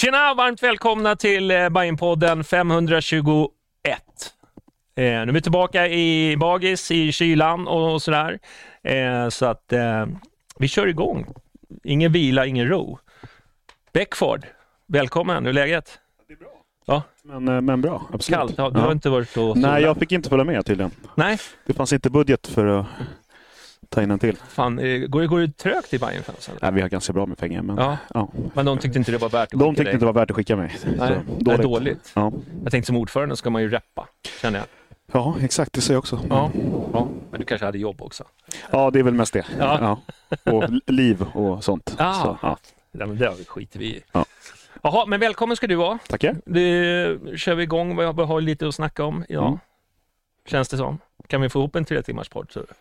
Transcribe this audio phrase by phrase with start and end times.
[0.00, 3.50] Tjena, varmt välkomna till eh, Bajenpodden 521.
[4.96, 8.38] Eh, nu är vi tillbaka i bagis, i kylan och sådär.
[8.82, 10.06] Eh, så att eh,
[10.58, 11.26] vi kör igång.
[11.84, 12.98] Ingen vila, ingen ro.
[13.92, 14.46] Beckford,
[14.86, 15.42] välkommen.
[15.44, 15.98] Hur är läget?
[16.28, 16.48] Det är bra.
[16.86, 17.02] Ja.
[17.22, 18.38] Men, eh, men bra, absolut.
[18.38, 18.54] Kallt?
[18.58, 18.92] Ja, du har Ja.
[18.92, 20.90] inte varit och Nej, jag fick inte följa med tydligen.
[21.14, 22.86] Nej, Det fanns inte budget för att
[23.88, 24.36] ta in en till.
[24.36, 24.78] fan.
[24.78, 26.54] eh, Går, det- går det trögt i Bajenfansen?
[26.62, 27.96] Nej, vi har ganska bra med pengar, men Ja.
[28.14, 28.28] ja.
[28.54, 29.92] Men de tyckte inte det var värt att de skicka tyckte dig.
[29.92, 30.76] inte det var värt att skicka mig.
[30.98, 32.12] Nej, det är dåligt.
[32.14, 32.32] Ja.
[32.62, 34.06] Jag tänkte som ordförande ska man ju reppa,
[34.40, 34.66] känner jag.
[35.12, 35.72] ja, exakt.
[35.72, 36.20] Det säger jag också.
[36.30, 36.50] Ja.
[36.92, 37.08] ja.
[37.30, 38.24] Men du kanske hade jobb också?
[38.70, 39.44] Ja, det är väl mest det.
[39.58, 39.98] Ja.
[40.44, 40.52] Ja.
[40.52, 41.94] Och liv och sånt.
[41.98, 42.12] Ah.
[42.14, 42.56] Så, ja.
[42.92, 44.02] Ja, men det skiter vi i.
[44.12, 44.24] Ja.
[44.82, 45.98] Jaha, men välkommen ska du vara.
[46.08, 46.36] Tackar.
[46.44, 47.96] Det kör vi igång.
[47.96, 49.46] Vi har lite att snacka om idag.
[49.46, 49.58] Mm.
[50.46, 50.98] Känns det som.
[51.26, 52.48] Kan vi få ihop en tre timmars podd?
[52.48, 52.74] tror du?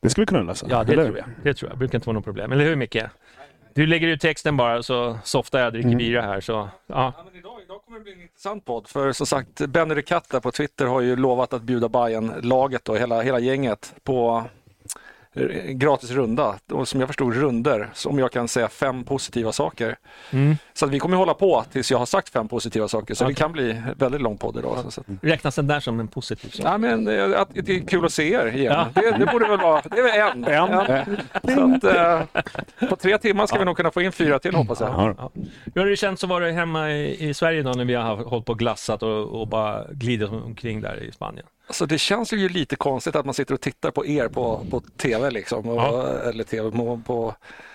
[0.00, 0.66] Det ska vi kunna lösa.
[0.70, 1.04] Ja, det eller?
[1.04, 1.26] tror jag.
[1.42, 1.78] Det tror jag.
[1.78, 2.52] Brukar inte vara något problem.
[2.52, 2.96] Eller hur Micke?
[3.74, 5.98] Du lägger ut texten bara så softar jag, dricker Mm.
[5.98, 6.40] bira här.
[6.40, 6.68] Så, ja.
[6.86, 8.88] Ja, men idag, idag kommer det bli en intressant podd.
[8.88, 12.98] För som sagt, Benny där på Twitter har ju lovat att bjuda Bayern laget och
[12.98, 14.44] hela, hela gänget på
[15.68, 16.54] gratis runda.
[16.72, 19.96] Och som jag förstod runder, som jag kan säga fem positiva saker.
[20.30, 20.56] Mm.
[20.74, 23.14] Så vi kommer hålla på tills jag har sagt fem positiva saker.
[23.14, 23.34] Så Okej.
[23.34, 24.78] det kan bli väldigt lång podd idag.
[24.88, 26.66] Så att, Räknas den där som en positiv sak?
[26.66, 28.72] ja, men, eh, att, det är kul att se er igen.
[28.72, 29.02] Ja.
[29.02, 30.44] Det, det borde väl vara, det är väl en.
[30.44, 31.16] En.
[31.54, 34.80] Så att, eh, på tre timmar ska vi nog kunna få in fyra till hoppas
[34.80, 34.88] jag.
[34.88, 35.14] Ja.
[35.18, 35.30] Ja.
[35.74, 38.46] Hur har det känts att vara hemma i, i Sverige då när vi har hållit
[38.46, 41.46] på och glassat och, och bara glidit omkring där i Spanien?
[41.66, 44.80] Alltså det känns ju lite konstigt att man sitter och tittar på er på, på
[44.80, 45.68] tv liksom.
[45.68, 46.08] Och, Ja.
[46.18, 47.34] Eller tv på, på,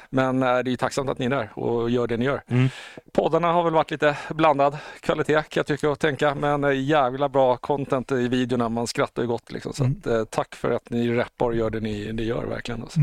[0.09, 2.43] men eh, det är ju tacksamt att ni är där och gör det ni gör.
[2.47, 2.69] Mm.
[3.11, 6.35] Poddarna har väl varit lite blandad kvalitet kan jag tycka och tänka.
[6.35, 8.69] Men eh, jävla bra content i videorna.
[8.69, 9.73] Man skrattar ju gott liksom.
[9.73, 9.97] Så Mm.
[9.99, 12.81] att, eh, tack för att ni rappar och gör det ni, ni gör verkligen.
[12.81, 12.99] Alltså.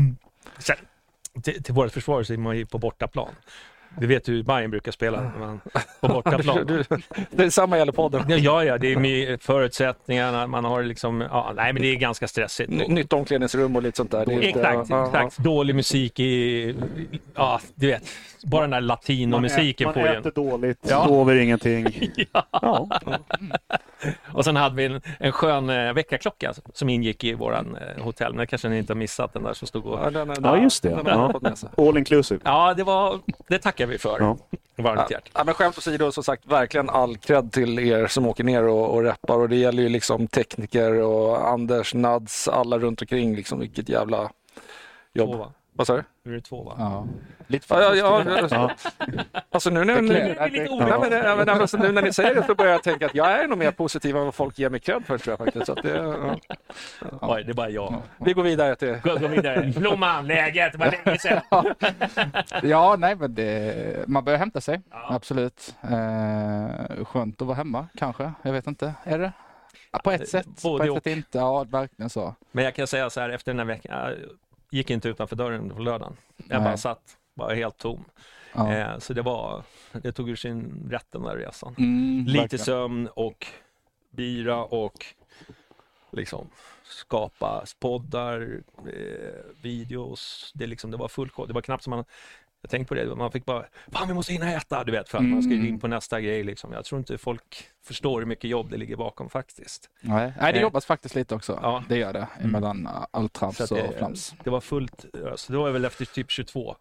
[0.57, 0.75] Sen,
[1.43, 3.29] till, till vårt försvar så är man ju på bortaplan.
[3.97, 5.61] Du vet hur Bayern brukar spela när man,
[6.01, 6.57] på bortaplan.
[6.67, 6.97] Du, du,
[7.31, 8.23] det är samma gäller podden.
[8.27, 11.95] Ja, ja, ja, det är med förutsättningarna, man har liksom, ja, nej men det är
[11.95, 12.69] ganska stressigt.
[12.71, 14.31] Ny- Nytt omklädningsrum och lite sånt där.
[14.31, 15.37] Inte- Exakt, ja, exakt.
[15.37, 16.75] Dålig musik i,
[17.35, 18.03] ja du vet,
[18.43, 21.05] bara den där latinomusiken man ä- ju man äter dåligt, Ja.
[21.07, 21.85] sover ingenting.
[22.33, 22.45] Ja.
[22.51, 22.89] Ja.
[24.33, 28.33] Och sen hade vi en, en skön eh, väckarklocka som ingick i våran eh, hotell,
[28.33, 29.99] men kanske ni inte har missat den där som stod och...
[29.99, 30.89] Ja, den, den, Ja, just det.
[30.89, 31.05] Den
[31.43, 31.55] Ja.
[31.55, 31.69] sig.
[31.77, 32.39] All inclusive.
[32.43, 34.19] Ja, det var, det tackar vi för.
[34.19, 34.37] Ja.
[34.75, 35.29] Varmt hjärt.
[35.33, 38.95] Ja, men skämt åsido, som sagt, verkligen all cred till er som åker ner och,
[38.95, 39.39] och rappar.
[39.39, 43.35] Och det gäller ju liksom tekniker och Anders, Nads, alla runt omkring.
[43.35, 44.31] Liksom, vilket jävla
[45.13, 45.53] jobb.
[45.79, 46.03] Vad sa du?
[46.23, 46.75] Nu är det två va?
[46.77, 47.07] Ja.
[47.47, 48.71] Lite Ja, ja, ja.
[49.51, 52.83] Alltså nu när, Det nu, Det alltså, nu när ni säger det så börjar jag
[52.83, 55.31] tänka att jag är nog mer positiv än vad folk ger mig cred för tror
[55.31, 55.65] jag faktiskt.
[55.65, 56.35] Så att det, ja.
[57.21, 58.01] Oj, det är bara jag.
[58.17, 58.97] Vi går vidare till...
[59.03, 59.73] Gå, gå vidare.
[59.75, 61.41] Blomman, läget, vad länge sedan.
[62.63, 64.81] Ja, nej, men det, man börjar hämta sig.
[64.91, 65.15] Ja.
[65.15, 65.75] Absolut.
[65.81, 68.31] Eh, skönt att vara hemma, kanske.
[68.41, 68.93] Jag vet inte.
[69.03, 69.31] Är det?
[69.91, 70.47] Ja, på ett sätt.
[70.63, 71.37] Både på ett sätt inte.
[71.37, 72.35] Ja, verkligen så.
[72.51, 74.15] Men jag kan säga så här, efter den här veckan,
[74.69, 76.17] gick inte utanför dörren på lördagen.
[76.37, 76.59] Jag Nej.
[76.59, 78.05] bara satt, bara helt tom.
[78.53, 78.73] Ja.
[78.73, 81.75] Eh, så det var, det tog ur sin rätt den där resan.
[81.77, 82.65] Mm, Lite verkligen.
[82.65, 83.47] sömn och
[84.09, 85.05] bira och
[86.11, 86.49] liksom
[86.83, 90.51] skapa poddar, eh, videos.
[90.55, 91.29] Det, liksom, det var full.
[91.47, 92.05] Det var knappt som man
[92.61, 95.17] jag tänkte på det, man fick bara, fan vi måste hinna äta, du vet, för
[95.17, 96.73] att man ska ju in på nästa grej liksom.
[96.73, 99.89] Jag tror inte folk förstår hur mycket jobb det ligger bakom faktiskt.
[100.01, 100.61] Nej, Nej det Eh.
[100.61, 101.59] jobbas faktiskt lite också.
[101.61, 101.83] Ja.
[101.89, 104.33] Det gör det, emellan all Så trams att och flams.
[104.43, 105.47] det var fullt ös.
[105.47, 106.75] Det var väl efter typ 22.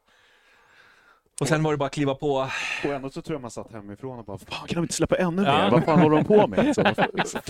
[1.41, 2.49] Och sen var det bara att kliva på.
[2.85, 5.17] Och ändå så tror jag man satt hemifrån och bara, fan kan de inte släppa
[5.17, 5.53] ännu Ja.
[5.63, 5.71] mer?
[5.71, 6.75] Vad fan håller de på med?
[6.75, 6.85] Så,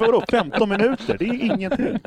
[0.05, 1.17] Vadå 15 minuter?
[1.19, 1.99] Det är ingenting.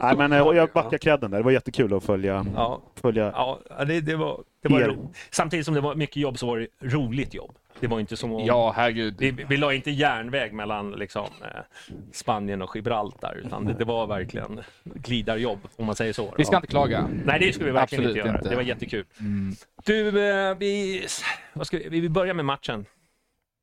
[0.00, 3.58] Nej men eh, jag backar credden där, det var jättekul att följa, Ja, följa ja
[3.86, 4.88] det, det var, det var Er.
[4.88, 5.12] ro.
[5.30, 7.52] Samtidigt som det var mycket jobb så var det roligt jobb.
[7.80, 8.46] Det var inte som att...
[8.46, 9.14] Ja, herregud.
[9.18, 11.48] Vi, vi la inte järnväg mellan liksom, eh,
[12.12, 16.34] Spanien och Gibraltar, utan det, det var verkligen glidarjobb, om man säger så.
[16.38, 17.08] Vi ska inte klaga.
[17.24, 18.38] Nej, det skulle vi verkligen Absolut inte göra.
[18.38, 18.48] inte.
[18.48, 19.04] Det var jättekul.
[19.20, 19.52] Mm.
[19.84, 21.02] Du, eh, vi,
[21.52, 22.86] vad ska vi, vi börjar med matchen.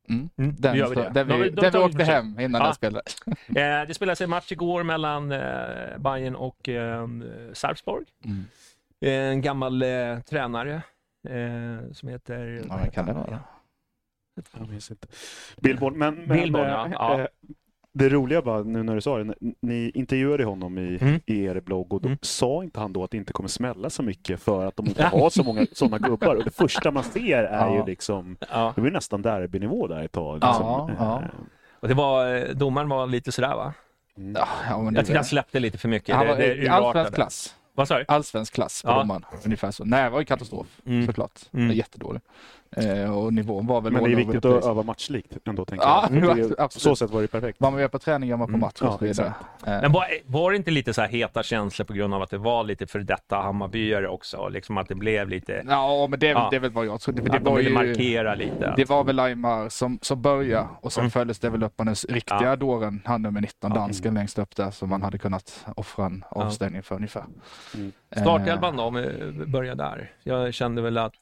[0.08, 0.28] Mm.
[0.38, 1.10] Mm, Den, då vi det.
[1.14, 2.64] Där Då vi, vi- då där vi åkte hem innan Ja.
[2.66, 3.16] den spelades.
[3.48, 7.08] Eh, det spelades en match igår mellan eh, Bayern och eh,
[7.52, 8.04] Sarpsborg.
[8.24, 8.44] Mm.
[9.00, 10.74] En gammal eh, tränare
[11.28, 12.62] eh, som heter...
[12.68, 13.38] Ja, men kan det vara?
[14.58, 15.06] Jag minns inte.
[15.60, 16.88] Billboard, men, men Billboard, eh, ja.
[16.92, 17.20] Ja.
[17.20, 17.26] eh,
[17.92, 21.20] det roliga bara nu när du sa det, ni intervjuade honom i, Mm.
[21.26, 22.18] i er blogg och då Mm.
[22.22, 25.04] sa inte han då att det inte kommer smälla så mycket för att de inte
[25.12, 27.76] har så många sådana gubbar och det första man ser är Ja.
[27.76, 28.72] ju liksom, Ja.
[28.76, 30.38] det blir nästan derbynivå där ett tag.
[30.42, 31.06] Ja, Liksom.
[31.06, 31.22] ja.
[31.22, 31.28] Eh,
[31.80, 33.74] Och det var, eh, domaren var lite sådär va?
[34.16, 34.32] mm.
[34.38, 36.16] Ja, ja, Jag tyckte det, han släppte lite för mycket.
[36.16, 37.56] han det, var det i allsvensk klass.
[37.74, 38.04] Vad sa du?
[38.08, 38.98] Allsvensk klass på Ja.
[38.98, 39.22] domaren.
[39.44, 39.84] Ungefär så.
[39.84, 41.06] Nej, det var ju katastrof Mm.
[41.06, 41.40] såklart.
[41.52, 41.68] Mm.
[41.68, 42.26] Det är jättedåligt.
[42.76, 46.08] Eh, och nivån var väl Men det är viktigt att öva matchlikt ändå tänker Ja,
[46.10, 46.24] jag.
[46.24, 46.82] ja, Det är- På absolut.
[46.82, 47.56] så sätt var det perfekt.
[47.60, 48.60] Vad man gör på träning gör man på Mm.
[48.60, 49.26] match Ja, så vidare.
[49.66, 52.30] Eh, Men var, var det inte lite så här heta känslor på grund av att
[52.30, 54.48] det var lite för detta Hammarbyare också?
[54.48, 55.62] Liksom att det blev lite...
[55.68, 56.48] Ja, men det, Ja.
[56.50, 57.14] det är väl vad jag tror.
[57.14, 57.74] Det, det att de var ville ju...
[57.74, 58.74] markera lite.
[58.76, 61.10] Det var väl Aymar som, som började och sen Mm.
[61.10, 62.56] följdes det väl upp av den riktiga Ja.
[62.56, 63.80] dåren, han nummer 19, Ja.
[63.80, 67.24] dansken längst upp där som man hade kunnat offra en avstängning för ungefär.
[67.74, 67.92] Mm.
[68.10, 70.12] Eh, Startelvan då, om vi börjar där.
[70.22, 71.12] Jag kände väl att,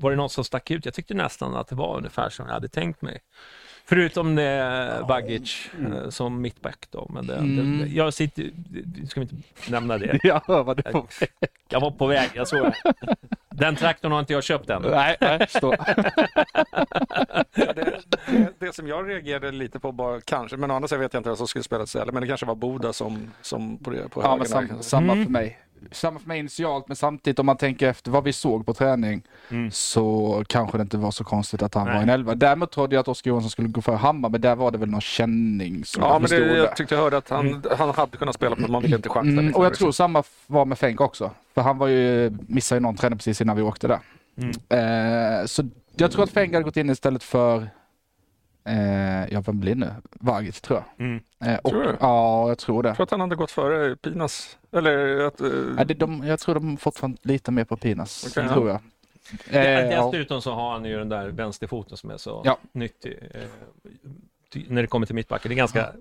[0.00, 0.84] var, det något som stack ut?
[0.84, 3.18] Jag tyckte nästan att det var ungefär som jag hade tänkt mig.
[3.84, 7.06] Förutom det Bagic eh, som mittback då.
[7.14, 7.78] Men det, Mm.
[7.78, 8.50] det, jag sitter,
[9.08, 10.18] ska vi inte nämna det?
[10.22, 11.06] Jag hör vad du får.
[11.68, 12.74] Jag var på väg, jag såg det.
[13.50, 14.82] Den traktorn har inte jag köpt än.
[14.82, 15.46] Nej, nej.
[17.54, 21.00] Ja, det, det, det som jag reagerade lite på bara kanske, men å andra sidan
[21.00, 23.78] vet jag inte vad som skulle spelas istället, men det kanske var Boda som, som
[23.78, 24.44] på, det, på Ja, där.
[24.44, 25.24] sam, samma Mm.
[25.24, 25.58] för mig.
[25.92, 29.22] Samma för mig initialt, men samtidigt om man tänker efter vad vi såg på träning
[29.50, 29.70] Mm.
[29.70, 31.94] så kanske det inte var så konstigt att han Nej.
[31.94, 32.34] var en elva.
[32.34, 34.88] Däremot trodde jag att Oskar Johansson skulle gå för Hammar, men där var det väl
[34.88, 38.16] någon känning som Ja, jag men det, jag tyckte jag hörde att han, han hade
[38.16, 39.28] kunnat spela, men man ville inte chansa.
[39.30, 39.60] Mm, liksom.
[39.60, 41.30] och jag tror samma f- var med Fenk också.
[41.54, 43.98] För han var ju, missade ju någon träning precis innan vi åkte där.
[44.38, 44.50] Mm.
[45.40, 47.68] Eh, så jag tror att Fenk hade gått in istället för,
[48.68, 49.90] eh, ja vem blir nu?
[50.12, 51.06] Vagic tror jag.
[51.06, 51.20] Mm.
[51.44, 51.96] Eh, och, Tror du?
[52.00, 52.88] Ja, jag tror det.
[52.88, 54.58] Jag tror att han hade gått före Pinas.
[54.72, 55.40] Eller att...
[55.40, 55.48] eh,
[55.78, 58.26] Ja, det de, jag tror de fortfarande litar mer på Pinas.
[58.36, 58.80] Okej, tror jag.
[59.50, 60.10] Det- Eh, ja.
[60.12, 62.58] Dessutom så har han ju den där vänsterfoten som är så Ja.
[62.72, 63.18] nyttig.
[63.34, 63.42] eh,
[64.68, 65.48] när det kommer till mittbacken.
[65.48, 65.92] Det är ganska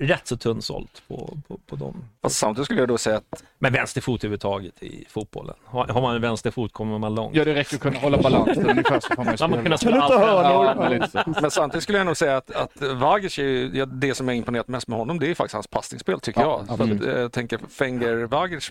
[0.00, 2.04] rätt så tunnsålt på, på, på dem.
[2.22, 5.54] Fast samtidigt skulle jag då säga att Men vänsterfot överhuvudtaget i fotbollen.
[5.64, 7.36] Har, har man en vänsterfot kommer man långt.
[7.36, 9.78] Ja, det räcker att kunna hålla balansen ungefär så får man ju Man spela.
[9.78, 11.40] spela allt- höra Ja, så.
[11.42, 14.36] Men samtidigt skulle jag nog säga att, att Vagic är ju, ja, det som jag
[14.36, 16.72] imponerat mest med honom, det är faktiskt hans passningsspel tycker Ja, jag.
[16.74, 17.00] Absolut.
[17.02, 18.70] att, eh, jag tänker Fenger, Vagic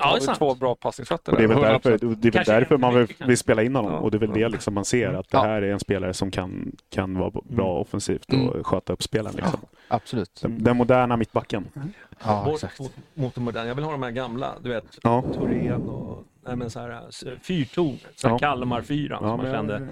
[0.00, 1.32] Ja, det är två bra passningsfötter.
[1.32, 1.62] Och det är väl 100%.
[1.72, 3.92] därför, det är väl därför man vill, vill spela in honom.
[3.92, 3.98] Ja.
[3.98, 5.42] Och det är väl det liksom man ser, att det Ja.
[5.42, 7.80] här är en spelare som kan, kan vara bra Mm.
[7.82, 8.64] offensivt och Mm.
[8.64, 9.32] sköta upp spelen.
[9.36, 9.60] Liksom.
[9.88, 10.40] Absolut.
[10.42, 11.64] Den, den moderna mittbacken.
[12.24, 12.80] Ja, Bort exakt.
[12.80, 13.68] mot, mot de moderna.
[13.68, 15.22] Jag vill ha de här gamla, du vet, Ja.
[15.34, 17.02] Thorén och nej, men så här,
[18.22, 18.38] Ja.
[18.38, 19.88] Kalmar-fyran Ja, som man kände.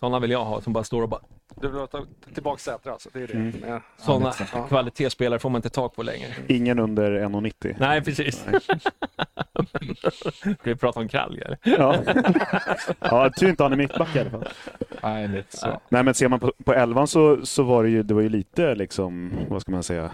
[0.00, 1.20] Sådana vill jag ha som bara står och bara...
[1.60, 3.32] Du vill ta- tillbaka Sätra alltså, det är det.
[3.34, 3.52] Mm.
[3.66, 3.80] Ja.
[3.96, 4.44] Sådana så.
[4.68, 6.28] kvalitetsspelare får man inte tag på längre.
[6.46, 7.76] Ingen under 1,90.
[7.78, 8.36] Nej, precis.
[10.32, 11.58] Ska vi prata om Kralj eller?
[11.62, 11.96] Ja,
[13.00, 14.48] ja tror inte han är mittback i alla fall.
[15.02, 15.80] Nej, lite så.
[15.88, 18.28] Nej, men ser man på, på elvan så, så var det ju, det var ju
[18.28, 20.10] lite liksom, vad ska man säga,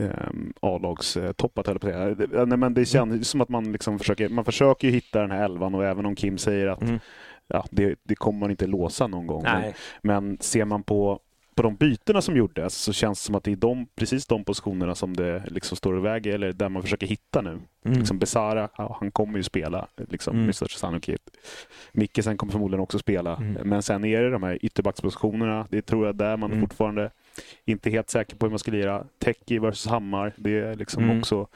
[0.00, 2.14] um, A-lagstoppat höll jag på att säga.
[2.14, 5.30] Det, nej, men det känns som att man liksom försöker, man försöker ju hitta den
[5.30, 6.98] här elvan och även om Kim säger att Mm.
[7.48, 9.42] Ja, det, det kommer man inte låsa någon gång.
[9.42, 9.72] Men,
[10.02, 11.20] men ser man på,
[11.54, 14.44] på de bytena som gjordes så känns det som att det är de, precis de
[14.44, 17.58] positionerna som det liksom står och väger, eller där man försöker hitta nu.
[17.84, 17.98] Mm.
[17.98, 20.46] Liksom Besara, ja, han kommer ju spela liksom, Mm.
[20.46, 21.20] med största sannolikhet.
[21.92, 23.36] Mickesen kommer förmodligen också spela.
[23.36, 23.68] Mm.
[23.68, 25.66] Men sen är det de här ytterbackspositionerna.
[25.70, 26.60] Det tror jag där man Mm.
[26.62, 27.10] fortfarande
[27.64, 29.04] inte är helt säker på hur man ska lira.
[29.18, 31.18] Teki versus Hammar, det är liksom Mm.
[31.18, 31.46] också...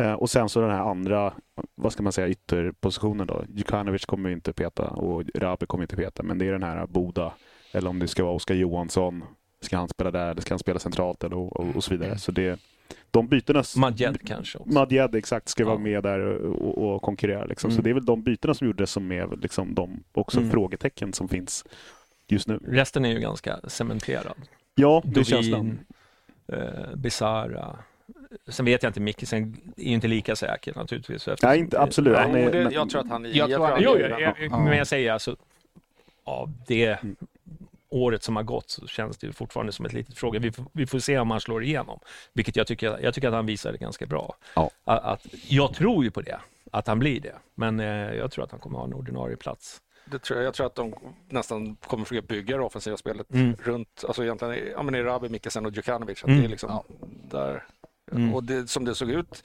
[0.00, 1.32] Eh, och sen så den här andra,
[1.74, 3.44] vad ska man säga, ytterpositionen då.
[3.48, 6.22] Djukanovic kommer ju inte peta och Rabe kommer inte peta.
[6.22, 7.32] Men det är den här Boda,
[7.72, 9.24] eller om det ska vara Oskar Johansson.
[9.60, 12.18] Ska han spela där eller ska han spela centralt eller, och, och, och så vidare.
[12.18, 12.60] Så det,
[13.10, 13.62] de bytena...
[13.76, 14.72] Madjed kanske också.
[14.72, 15.68] Madjed exakt ska Ja.
[15.68, 17.44] vara med där och, och konkurrera.
[17.44, 17.70] Liksom.
[17.70, 17.84] Så Mm.
[17.84, 20.50] det är väl de bytena som gjordes som är liksom de också Mm.
[20.50, 21.64] frågetecken som finns
[22.28, 22.58] just nu.
[22.66, 24.34] Resten är ju ganska cementerad.
[24.74, 25.50] Ja, det Dovin, känns
[26.46, 26.56] det.
[26.56, 27.78] eh, Bizarra.
[28.48, 31.28] Sen vet jag inte, Mikkelsen är ju inte lika säker naturligtvis.
[31.28, 32.12] eftersom- Nej, inte, absolut.
[32.32, 33.24] Nej, är, det, men- jag tror att han...
[33.32, 34.58] Jag han- jag, jag, Ja.
[34.64, 35.36] men jag säger alltså,
[36.24, 37.16] av det Mm.
[37.88, 40.38] året som har gått så känns det fortfarande som ett litet fråga.
[40.38, 42.00] Vi, får- vi får se om han slår igenom,
[42.32, 44.34] vilket jag tycker, jag tycker att han visade ganska bra.
[44.54, 44.70] Ja.
[44.84, 48.44] Att, att, jag tror ju på det, att han blir det, men eh, jag tror
[48.44, 49.82] att han kommer ha en ordinarie plats.
[50.04, 50.94] Det tror jag, jag tror att de
[51.28, 53.56] nästan kommer försöka bygga det offensiva spelet Mm.
[53.62, 56.22] runt, alltså egentligen, ja men Erabi, Mikkelsen och Djukanovic.
[56.22, 56.40] Att Mm.
[56.40, 56.84] det är liksom Ja.
[57.30, 57.64] där.
[58.12, 58.34] Mm.
[58.34, 59.44] Och det, som det såg ut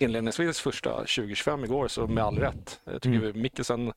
[0.00, 2.80] inledningsvis första 2025 igår, så med all rätt.
[2.84, 3.40] Jag tycker Mm.
[3.40, 3.92] Mikkelsen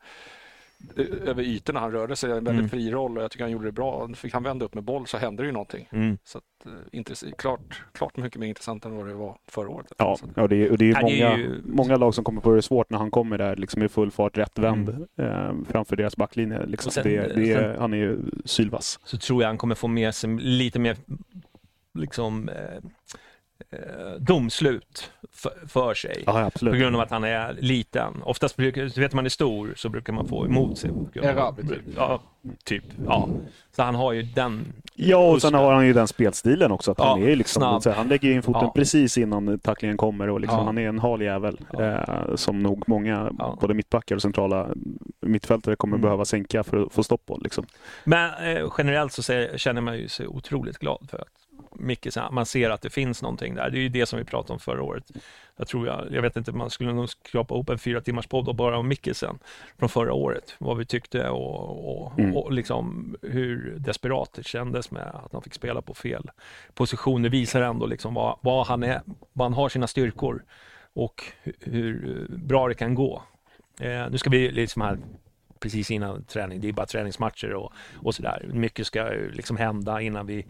[0.98, 2.70] eh, över ytorna, han rörde sig en väldigt Mm.
[2.70, 4.10] fri roll och jag tycker han gjorde det bra.
[4.15, 5.88] Fick han vända upp med boll så hände det ju någonting.
[5.91, 6.17] Mm.
[6.24, 9.91] Så att, eh, intress- klart, klart mycket mer intressant än vad det var förra året.
[9.98, 12.41] Ja, ja det är, och det är, det är många, ju- många lag som kommer
[12.41, 16.17] på det svårt när han kommer där liksom i full fart, rättvänd eh, framför deras
[16.17, 16.65] backlinje.
[16.65, 16.91] Liksom.
[16.91, 19.00] Sen- det, det är, sen- han är ju sylvass.
[19.03, 20.98] så tror jag han kommer få med sig lite mer
[21.93, 22.55] liksom, eh,
[24.20, 26.24] domslut för, för sig.
[26.25, 26.75] Ja, På absolut.
[26.80, 28.22] grund av att han är liten.
[28.24, 30.89] Oftast brukar, så vet man är stor så brukar man få emot sig.
[30.89, 31.82] på Erabi, typ.
[31.96, 32.22] Ja,
[32.63, 32.84] typ.
[33.06, 33.30] Ja.
[33.75, 34.65] Så han har ju den.
[34.96, 36.91] Ja, och sen har han ju den spelstilen också.
[36.91, 38.72] Att Ja, han, är liksom, han lägger in foten Ja.
[38.75, 40.65] precis innan tacklingen kommer och liksom, Ja.
[40.65, 41.60] han är en hal jävel.
[41.80, 43.58] Eh, som nog många, Ja.
[43.62, 44.68] både mittbackar och centrala
[45.22, 46.01] mittfältare kommer Mm.
[46.01, 47.39] behöva sänka för att få stopp på.
[47.44, 47.65] Liksom.
[48.03, 49.22] Men eh, generellt så
[49.56, 51.27] känner man ju sig otroligt glad för att
[51.75, 53.70] Micke, man ser att det finns någonting där.
[53.70, 55.12] Det är ju det som vi pratade om förra året.
[55.58, 58.48] Jag tror jag, jag vet inte, man skulle nog skrapa ihop en fyra timmars podd
[58.48, 59.39] och bara om Mickisen
[59.80, 60.56] från förra året.
[60.58, 62.38] Vad vi tyckte och, och, Mm.
[62.38, 66.32] och liksom hur desperat det kändes med att han fick spela på fel
[66.74, 67.22] position.
[67.22, 69.01] Det visar ändå liksom vad, vad, han är,
[69.34, 70.44] vad han har sina styrkor
[70.94, 71.24] och
[71.60, 73.24] hur, bra det kan gå.
[73.80, 74.98] Eh, nu ska vi liksom här
[75.60, 78.50] precis innan träning, det är bara träningsmatcher och, och sådär.
[78.53, 80.46] Mycket ska liksom hända innan vi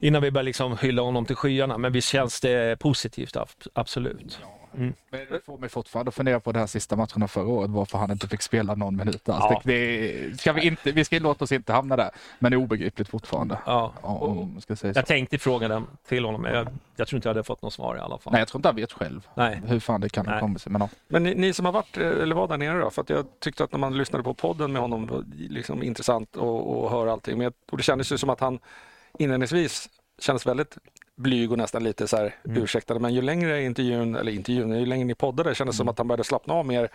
[0.00, 4.40] Innan vi börjar liksom hylla honom till skyarna, men visst känns det positivt, ab- absolut.
[4.76, 4.94] Mm.
[5.10, 8.10] Men det får mig fortfarande fundera på de här sista matcherna förra året, varför han
[8.10, 9.44] inte fick spela någon minut alls.
[9.50, 9.62] Ja.
[9.64, 12.58] Det, det, ska vi, inte, vi ska låta oss inte hamna där, men det är
[12.58, 13.58] obegripligt fortfarande.
[13.66, 13.92] Ja.
[14.02, 14.98] Om ska säga så.
[14.98, 17.72] Jag tänkte fråga den till honom, men jag, jag tror inte jag hade fått något
[17.72, 18.32] svar i alla fall.
[18.32, 19.60] Nej, jag tror inte han vet själv Nej.
[19.66, 20.40] hur fan det kan ha Nej.
[20.40, 20.72] kommit sig.
[20.72, 20.88] Men ja.
[21.08, 22.90] Men ni, ni som har varit, eh, eller var där nere då?
[22.90, 25.82] För att jag tyckte att när man lyssnade på podden med honom var det liksom
[25.82, 27.36] intressant att att höra allting.
[27.38, 28.58] Men jag, och det kändes ju som att han
[29.18, 29.88] inledningsvis
[30.18, 30.78] kändes väldigt
[31.16, 32.62] blyg och nästan lite så här Mm.
[32.62, 32.98] ursäktad.
[32.98, 36.08] Men ju längre intervjun, eller intervjun, ju längre ni poddade kändes det som att han
[36.08, 36.88] började slappna av mer,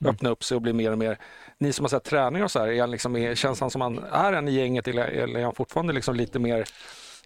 [0.00, 0.14] Mm.
[0.14, 1.18] öppna upp sig och bli mer och mer.
[1.58, 3.80] Ni som har sett träningar och så här, är han liksom, är, känns han som
[3.80, 6.64] han är en i gänget eller, eller är han fortfarande liksom lite mer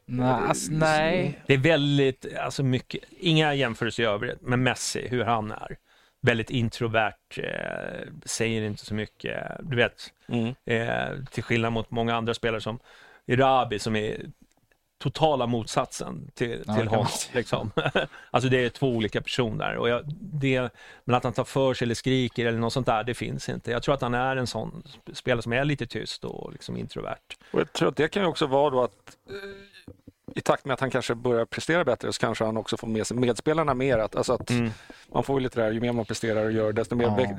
[0.06, 1.40] Nej, alltså, nej.
[1.46, 5.76] Det är väldigt, alltså mycket, inga jämförelser i övrigt, men Messi, hur han är.
[6.22, 9.42] Väldigt introvert, eh, säger inte så mycket.
[9.60, 10.54] Du vet, mm.
[10.66, 12.78] eh, till skillnad mot många andra spelare som
[13.26, 14.26] Irabi som är
[14.98, 17.08] totala motsatsen till, Ja, till säga.
[17.32, 17.70] Liksom.
[18.30, 19.76] alltså det är två olika personer.
[19.76, 20.70] Och jag, det,
[21.04, 23.70] men att han tar för sig eller skriker eller något sånt där, det finns inte.
[23.70, 26.76] Jag tror att han är en sån sp- spelare som är lite tyst och liksom
[26.76, 27.18] introvert.
[27.50, 29.34] Och jag tror att det kan ju också vara då att eh,
[30.34, 33.06] i takt med att han kanske börjar prestera bättre så kanske han också får med
[33.06, 33.98] sig medspelarna mer.
[33.98, 34.70] Att, alltså att Mm.
[35.12, 37.14] Man får ju lite där, ju mer man presterar och gör desto mer Ja.
[37.14, 37.30] väx,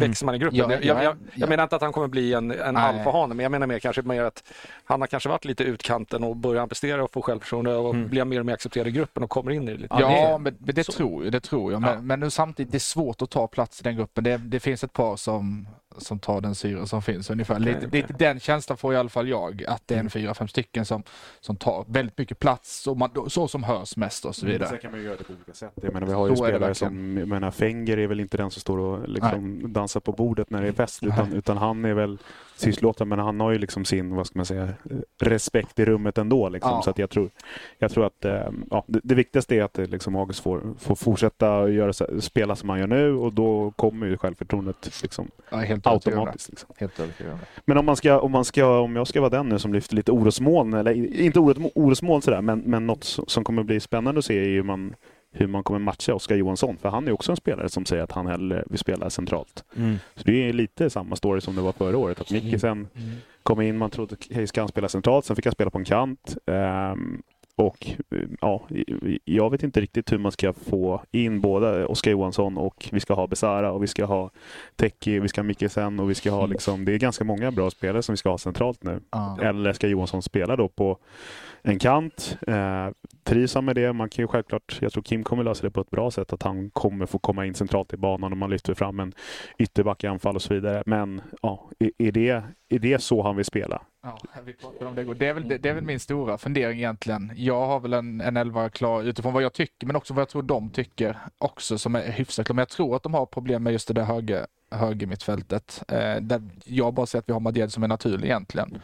[0.00, 0.58] växer man i gruppen.
[0.58, 1.46] Ja, jag, ja, jag, jag, ja.
[1.46, 4.22] menar inte att han kommer bli en, en alfahane, men jag menar mer kanske mer
[4.22, 4.42] att
[4.84, 8.08] han har kanske varit lite utkanten och börjar han prestera och få självförtroende och Mm.
[8.08, 9.96] blir mer och mer accepterad i gruppen och kommer in i det lite.
[10.00, 10.92] Ja, det- men men det så.
[10.92, 11.32] tror jag.
[11.32, 11.80] Det tror jag.
[11.82, 12.00] Men, Ja.
[12.00, 14.24] men nu samtidigt, det är svårt att ta plats i den gruppen.
[14.24, 17.58] Det, det finns ett par som, som tar den syra som finns ungefär.
[17.58, 17.88] Lite, okej.
[17.90, 19.64] lite den känslan får i alla fall jag.
[19.64, 21.02] Att det är en fyra, fem stycken som,
[21.40, 22.86] som tar väldigt mycket plats.
[22.86, 24.68] Och man, så som hörs mest och så vidare.
[24.68, 25.72] Sen kan man ju göra det på olika sätt.
[25.82, 28.50] Jag menar, vi har ju det spelare som, jag menar, Fenger är väl inte den
[28.50, 31.94] som står och liksom dansar på bordet när det är fest, utan, utan han är
[31.94, 32.18] väl
[32.58, 34.68] tystlåten, men han har ju liksom sin, vad ska man säga,
[35.20, 36.48] respekt i rummet ändå.
[36.48, 36.70] Liksom.
[36.70, 36.82] Ja.
[36.82, 37.30] Så att jag tror,
[37.78, 40.94] jag tror att eh, ja, det, det viktigaste är att eh, liksom, August får, får
[40.94, 45.86] fortsätta göra, spela som han gör nu och då kommer ju självförtroendet liksom, Ja, helt
[45.86, 46.48] automatiskt.
[46.50, 46.68] Liksom.
[46.78, 47.00] Helt.
[47.64, 49.96] Men om, man ska, om, man ska, om jag ska vara den nu som lyfter
[49.96, 54.18] lite orosmoln, eller inte oros- orosmoln sådär, men, men något som som kommer bli spännande
[54.18, 54.94] att se är ju man,
[55.36, 56.76] hur man kommer matcha Oskar Johansson.
[56.76, 59.64] För han är också en spelare som säger att han hellre vill spela centralt.
[60.14, 62.20] Så det är lite samma story som det var förra året.
[62.20, 62.88] Att Micke sen
[63.42, 65.84] kom in, man trodde hej ska han spela centralt, sen fick han spela på en
[65.84, 66.36] kant.
[66.46, 67.22] Ehm,
[67.56, 67.86] och
[68.40, 68.62] ja,
[69.24, 73.14] jag vet inte riktigt hur man ska få in båda Oskar Johansson och vi ska
[73.14, 74.30] ha Besara och vi ska ha
[74.76, 77.70] Teki, vi ska ha Mikkelsen och vi ska ha liksom, det är ganska många bra
[77.70, 79.00] spelare som vi ska ha centralt nu.
[79.10, 79.38] Ja.
[79.42, 80.98] Eller ska Johansson spela då på
[81.64, 82.38] en kant?
[82.46, 82.88] Eh,
[83.22, 83.92] trivs han med det?
[83.92, 86.42] Man kan ju självklart, jag tror Kim kommer lösa det på ett bra sätt, att
[86.42, 89.12] han kommer få komma in centralt i banan om man lyfter fram en
[89.58, 90.82] ytterback i anfall och så vidare.
[90.86, 93.82] Men ja, är, det, är det så han vill spela?
[94.02, 95.14] Ja, vi pratar om det.
[95.14, 97.32] Det är, väl, det, det är väl min stora fundering egentligen.
[97.36, 100.28] Jag har väl en, en elva klar utifrån vad jag tycker, men också vad jag
[100.28, 102.54] tror de tycker också som är hyfsat klar.
[102.54, 105.82] Men jag tror att de har problem med just det där höger, högermittfältet.
[105.88, 108.82] Eh, där jag bara ser att vi har Madjed som är naturlig egentligen.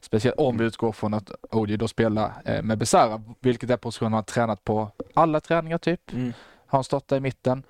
[0.00, 4.12] Speciellt om vi utgår från att Odi då spelar eh, med Besara, vilket är positionen
[4.12, 6.12] han har tränat på alla träningar typ.
[6.12, 6.32] Mm.
[6.66, 7.62] Har han stått där i mitten.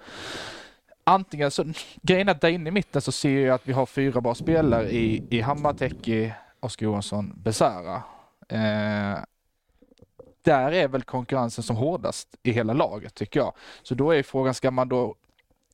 [1.04, 1.64] Antingen så,
[2.02, 4.34] grejen är att där inne i mitten så ser jag att vi har fyra bra
[4.34, 8.02] spelare i, i Hammar, Teki, Oskar Johansson, Besara.
[8.48, 9.18] Eh,
[10.42, 13.52] där är väl konkurrensen som hårdast i hela laget tycker jag.
[13.82, 15.14] Så då är frågan, ska man då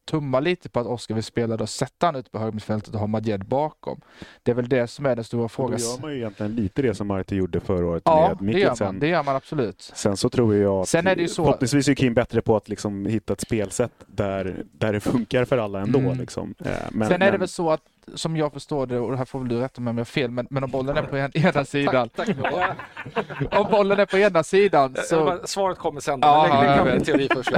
[0.05, 3.07] tumma lite på att Oskar vill spela då sätta han ut på högermittfältet och ha
[3.07, 4.01] Madjed bakom.
[4.43, 5.79] Det är väl det som är den stora Och då frågan.
[5.81, 8.67] gör man ju egentligen lite det som Marti gjorde förra året Ja, med det gör,
[8.69, 8.99] man, Mikkelsen.
[8.99, 9.91] det gör man absolut.
[9.95, 12.57] Sen så tror jag att Sen är det ju så- förhoppningsvis är Kim bättre på
[12.57, 15.99] att liksom hitta ett spelsätt där, där det funkar för alla ändå.
[15.99, 16.19] Mm.
[16.19, 16.55] Liksom.
[16.65, 17.81] Eh, Men, Sen är det men- väl så att,
[18.15, 20.05] som jag förstår det, och det här får väl du rätta mig om jag har
[20.05, 23.55] fel, men, men om bollen är på en, ena sidan, Tack, tack.
[23.59, 25.03] om bollen är på ena sidan Så...
[25.03, 26.19] så, Svaret kommer sen.
[26.23, 27.05] Ja, men bli vet.
[27.05, 27.51] teori först.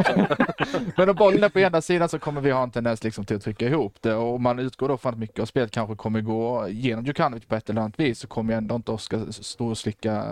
[0.97, 3.37] Men om bollen är på ena sidan så kommer vi ha en tendens liksom till
[3.37, 5.97] att trycka ihop det och om man utgår då från att mycket av spelet kanske
[5.97, 9.27] kommer gå genom Djukanovic på ett eller annat vis så kommer ju ändå inte Oskar
[9.31, 10.23] stå och slicka eh,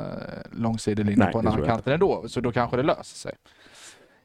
[0.51, 3.33] långsidelinjen på den andra kanten ändå, så då kanske det löser sig.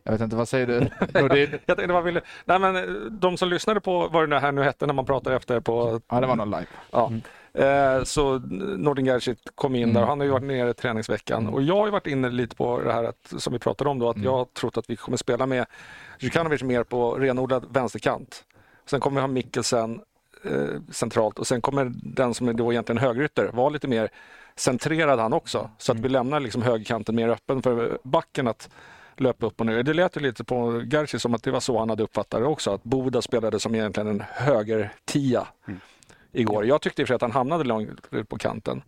[0.10, 0.80] Jag vet inte, vad säger du?
[1.30, 2.22] Det, Jag tänkte, vad ville...
[2.46, 5.36] Nej, men eh, de som lyssnade på vad det här nu hette när man pratade
[5.36, 6.66] efter på ja, det var någon live.
[6.92, 7.12] Ja.
[7.54, 8.40] Eh, så
[8.78, 9.94] Nordin Gerzic kom in Mm.
[9.94, 11.42] där och han har ju varit nere i träningsveckan.
[11.42, 11.54] Mm.
[11.54, 14.00] Och jag har ju varit inne lite på det här att, som vi pratade om
[14.00, 14.26] då, att Mm.
[14.26, 15.66] jag har trott att vi kommer spela med
[16.20, 18.44] Djukanovic mer på renodlad vänsterkant.
[18.90, 20.02] Sen kommer vi ha Mikkelsen
[20.44, 24.10] eh, centralt och sen kommer den som är då egentligen högerytter vara lite mer
[24.56, 25.70] centrerad han också.
[25.78, 28.70] Så att vi lämnar liksom högerkanten mer öppen för backen att
[29.20, 29.84] löpa upp och ner.
[29.84, 32.46] Det lät ju lite på Gerzic som att det var så han hade uppfattat det
[32.46, 35.48] också, att Boda spelade som egentligen en höger-tia
[36.32, 36.66] igår.
[36.66, 38.82] Jag tyckte i för att han hamnade långt ut på kanten.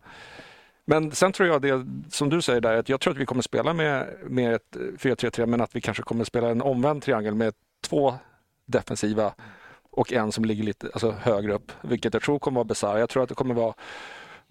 [0.86, 3.42] Men sen tror jag det som du säger där, att jag tror att vi kommer
[3.42, 7.53] spela med, med ett 4-3-3 men att vi kanske kommer spela en omvänd triangel med
[7.82, 8.14] två
[8.66, 9.34] defensiva
[9.92, 13.00] och en som ligger lite alltså, högre upp, vilket jag tror kommer vara Besara.
[13.00, 13.74] Jag tror att det kommer vara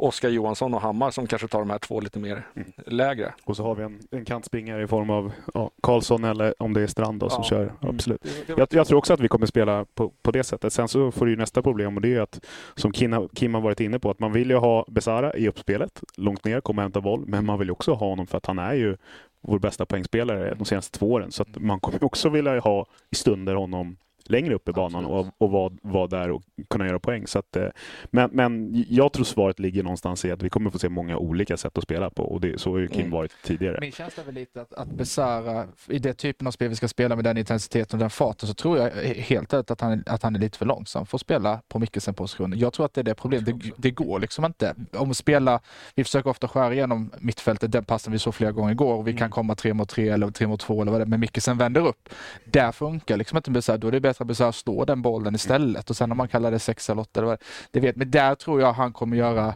[0.02, 2.46] Oskar Johansson och Hammar som kanske tar de här två lite mer
[2.86, 3.34] lägre.
[3.44, 6.82] Och så har vi en, en kantspringare i form av ja, Karlsson eller om det
[6.82, 7.48] är Strand då, som Ja.
[7.48, 7.72] kör.
[7.80, 8.22] Absolut.
[8.46, 10.72] Det var- Jag, jag tror också att vi kommer spela på, på det sättet.
[10.72, 12.40] Sen så får du ju nästa problem och det är att,
[12.74, 15.48] som Kim, har- Kim har varit inne på, att man vill ju ha Besara i
[15.48, 18.38] uppspelet, långt ner, komma och hämta boll, men man vill ju också ha honom för
[18.38, 18.96] att han är ju
[19.40, 21.32] vår bästa poängspelare de senaste två åren.
[21.32, 23.96] Så att man kommer också vilja ha i stunder honom
[24.30, 27.26] längre upp i banan och, och vara vara där och kunna göra poäng.
[27.26, 27.66] Så att, eh,
[28.10, 31.56] men, men jag tror svaret ligger någonstans i att vi kommer få se många olika
[31.56, 33.10] sätt att spela på och det, så har ju Kim Mm.
[33.10, 33.78] varit tidigare.
[33.80, 36.88] Min känsla är väl lite att, att Besara, i det typen av spel vi ska
[36.88, 40.02] spela med den intensiteten och den farten, så tror jag helt ärligt att han, är-
[40.06, 42.58] att han är lite för långsam för att spela på Mikkelsen-positionen.
[42.58, 43.46] Jag tror att det är det problemet.
[43.46, 44.74] Det, det går liksom inte.
[44.92, 45.60] Om att spela,
[45.94, 49.16] vi försöker ofta skära igenom mittfältet, den passen vi såg flera gånger igår och vi
[49.16, 51.58] kan komma tre mot tre eller tre mot två eller vad det är, men Mikkelsen
[51.58, 52.08] vänder upp.
[52.44, 53.76] Där funkar liksom inte Besara.
[53.76, 56.50] Då är det bättre att Besara står den bollen istället och sen om man kallar
[56.50, 57.36] det sex eller åtta
[57.70, 59.54] det vet Men där tror jag han kommer göra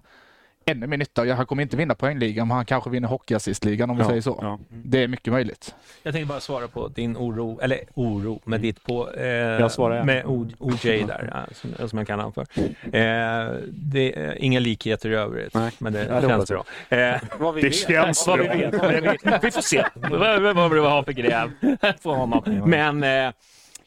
[0.66, 1.26] ännu mer nytta.
[1.26, 4.20] Ja, Han kommer inte vinna poängligan, men han kanske vinner hockeyassistligan om vi Ja, säger
[4.20, 4.38] så.
[4.42, 4.58] ja.
[4.68, 5.74] Det är mycket möjligt.
[6.02, 9.10] Jag tänkte bara svara på din oro, eller oro, med ditt på...
[9.12, 10.06] Eh, Jag svarar igen.
[10.06, 10.22] Med
[10.58, 12.46] OJ där, ja, som, som jag kan han för.
[12.82, 15.70] Eh, det är inga likheter i övrigt, Nej.
[15.78, 16.64] men det Ja, det känns bra.
[16.88, 17.76] Eh, Vad vi Det vet.
[17.76, 18.54] känns vad vi bra.
[18.56, 18.74] vet.
[18.74, 19.44] vad vi vet.
[19.44, 21.50] Vi får se vad, vad, vad vi har för gräv
[22.02, 22.62] på honom.
[22.66, 23.32] Men eh,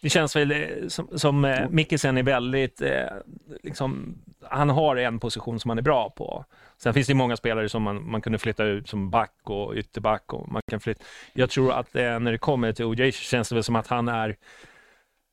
[0.01, 3.05] det känns väl eh, som, som eh, Mikkelsen är väldigt, eh,
[3.63, 4.17] liksom,
[4.49, 6.45] han har en position som han är bra på.
[6.77, 10.33] Sen finns det många spelare som man, man kunde flytta ut som back och ytterback.
[10.33, 11.03] Och man kan flytta.
[11.33, 14.07] Jag tror att när det kommer till OJ så känns det väl som att han
[14.07, 14.29] är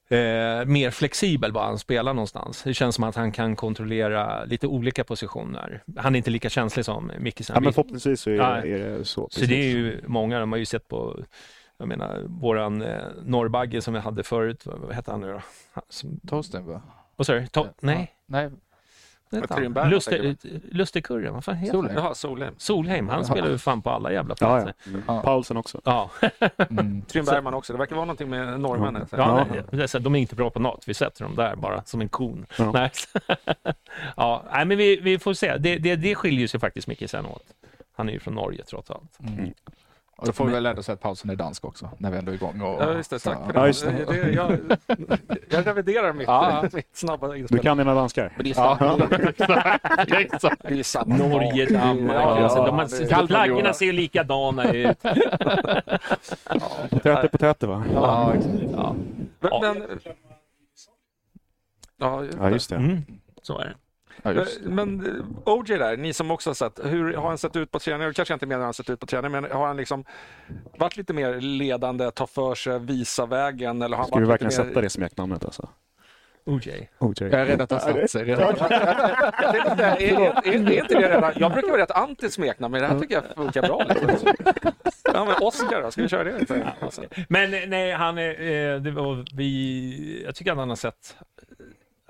[0.09, 2.63] eh, mer flexibel var han spelar någonstans.
[2.63, 5.83] Det känns som att han kan kontrollera lite olika positioner.
[5.97, 7.55] Han är inte lika känslig som Mikkelsen.
[7.55, 8.57] Ja, men Vi- förhoppningsvis så är, Ja.
[8.57, 9.05] är det så.
[9.05, 9.49] så precis.
[9.49, 11.17] det är ju många, de har ju sett på,
[11.79, 15.41] jag menar, våran eh, norrbagge som vi hade förut, vad, vad hette han nu då?
[15.73, 16.81] Han Som, Torsten va?
[17.17, 17.41] vad sa du?
[17.41, 18.51] To- nej, Nej,
[19.31, 19.73] vad hette han?
[21.35, 21.97] Vad fan heter Solheim.
[21.97, 22.05] han?
[22.05, 22.55] Jaha, Solheim.
[22.59, 24.75] Solheim, han spelar ju fan på alla jävla Ja, platser.
[24.85, 24.91] ja.
[24.91, 25.03] Mm.
[25.07, 25.21] Ja.
[25.23, 25.81] Paulsen också.
[25.85, 26.11] Ja,
[26.71, 27.03] mm.
[27.09, 27.73] Trym Bergman också.
[27.73, 29.07] Det verkar vara någonting med norrmännen.
[29.11, 29.17] ja.
[29.19, 29.47] Ja.
[29.51, 30.89] nej, det är så- de är inte bra på något.
[30.89, 32.47] Vi sätter dem där bara som en kon.
[32.59, 32.71] Ja.
[32.73, 32.91] Nej.
[34.17, 35.57] ja, nej, men vi, vi får se.
[35.59, 37.45] Det, det, det skiljer sig faktiskt mycket sen åt.
[37.97, 39.19] Han är ju från Norge trots allt.
[39.21, 39.53] Mm.
[40.17, 42.31] Och då får vi väl ändå säga att pausen är dansk också, när vi ändå
[42.33, 42.61] är igång.
[42.61, 43.19] Och, Ja, just det.
[43.19, 43.59] Tack så- för det.
[43.61, 44.05] Ja, just det.
[44.05, 44.31] det.
[44.33, 44.59] jag,
[45.51, 46.65] jag reviderar mitt, Ja.
[46.73, 47.59] mitt snabba Du inspel.
[47.61, 48.33] kan dina danskar?
[48.37, 50.19] Men det är Ja, samma.
[50.21, 50.63] exakt.
[50.63, 51.67] Det är samma Norge.
[51.67, 52.17] Danmark.
[52.17, 52.73] Ja, alltså, de ja,
[53.17, 54.99] har, det- flaggorna ser ju likadana ut.
[56.91, 57.85] Potäter, potäter va?
[57.95, 58.55] Ja, exakt.
[58.73, 58.95] Ja.
[59.41, 59.99] Men, men,
[61.99, 62.77] ja, Ja, just det.
[62.77, 63.03] Mm,
[63.43, 63.75] så är det.
[64.23, 64.61] Ja, just.
[64.61, 67.79] Men eh, OJ där, ni som också har sett, hur har han sett ut på
[67.79, 68.03] träning?
[68.03, 70.05] Jag kanske inte menar hur han sett ut på träning, men har han liksom
[70.79, 73.83] varit lite mer ledande, ta för sig, visa vägen?
[73.83, 74.65] Eller har han Ska vi verkligen mer...
[74.65, 75.69] sätta det smeknamnet alltså?
[76.47, 76.89] OJ.
[76.99, 77.15] OJ.
[77.19, 78.55] Jag är rädd att det har satt sig redan.
[78.59, 81.33] Jag tänkte inte, är, är, är, är inte det redan...
[81.37, 83.87] Jag brukar vara rätt anti smeknamn, men det här tycker jag funkar bra.
[83.89, 84.29] Liksom.
[85.15, 85.91] Ja, men Oscar då?
[85.91, 86.47] Ska vi köra det?
[87.29, 91.17] Men eh, nej, han är, eh, det var vi, jag tycker att han har sett,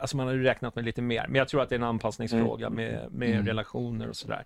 [0.05, 1.85] alltså man har ju räknat med lite mer, men jag tror att det är en
[1.85, 3.47] anpassningsfråga med, med Mm.
[3.47, 4.45] relationer och sådär.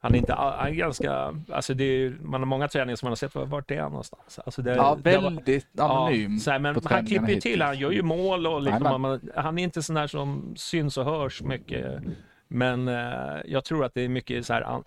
[0.00, 3.10] Han är inte, han är ganska, alltså det är, man har många träningar som man
[3.10, 4.38] har sett, var- vart är han någonstans?
[4.46, 6.32] Alltså det, Ja, det var- väldigt anonym.
[6.32, 9.30] Ja, så här, men han klipper ju till, han gör ju mål och liksom, man,
[9.36, 12.02] han är inte sån där som syns och hörs mycket.
[12.48, 14.84] Men eh, jag tror att det är mycket så här, an,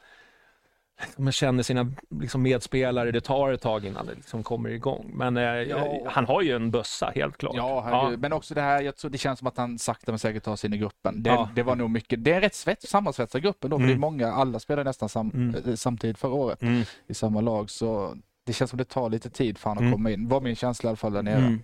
[1.18, 5.12] man känner sina liksom, medspelare, det tar ett tag innan det liksom kommer igång.
[5.14, 6.02] Men eh, Ja.
[6.08, 7.54] han har ju en bössa, helt klart.
[7.56, 8.20] Ja, herregud.
[8.20, 10.56] men också det här, jag tror det känns som att han sakta men säkert tar
[10.56, 11.24] sig in i gruppen.
[11.24, 11.50] Det, Ja.
[11.56, 13.88] det var nog mycket, det är en rätt svets, sammansvetsad gruppen då, för Mm.
[13.96, 15.56] det är många, alla spelade nästan sam, Mm.
[15.66, 16.84] eh, samtidigt förra året Mm.
[17.08, 19.92] i samma lag, så det känns som det tar lite tid för han att Mm.
[19.94, 20.28] komma in.
[20.28, 21.58] var min känsla i alla fall där nere.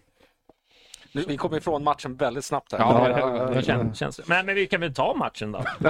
[1.16, 1.26] Mm.
[1.28, 2.80] Vi kommer ifrån matchen väldigt snabbt här.
[2.80, 4.24] Ja, Det känns, känns det.
[4.28, 5.64] Men, men vi kan väl ta matchen då?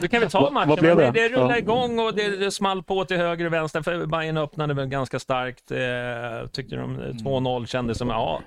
[0.00, 0.68] vi kan väl ta Vad- matchen.
[0.68, 1.10] vad Men det?
[1.10, 1.56] det, Ja.
[1.56, 3.82] igång och det, det small på till höger och vänster.
[3.82, 5.70] För Bayern öppnade väl ganska starkt.
[5.70, 8.40] Eh, tyckte de eh, 2-0 kändes som, ja,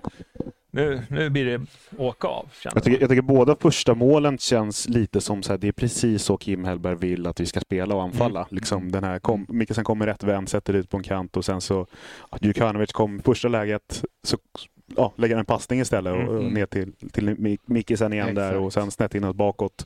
[0.74, 1.66] nu, nu blir det
[1.98, 2.46] åka av.
[2.64, 6.24] Jag tycker, jag tycker båda första målen känns lite som så här, det är precis
[6.24, 8.40] så Kim Hellberg vill att vi ska spela och anfalla.
[8.40, 8.48] Mm.
[8.52, 11.62] Liksom den här kom, Mikkelsen kommer rätt vänd, sätter ut på en kant och sen
[11.62, 11.88] så
[12.42, 14.38] Djukanovic kom första läget så
[14.98, 16.54] ja, lägger en passning istället och, och Mm.
[16.54, 18.62] ner till, till Mik- Mikkelsen igen där Exakt.
[18.66, 19.86] och sen snett inåt bakåt.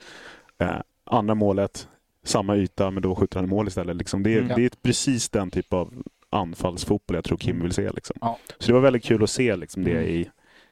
[0.57, 1.87] Eh, andra målet,
[2.23, 3.95] samma yta men då skjuter han i mål istället.
[3.95, 4.55] Liksom det, är, Mm.
[4.55, 5.93] det är precis den typ av
[6.29, 7.89] anfallsfotboll jag tror Kim vill se.
[7.91, 8.15] Liksom.
[8.21, 8.39] Ja.
[8.59, 10.03] Så det var väldigt kul att se liksom, det Mm.
[10.05, 10.29] i,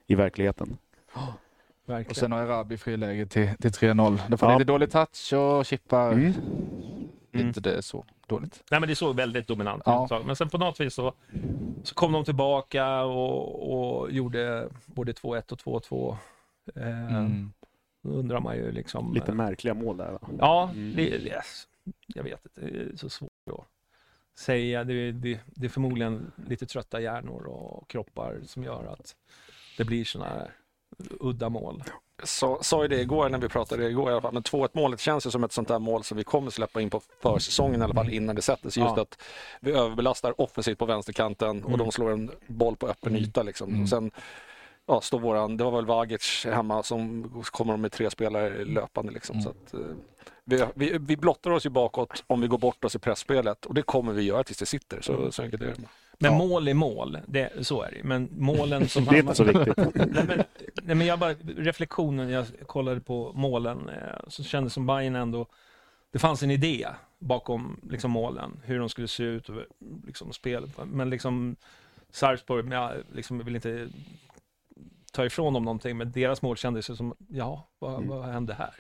[0.08, 0.54] i verkligen.
[1.14, 1.20] Och
[1.86, 2.16] Verkligen.
[2.16, 4.18] sen har Erabi friläge till, till 3-0.
[4.28, 4.58] Det får Ja.
[4.58, 6.12] lite dålig touch och chippar.
[6.12, 6.34] Mm.
[7.40, 8.64] Inte det så dåligt.
[8.72, 10.04] Nej, men det såg väldigt dominant Ja.
[10.04, 10.10] ut.
[10.10, 10.26] tag.
[10.26, 11.14] Men sen på något vis så,
[11.84, 16.18] så kom de tillbaka och, och gjorde både 2-1 och 2-2.
[16.76, 17.54] Eh, Mm.
[18.02, 19.14] Då undrar man ju liksom...
[19.14, 20.12] Lite eh, märkliga mål där.
[20.12, 20.20] Va?
[20.40, 20.96] Ja, Mm.
[20.96, 21.68] det, yes.
[22.08, 22.62] jag vet inte.
[22.72, 23.66] Det är så svårt att
[24.40, 24.84] säga.
[24.84, 29.16] Det, det, det är förmodligen lite trötta hjärnor och kroppar som gör att
[29.78, 30.52] det blir sådana här
[31.20, 31.84] udda mål.
[32.24, 35.00] sa, sa ju det igår när vi pratade igår i alla fall, men 2-1 målet
[35.00, 37.84] känns ju som ett sånt där mål som vi kommer släppa in på försäsongen i
[37.84, 38.84] alla fall innan det sätter sig.
[38.84, 38.98] Just Mm.
[38.98, 39.02] Ja.
[39.02, 39.22] att
[39.62, 41.80] vi överbelastar offensivt på vänsterkanten och Mm.
[41.80, 43.24] de slår en boll på öppen Mm.
[43.24, 43.70] yta liksom.
[43.74, 43.88] Mm.
[43.88, 44.12] Sen
[44.86, 49.36] ja, står våran, det var väl Vagic hemma som kommer med tre spelare löpande liksom.
[49.36, 49.44] Mm.
[49.44, 49.80] Så att, eh,
[50.46, 53.74] vi, vi, vi blottar oss ju bakåt om vi går bort oss i pressspelet och
[53.74, 55.02] det kommer vi göra tills det sitter.
[55.02, 55.76] Så, så enkelt är det.
[56.20, 56.38] Men Ja.
[56.38, 59.06] mål är mål, det, så är det Men målen som...
[59.10, 59.78] Det är inte så viktigt.
[59.96, 60.44] nej, men,
[60.84, 65.46] nej, men jag bara, reflektionen, jag kollade på målen, eh, så kändes som Bayern ändå,
[66.12, 66.88] det fanns en idé
[67.20, 69.56] bakom liksom, målen, hur de skulle se ut och
[70.08, 70.72] liksom, spel.
[70.86, 71.56] Men liksom
[72.12, 73.90] Sarpsborg, men jag liksom, vill inte
[75.12, 78.08] ta ifrån dem någonting, men deras mål kändes som, ja, vad, Mm.
[78.10, 78.74] vad hände här?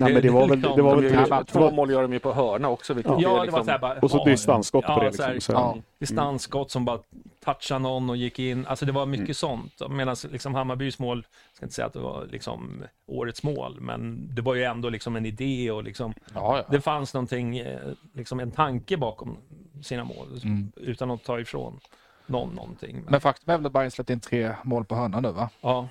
[0.00, 2.12] Nej, men det var väl, det var De väl gör Ja, två mål gör de
[2.12, 2.94] ju på hörna också.
[2.94, 5.12] Vilket Ja, det liksom, var så här bara, och så ja, distansskott på ja, det.
[5.12, 5.54] så här, Liksom.
[5.54, 5.76] Så, ja.
[5.98, 6.98] distansskott som bara
[7.44, 8.66] touchade någon och gick in.
[8.66, 9.34] Alltså det var mycket Mm.
[9.34, 9.72] sånt.
[9.90, 14.28] Medan liksom Hammarbys mål, jag ska inte säga att det var liksom årets mål, men
[14.34, 16.64] det var ju ändå liksom en idé och liksom, Ja, ja.
[16.70, 17.78] det fanns någonting, eh,
[18.14, 19.36] liksom en tanke bakom
[19.82, 20.72] sina mål, Mm.
[20.76, 21.80] utan att ta ifrån
[22.26, 23.04] någon någonting.
[23.08, 25.50] Men faktum är väl att Bayern släppte in tre mål på hörna nu va?
[25.60, 25.88] Ja,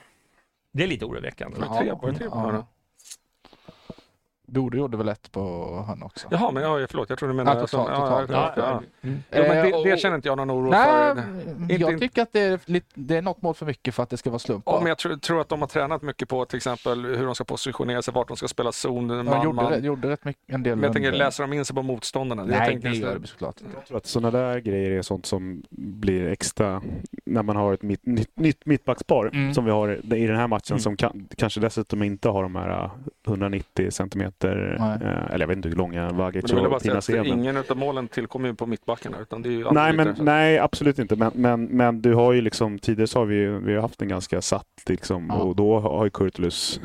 [0.72, 1.58] det är lite oroväckande.
[1.60, 2.42] Var det tre, var tre på Ja.
[2.42, 2.66] hörna?
[4.52, 5.40] Bode gjorde väl ett på
[5.88, 6.28] hörna också.
[6.32, 7.56] Jaha, men ja, förlåt, jag tror du menar...
[7.56, 8.32] Ja, totalt, ja, totalt.
[8.32, 8.64] ja, ja,
[9.02, 9.08] ja.
[9.10, 9.24] Mm.
[9.32, 11.62] Jo, men Eh, det, det känner inte jag någon oro Nej, för.
[11.62, 14.10] Inte- jag tycker att det är, lite, det är något mål för mycket för att
[14.10, 14.64] det ska vara slump.
[14.66, 17.36] Ja, men jag tror, tror att de har tränat mycket på till exempel hur de
[17.36, 19.84] ska positionera sig, vart de ska spela zon, man, de gjorde, man.
[19.84, 20.76] gjorde rätt mycket, en del.
[20.76, 22.42] Men jag tänker, läser de in sig på motståndarna?
[22.42, 23.74] jag Nej, tänker det gör det såklart inte.
[23.76, 26.82] Jag tror att sådana där grejer är sånt som blir extra
[27.26, 29.54] när man har ett mitt, nytt, nytt mittbackspar Mm.
[29.54, 30.80] som vi har i den här matchen Mm.
[30.80, 32.92] som kan, kanske dessutom inte har de här äh,
[33.28, 34.98] 190 centimeter, Nej.
[35.02, 37.26] eh, eller jag vet inte hur långa Vagic och bara säga Pina att Seven.
[37.28, 41.00] ingen av målen tillkommer ju på mittbackarna utan det är ju Nej, men, nej, absolut
[41.00, 41.16] inte.
[41.16, 44.08] Men, men, men du har ju liksom, tidigare så har vi, vi har haft en
[44.08, 45.36] ganska satt liksom, Ja.
[45.36, 46.80] och då har ju Kurtulus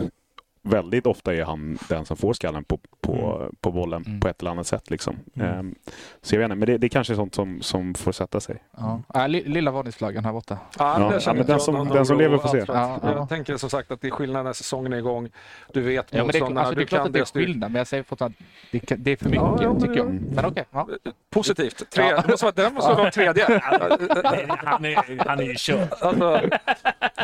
[0.66, 3.54] väldigt ofta är han den som får skallen på, på, Mm.
[3.60, 4.20] på bollen Mm.
[4.20, 4.90] på ett eller annat sätt.
[4.90, 5.16] Liksom.
[5.34, 5.48] Mm.
[5.58, 5.74] Ehm,
[6.22, 8.40] så jag vet inte, men det, det är kanske är sånt som, som får sätta
[8.40, 8.62] sig.
[8.76, 9.02] Ja.
[9.14, 10.58] Äh, li- lilla varningsflaggan här borta.
[10.78, 12.58] Ja, Ja, det ja, den jag som- den som lever får se.
[12.68, 13.12] Ja, ja.
[13.14, 15.28] Jag tänker som sagt att det är skillnad när säsongen är igång.
[15.72, 17.70] Du vet Ja, men det, alltså, det är du klart kan att det är skillnad,
[17.70, 20.06] men jag säger fortfarande att det, det är för mycket, Ja, ja, men tycker jag.
[20.34, 20.64] Men okej.
[20.70, 20.88] ja.
[21.30, 21.90] Positivt.
[21.90, 22.20] Tre, Ja.
[22.22, 23.60] det måste vara, det måste vara tredje.
[23.62, 25.88] Han är, han är ju körd.
[26.00, 26.40] Alltså,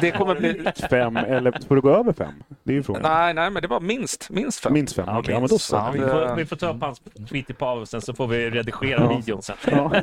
[0.01, 0.65] det kommer bli...
[0.91, 2.33] Fem, eller får du gå över fem?
[2.63, 3.03] Det är ju frågan.
[3.03, 4.73] Nej, nej, men det var minst, minst fem.
[4.73, 5.05] Minst fem?
[5.09, 5.55] Ja, Okej, ja, men minst.
[5.55, 5.77] då så.
[5.77, 9.09] Ja, vi, får, vi får ta upp hans tweet i pausen så får vi redigera
[9.09, 9.57] videon sen.
[9.71, 9.93] Ja.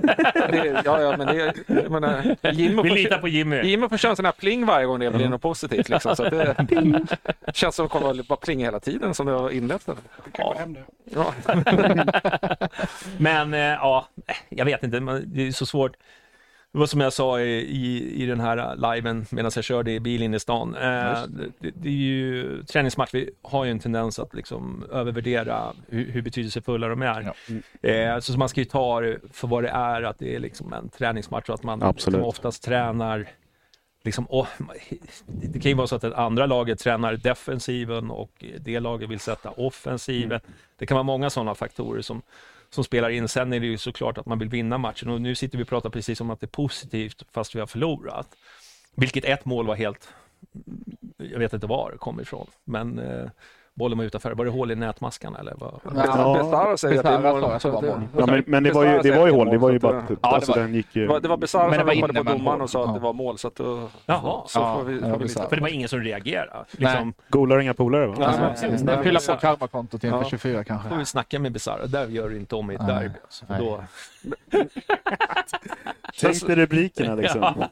[0.52, 1.54] Det, ja, ja, men det...
[1.68, 3.62] Jag menar, Jimmy Vi litar på Jimmy.
[3.62, 5.90] Jimmy får köra en sån här pling varje gång det blir något positivt.
[5.90, 6.56] Liksom, så att det
[7.54, 9.88] känns som att det kommer vara pling hela tiden som det har inlett.
[10.38, 10.56] Ja.
[11.04, 11.34] Ja.
[13.18, 14.08] Men eh, ja,
[14.50, 15.96] jag vet inte, det är så svårt.
[16.78, 20.00] Det var som jag sa i, i, i den här liven medan jag körde i
[20.00, 20.76] bil in i stan.
[20.76, 21.24] Eh,
[21.60, 26.22] det, det är ju träningsmatch, vi har ju en tendens att liksom övervärdera hur, hur
[26.22, 27.34] betydelsefulla de är.
[27.82, 30.74] Eh, så man ska ju ta det för vad det är, att det är liksom
[30.74, 33.28] en träningsmatch och att man liksom oftast tränar
[34.04, 34.48] Liksom, och,
[35.26, 39.20] det kan ju vara så att det andra laget tränar defensiven och det laget vill
[39.20, 40.40] sätta offensiven.
[40.78, 42.22] Det kan vara många sådana faktorer som,
[42.70, 43.28] som spelar in.
[43.28, 45.68] Sen är det ju såklart att man vill vinna matchen och nu sitter vi och
[45.68, 48.28] pratar precis om att det är positivt fast vi har förlorat.
[48.96, 50.14] Vilket ett mål var helt,
[51.18, 53.30] jag vet inte var det kom ifrån, men eh,
[53.78, 54.32] bollen var utanför.
[54.32, 55.54] Var det hål i nätmaskan eller?
[55.58, 55.80] Vad?
[55.96, 56.38] Ja.
[56.44, 57.60] Besara säger att det är mål.
[57.60, 58.02] så var mål.
[58.18, 59.50] Ja, men, men det var ju, det var ju hål.
[59.50, 61.02] Det var ju bara att Ja, det alltså, var- den gick ju...
[61.02, 63.00] Det var, det Besara Men det som var ropade på domaren och sa att det
[63.00, 63.38] var mål.
[63.38, 64.44] Så, att, då, Jaha.
[64.48, 65.28] så Ja, får vi, det får vi.
[65.28, 66.66] För det var ingen som reagerade.
[66.72, 68.16] Liksom, Golar inga polare va?
[68.18, 70.30] Nej, Alltså, Fylla på karmakontot inför Ja.
[70.30, 70.90] 24 kanske.
[70.90, 71.86] får vi snacka med Besara.
[71.86, 72.90] Där gör du inte om i ett Nej.
[72.90, 73.20] derby.
[73.24, 73.84] Alltså, då,
[76.22, 77.64] Tänk dig rubrikerna liksom.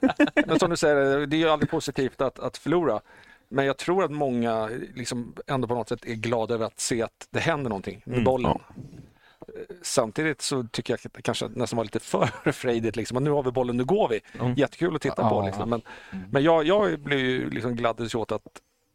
[0.47, 2.99] Men som du säger, det är ju aldrig positivt att, att förlora.
[3.49, 7.01] Men jag tror att många liksom ändå på något sätt är glada över att se
[7.01, 8.51] att det händer någonting med Mm, bollen.
[8.51, 8.57] Eh,
[9.81, 12.95] Samtidigt så tycker jag att det kanske nästan var lite för frejdigt.
[12.95, 13.23] Liksom.
[13.23, 14.19] Nu har vi bollen, nu går vi.
[14.39, 14.53] Mm.
[14.53, 15.29] Jättekul att titta Ja.
[15.29, 15.41] på.
[15.45, 15.69] Liksom.
[15.69, 15.81] Men,
[16.31, 18.41] men jag, jag blev ju liksom gladdes åt att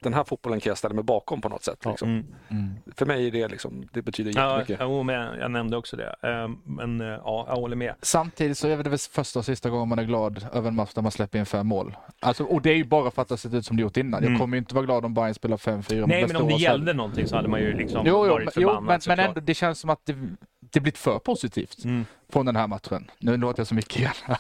[0.02, 1.84] den här fotbollen kan jag ställa mig bakom på något sätt.
[1.86, 2.08] Liksom.
[2.08, 2.26] mm.
[2.48, 2.74] Mm.
[2.96, 4.78] För mig är det, liksom, det betyder Ja, jättemycket.
[4.88, 6.14] jo, men jag nämnde också det.
[6.22, 7.94] Eh, Men eh, ja, jag håller med.
[8.02, 10.94] Samtidigt så är det väl första och sista gången man är glad över en match
[10.94, 11.96] där man släpper in fem mål.
[12.20, 13.96] Alltså, och det är ju bara för att det har sett ut som det gjort
[13.96, 14.20] innan.
[14.20, 14.32] Mm.
[14.32, 16.54] Jag kommer ju inte vara glad om Bayern spelar 5-4 mot Nej, men om det
[16.54, 19.40] gällde någonting så hade man ju liksom Jo, jo, varit förbannad jo men, men ändå,
[19.40, 20.12] det känns som att det,
[20.60, 22.04] det blivit för positivt Mm.
[22.32, 23.10] från den här matchen.
[23.18, 24.12] Nu låter jag så mycket igen.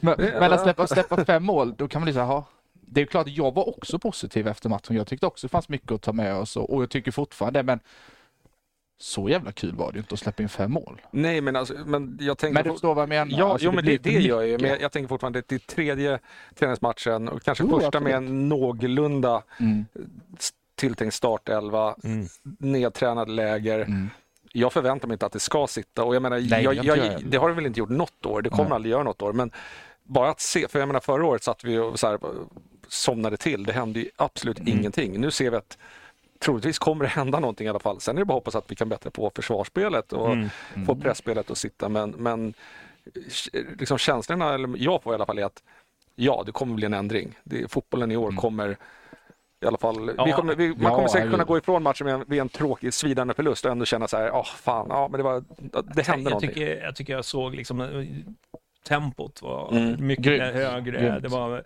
[0.00, 2.44] men, men att släppa, släppa fem mål, då kan man här, "Jaha."
[2.92, 4.96] Det är klart att jag var också positiv efter matchen.
[4.96, 7.62] Jag tyckte också det fanns mycket att ta med oss och, och jag tycker fortfarande
[7.62, 7.80] men
[8.98, 11.00] så jävla kul var det ju inte att släppa in fem mål.
[11.10, 12.54] Nej, men, alltså, men jag tänker...
[12.54, 13.38] Men du förstår vad jag menar?
[13.38, 14.58] Ja, Alltså, jo, men det, det gör jag ju.
[14.58, 16.18] Men jag tänker fortfarande att det är tredje
[16.54, 19.84] träningsmatchen och kanske Jo, första med en någorlunda Mm,
[20.74, 22.26] tilltänkt startelva, Mm.
[22.58, 23.78] nedtränad läger.
[23.80, 24.08] mm.
[24.52, 27.24] Jag förväntar mig inte att det ska sitta och jag menar, Nej, jag, jag, jag.
[27.24, 28.42] det har det väl inte gjort något år.
[28.42, 28.72] Det kommer Nej.
[28.74, 29.32] aldrig göra något år.
[29.32, 29.50] Men
[30.02, 32.18] bara att se, för jag menar förra året satt vi och så här,
[32.92, 33.64] somnade till.
[33.64, 34.78] Det hände ju absolut Mm.
[34.78, 35.20] ingenting.
[35.20, 35.78] Nu ser vi att
[36.38, 38.00] troligtvis kommer det hända någonting i alla fall.
[38.00, 40.48] Sen är det bara att hoppas att vi kan bättra på försvarsspelet och Mm.
[40.86, 41.88] få pressspelet att sitta.
[41.88, 42.54] Men, men
[43.78, 45.62] liksom känslorna, eller jag får i alla fall är att
[46.16, 47.38] ja, det kommer bli en ändring.
[47.44, 48.76] Det, fotbollen i år kommer
[49.62, 50.24] i alla fall, Ja.
[50.24, 52.48] vi kommer, vi, man Ja, kommer säkert kunna gå ifrån matchen med en, med en
[52.48, 55.44] tråkig svidande förlust och ändå känna så här, åh fan, ja men det var,
[55.94, 56.48] det hände jag, någonting.
[56.50, 58.06] tycker, jag tycker jag såg liksom eh,
[58.88, 60.06] tempot var Mm.
[60.06, 60.42] mycket Grymt.
[60.54, 61.00] högre.
[61.00, 61.22] Grymt.
[61.22, 61.64] Det var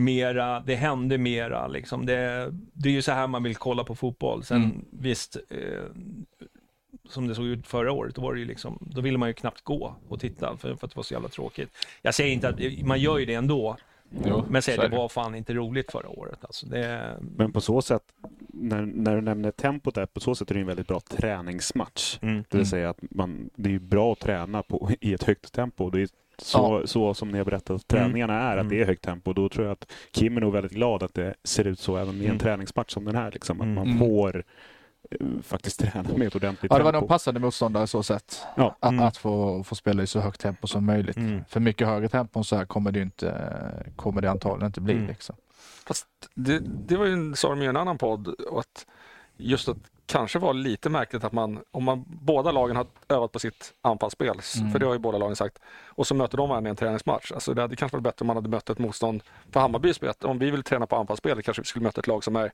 [0.00, 2.06] mera, det hände mera liksom.
[2.06, 4.44] Det, det är ju så här man vill kolla på fotboll.
[4.44, 4.84] Sen Mm.
[4.90, 5.58] visst, eh,
[7.08, 9.32] som det såg ut förra året, då var det ju liksom, då ville man ju
[9.32, 11.70] knappt gå och titta för, för att det var så jävla tråkigt.
[12.02, 13.76] Jag säger inte att, man gör ju det ändå,
[14.26, 16.38] Jo, men säger det var fan inte roligt förra året.
[16.42, 18.02] Alltså det, Men på så sätt,
[18.48, 22.18] när, när du nämner tempot där, på så sätt är det en väldigt bra träningsmatch.
[22.22, 22.34] mm.
[22.36, 22.66] Det vill Mm.
[22.66, 25.90] säga att man, det är bra att träna på, i ett högt tempo.
[25.90, 26.08] Det är
[26.42, 28.68] så, så som ni har berättat att träningarna är, att Mm.
[28.68, 29.32] det är högt tempo.
[29.32, 32.14] Då tror jag att Kim är nog väldigt glad att det ser ut så även
[32.14, 32.38] i en Mm.
[32.38, 33.30] träningsmatch som den här.
[33.30, 33.74] Liksom, att Mm.
[33.74, 33.98] man Mm.
[33.98, 34.44] får
[35.10, 37.00] eh, faktiskt träna med ett ordentligt Ja, det var tempo.
[37.02, 38.42] nog passande motståndare så sett.
[38.56, 38.76] Ja.
[38.80, 39.04] Att, Mm.
[39.04, 41.16] att få, få spela i så högt tempo som möjligt.
[41.16, 41.44] Mm.
[41.48, 43.34] För mycket högre tempo än så här kommer det, inte,
[43.96, 44.94] kommer det antagligen inte bli.
[44.94, 45.06] Mm.
[45.06, 45.36] Liksom.
[45.86, 48.86] Fast det, det var ju en, sa de i en annan podd, att
[49.36, 49.76] just att
[50.10, 54.40] kanske var lite märkligt att man, om man båda lagen har övat på sitt anfallsspel,
[54.60, 54.72] Mm.
[54.72, 57.32] för det har ju båda lagen sagt, och så möter de varandra i en träningsmatch.
[57.32, 60.24] Alltså det hade kanske varit bättre om man hade mött ett motstånd för Hammarby spelet.
[60.24, 62.52] Om vi vill träna på anfallsspel kanske vi skulle möta ett lag som är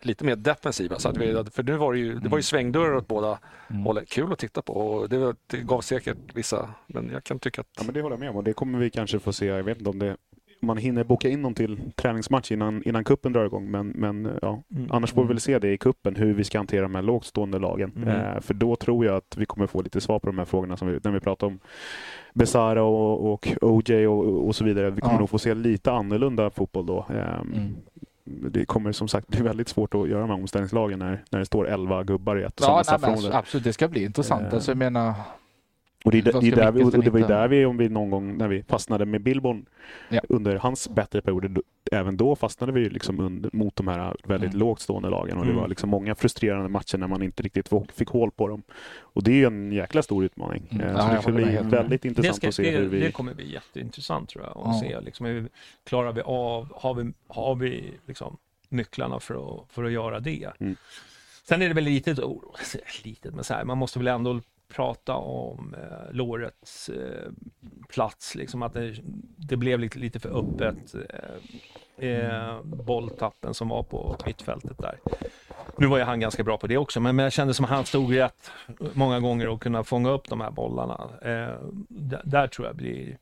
[0.00, 0.98] lite mer defensiva.
[0.98, 3.38] Så att vi, för nu var det ju, det var ju svängdörrar åt båda
[3.70, 3.82] Mm.
[3.84, 4.04] hållen.
[4.08, 7.66] Kul att titta på och det, det gav säkert vissa, men jag kan tycka att
[7.76, 9.46] Ja, men det håller jag med om och det kommer vi kanske få se.
[9.46, 10.16] Jag vet inte om det
[10.62, 13.70] man hinner boka in någon till träningsmatch innan, innan kuppen drar igång.
[13.70, 14.88] Men, men ja, Mm.
[14.92, 17.24] annars får vi väl se det i kuppen hur vi ska hantera de här lågt
[17.24, 17.92] stående lagen.
[17.96, 18.08] Mm.
[18.08, 20.76] Eh, för då tror jag att vi kommer få lite svar på de här frågorna
[20.76, 21.58] som vi, när vi pratar om
[22.34, 24.90] Besara och, och OJ och, och så vidare.
[24.90, 25.18] Vi kommer Ja.
[25.20, 27.06] nog få se lite annorlunda fotboll då.
[27.10, 27.76] Ehm, Mm.
[28.24, 31.46] Det kommer som sagt bli väldigt svårt att göra de här omställningslagen när, när det
[31.46, 33.36] står 11 gubbar i ett och samma Ja, nej, men straffområde.
[33.38, 34.42] absolut, det ska bli intressant.
[34.42, 35.12] Eh, Alltså, jag menar,
[36.04, 37.64] Och det, är där- Vad det, är där vi, och det var ju där vi,
[37.64, 39.66] om vi någon gång när vi fastnade med Billborn
[40.08, 40.20] Ja.
[40.28, 41.50] under hans bättre perioder,
[41.92, 44.60] även då fastnade vi ju liksom under, mot de här väldigt Mm.
[44.60, 45.60] lågt stående lagen och det Mm.
[45.60, 48.62] var liksom många frustrerande matcher när man inte riktigt fick, hål på dem.
[49.00, 50.62] Och det är ju en jäkla stor utmaning.
[50.70, 50.86] Mm.
[50.86, 51.70] Eh, Ja, Så jag det ska med bli med.
[51.70, 53.00] väldigt Det, intressant ska, att se det, hur vi...
[53.00, 54.50] det kommer bli jätteintressant tror jag.
[54.50, 54.80] Att Ja.
[54.80, 55.48] se liksom, hur
[55.84, 58.36] klarar vi av, har vi, har vi liksom,
[58.68, 60.50] nycklarna för att, för att göra det?
[60.60, 60.76] Mm.
[61.48, 62.42] Sen är det väl litet, oh,
[63.04, 64.40] litet men så här, man måste väl ändå
[64.74, 67.30] prata om eh, lårets eh,
[67.88, 68.96] plats, liksom att det,
[69.36, 70.94] det blev lite, lite för öppet.
[70.94, 74.98] Eh, eh, bolltappen som var på mittfältet där.
[75.78, 77.70] Nu var ju han ganska bra på det också, men, men jag kände som att
[77.70, 78.50] han stod rätt
[78.92, 81.10] många gånger och kunde fånga upp de här bollarna.
[81.22, 81.56] Eh,
[81.88, 83.18] där, där tror jag blir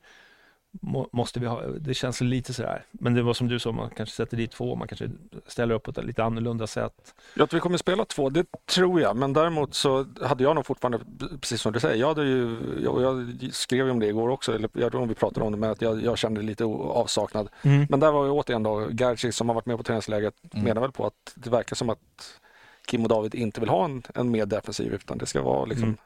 [0.71, 3.89] må, måste vi ha, det känns lite sådär, men det var som du sa, man
[3.89, 5.09] kanske sätter dit två, man kanske
[5.47, 7.13] ställer upp på ett lite annorlunda sätt.
[7.35, 9.15] Jag tror vi kommer spela två, det tror jag.
[9.17, 10.99] Men däremot så hade jag nog fortfarande,
[11.41, 14.55] precis som du säger, jag, hade ju, jag, jag skrev ju om det igår också,
[14.55, 17.49] eller jag tror vi pratade om det, men att jag, jag kände lite avsaknad.
[17.61, 20.65] Men där var ju återigen då Gerci som har varit med på träningsläget Mm.
[20.65, 22.39] menar väl på att det verkar som att
[22.85, 25.83] Kim och David inte vill ha en, en mer defensiv utan det ska vara liksom
[25.83, 25.97] Mm.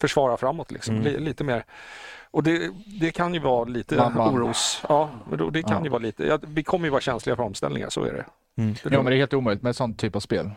[0.00, 1.04] försvara framåt liksom, Mm.
[1.04, 1.64] li, lite mer.
[2.36, 2.70] Och det,
[3.00, 4.34] det kan ju vara lite man.
[4.34, 4.82] oros.
[4.88, 5.10] Ja,
[5.52, 5.84] det kan Ja.
[5.84, 6.26] ju vara lite.
[6.26, 8.24] Ja, vi kommer ju vara känsliga för omställningar, så är det.
[8.62, 8.74] Mm.
[8.84, 10.50] Det, ja, men det är helt omöjligt med sån typ av spel.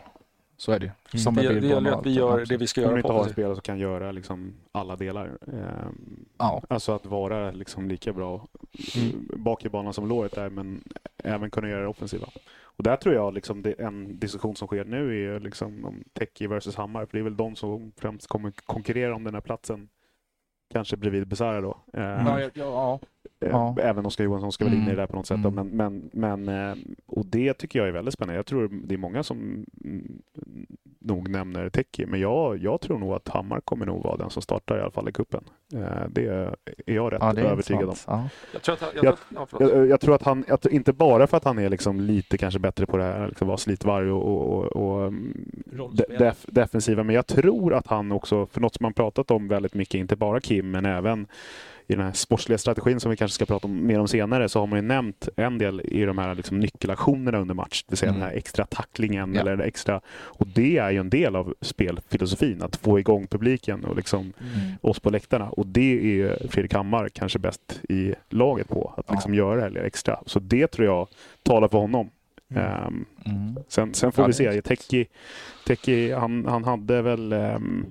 [0.56, 1.18] Så är det ju.
[1.18, 2.48] Som det, det gäller att vi gör Absolut.
[2.48, 4.96] det vi ska Om vi göra inte på har spelare som kan göra liksom alla
[4.96, 5.26] delar.
[5.26, 6.62] Ehm, Ja.
[6.68, 8.46] Alltså att vara liksom lika bra
[8.96, 9.28] Mm.
[9.36, 10.84] bak i banan som låret är, men
[11.24, 12.26] även kunna göra det offensiva.
[12.62, 16.46] Och där tror jag liksom det, en diskussion som sker nu är liksom om Teki
[16.46, 19.88] versus Hammar, för det är väl de som främst kommer konkurrera om den här platsen.
[20.72, 21.76] Kanske bredvid Besara då.
[21.92, 23.00] Ehm, Ja, ja, ja.
[23.40, 23.76] Eh, Ja.
[23.82, 24.96] Även Oskar Johansson ska väl in i Mm.
[24.96, 25.36] det där på något sätt.
[25.44, 25.54] Mm.
[25.54, 25.68] Men,
[26.12, 26.76] men, men, eh,
[27.06, 28.36] och det tycker jag är väldigt spännande.
[28.38, 30.22] Jag tror det är många som mm,
[30.98, 34.42] nog nämner Teki, men jag, jag tror nog att Hammar kommer nog vara den som
[34.42, 35.44] startar i alla fall i kuppen.
[35.74, 36.54] Eh, Det är
[36.86, 37.94] jag rätt ja, det är övertygad om.
[38.06, 38.28] Ja.
[38.52, 42.00] Jag tror att, jag, tror att han, att inte bara för att han är liksom
[42.00, 45.44] lite kanske bättre på det här, liksom vara slitvarg och, och, och, och mm,
[46.18, 49.74] def, defensiva, men jag tror att han också, för något som man pratat om väldigt
[49.74, 51.26] mycket, inte bara Kim, men även
[51.90, 54.60] i den här sportsliga strategin som vi kanske ska prata om, mer om senare, så
[54.60, 57.98] har man ju nämnt en del i de här liksom nyckelaktionerna under match, det vill
[57.98, 58.20] säga Mm.
[58.20, 59.40] den här extra tacklingen Ja.
[59.40, 63.84] eller det extra, och det är ju en del av spelfilosofin, att få igång publiken
[63.84, 64.72] och liksom Mm.
[64.80, 65.48] oss på läktarna.
[65.50, 69.14] Och det är ju Fredrik Hammar kanske bäst i laget på, att Ja.
[69.14, 70.18] liksom göra det här lilla extra.
[70.26, 71.08] Så det tror jag
[71.42, 72.10] talar för honom.
[72.54, 73.04] Mm.
[73.24, 73.56] Mm.
[73.68, 74.62] sen, sen får Ja, vi se.
[74.62, 75.06] Teki,
[75.66, 77.86] Teki han, han hade väl ehm,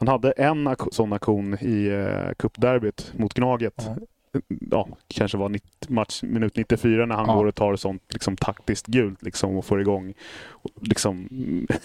[0.00, 3.74] han hade en ak- sån aktion i uh, cupderbyt mot Gnaget.
[3.76, 3.96] Ja.
[4.70, 7.34] Ja, kanske var 90, match, minut 94 när han Ja.
[7.34, 10.14] går och tar sånt liksom, taktiskt gult liksom, och får igång
[10.80, 11.28] liksom,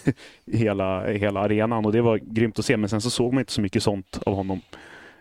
[0.52, 1.86] hela, hela arenan.
[1.86, 2.78] Och det var grymt att se.
[2.78, 4.62] Men sen så såg man inte så mycket sånt av honom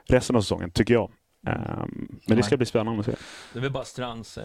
[0.07, 1.11] resten av säsongen, tycker jag.
[1.47, 3.13] Ehm, men det ska bli spännande att se.
[3.53, 4.45] Det är väl bara Strands eh,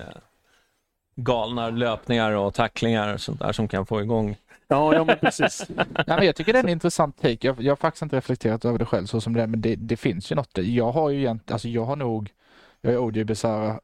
[1.16, 4.36] galna löpningar och tacklingar och sånt där som kan få igång.
[4.72, 5.66] Ja, ja men precis.
[5.78, 5.84] Ja,
[6.16, 7.38] men jag tycker det är en intressant take.
[7.48, 9.76] Jag, jag har faktiskt inte reflekterat över det själv så som det är, men det,
[9.76, 10.58] det finns ju något.
[10.58, 12.30] Jag har ju egentligen, alltså jag har nog,
[12.82, 13.80] jag är OJ Besara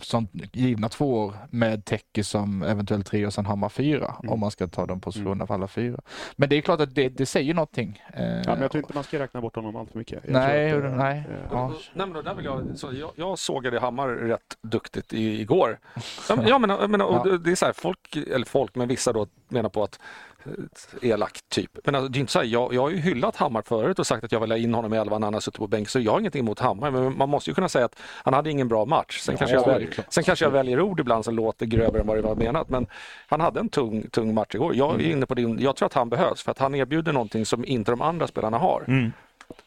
[0.00, 4.32] som givna två år med Teki som eventuellt tre och sen Hammar fyra Mm.
[4.32, 5.46] om man ska ta de positionerna Mm.
[5.46, 6.00] för alla fyra.
[6.36, 8.02] Men det är klart att det, det säger någonting.
[8.14, 10.20] Eh, Ja, men jag tror inte man ska räkna bort honom allt för mycket.
[10.24, 11.18] Jag Nej, att, eh, nej.
[11.18, 11.68] eh, Ja.
[11.68, 15.78] Nej, men då, där vill jag, så jag, jag sågade Hammar rätt duktigt i, igår.
[16.28, 17.36] Ja, men, ja, men, jag menar, och Ja.
[17.38, 20.00] det är så här, folk, eller folk, men vissa då menar på att
[20.46, 21.78] eh, elak typ.
[21.84, 24.06] Men alltså, det är inte så här, jag, jag har ju hyllat Hammar förut och
[24.06, 25.88] sagt att jag vill ha in honom i elvan när han har suttit på bänk.
[25.88, 26.90] Så jag har ingenting emot Hammar.
[26.90, 29.18] Men man måste ju kunna säga att han hade ingen bra match.
[29.20, 30.06] Sen, Ja, kanske, jag, så är det väl, klart.
[30.12, 32.68] sen kanske jag väljer ord ibland som låter grövre än vad det var menat.
[32.68, 32.86] Men
[33.28, 34.74] han hade en tung, tung match igår.
[34.76, 35.10] Jag är Mm.
[35.12, 37.90] inne på din, jag tror att han behövs för att han erbjuder någonting som inte
[37.92, 39.12] de andra spelarna har.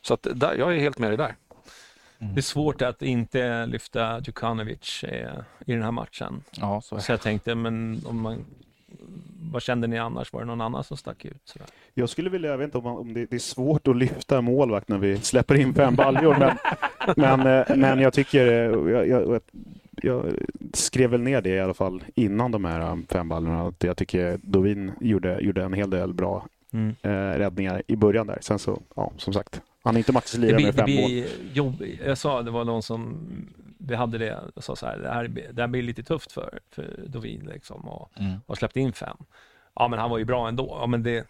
[0.01, 1.35] Så att där, jag är helt med dig där.
[2.33, 5.29] Det är svårt att inte lyfta Djukanovic eh,
[5.65, 6.43] i den här matchen.
[6.51, 7.03] Ja, så är det.
[7.03, 8.45] Så jag tänkte, men om man,
[9.51, 10.33] vad kände ni annars?
[10.33, 11.41] Var det någon annan som stack ut?
[11.43, 11.67] Sådär?
[11.93, 14.41] Jag skulle vilja, jag vet inte om, man, om det, det är svårt att lyfta
[14.41, 16.57] målvakt när vi släpper in fem baljor, men,
[17.17, 19.41] men, eh, men jag tycker, eh, jag, jag,
[20.01, 20.25] jag
[20.73, 23.97] skrev väl ner det i alla fall innan de här eh, fem baljorna, att jag
[23.97, 26.95] tycker Dovin gjorde, gjorde en hel del bra Mm.
[27.01, 27.09] eh,
[27.39, 28.37] räddningar i början där.
[28.41, 31.75] Sen så, ja, som sagt, han är inte matchens Det lirare med fem mål.
[31.77, 32.07] blir.
[32.07, 33.17] Jag sa det var någon som
[33.77, 36.59] vi hade det och sa så här, det här, det här blir lite tufft för,
[36.69, 38.33] för Dovin liksom och, Mm.
[38.45, 39.17] och släppte in fem.
[39.75, 40.77] Ja, men han var ju bra ändå.
[40.81, 41.25] Ja, men det,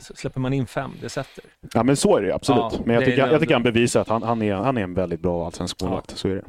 [0.00, 1.44] släpper man in fem, det sätter.
[1.74, 2.60] Ja men så är det ju, absolut.
[2.72, 4.78] Ja, men jag det tycker, är jag tycker han bevisar att han, han, är, han
[4.78, 6.16] är en väldigt bra allsvensk målvakt.
[6.18, 6.44] Så är det.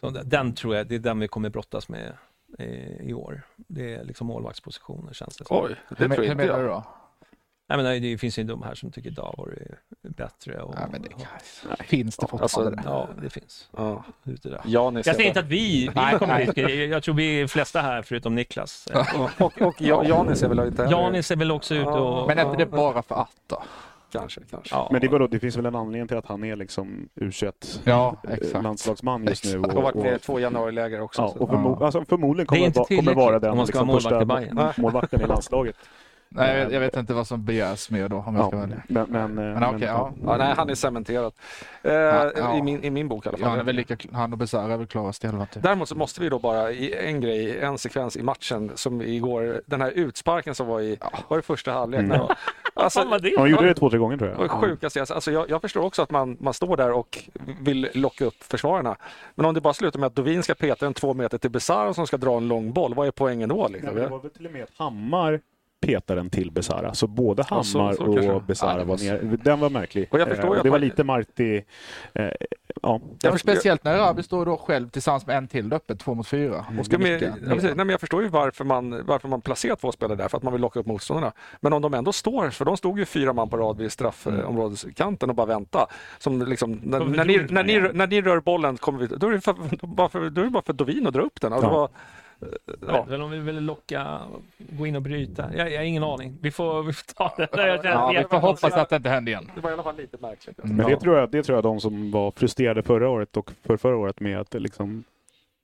[0.00, 2.12] Så den tror jag, det är den vi kommer brottas med
[2.58, 3.42] eh, i år.
[3.56, 5.56] Det är liksom målvaktspositioner känns det som.
[5.64, 6.70] Oj, det Hur, tror hur inte menar du jag.
[6.82, 6.84] då?
[7.68, 9.58] Nej, men det finns ju de här som tycker Davor
[10.02, 10.62] är bättre.
[10.62, 12.76] Och, Ja, men det finns det fortfarande.
[12.76, 13.68] Alltså, Ja, det finns.
[13.76, 14.04] Ja.
[14.24, 14.60] Ute där.
[14.66, 18.02] Janis Jag säger inte att vi, vi kommer riskera, jag tror vi är flesta här
[18.02, 18.88] förutom Niklas.
[19.18, 22.26] och, och, och Ja- Janis är väl inte heller- Janis är väl också ute och...
[22.26, 23.62] Men är inte det bara för att då?
[24.12, 24.74] Kanske, kanske.
[24.74, 24.88] Ja.
[24.92, 28.16] Men det, vadå, det finns väl en anledning till att han är liksom U21 Ja,
[29.26, 29.58] just nu.
[29.58, 31.22] Och varit med två januariläger också.
[31.22, 33.78] Ja, och förmo alltså, förmodligen Det är kommer, inte va, kommer vara den man ska
[33.84, 33.88] liksom,
[34.26, 35.76] vara första målvakten i landslaget.
[36.36, 38.82] Nej, jag, jag vet inte vad som begärs mer då om jag Ja, ska välja.
[38.88, 40.12] men, men, Men okej, ja.
[40.26, 41.32] Ja, nej, han är cementerad.
[41.82, 42.56] Eh, ja.
[42.58, 43.66] i, min, I min bok i alla Ja, han, är fall.
[43.66, 45.62] väl lika, han och Besara är väl klarast i elvan typ.
[45.62, 49.60] Däremot så måste vi då bara i en grej, en sekvens i matchen som igår,
[49.66, 52.00] den här utsparken som var i, var det första halvlek?
[52.00, 52.16] Mm.
[52.20, 52.34] Ja.
[52.76, 54.50] Alltså, Fan det Han gjorde det två, tre gånger tror det var jag.
[54.50, 57.18] sjukaste jag alltså jag, jag förstår också att man, man står där och
[57.60, 58.96] vill locka upp försvararna.
[59.34, 61.94] Men om det bara slutar med att Dovin ska peta en två meter till Besara
[61.94, 63.68] som ska dra en lång boll, vad är poängen då?
[63.68, 63.94] Liksom?
[63.94, 65.40] men det var väl till och med att Hammar
[65.86, 66.94] petade den till Besara.
[66.94, 68.32] Så både så- Hammar så kanske.
[68.32, 69.38] och Besara Ja, var var ner.
[69.42, 70.08] Den var märklig.
[70.10, 71.64] Och jag förstår Eh, det var man- lite Marti...
[72.12, 72.30] Eh, ja.
[72.82, 76.26] Ja, men speciellt när Rabi står då själv tillsammans med en till uppe, två mot
[76.28, 76.64] fyra.
[76.78, 77.36] Och ska nicka.
[77.48, 77.54] ja.
[77.62, 80.42] Nej, men jag förstår ju varför man, varför man placerar två spelare där, för att
[80.42, 81.32] man vill locka upp motståndarna.
[81.60, 85.30] Men om de ändå står, för de stod ju fyra man på rad vid straffområdeskanten
[85.30, 85.86] och bara vänta.
[86.18, 89.32] Som liksom, när, när, ni, när, ni, när ni rör bollen, kommer vi, då, är
[89.32, 91.52] det för, då, bara för, då är det bara för Dovin att dra upp den.
[91.52, 91.88] Alltså, Ja.
[92.88, 93.02] Ja.
[93.08, 94.20] väl om vi vill locka,
[94.58, 95.50] gå in och bryta.
[95.56, 96.38] Jag, jag har ingen aning.
[96.40, 97.48] Vi får, vi får ta det.
[97.52, 99.50] Jag Ja, vi får hoppas att det inte händer igen.
[99.54, 100.58] Det var i alla fall lite märkligt.
[100.58, 100.76] Mm.
[100.76, 100.94] Men Ja.
[100.94, 103.96] det tror, jag, det tror jag de som var frustrerade förra året och för förra
[103.96, 105.04] året med att liksom...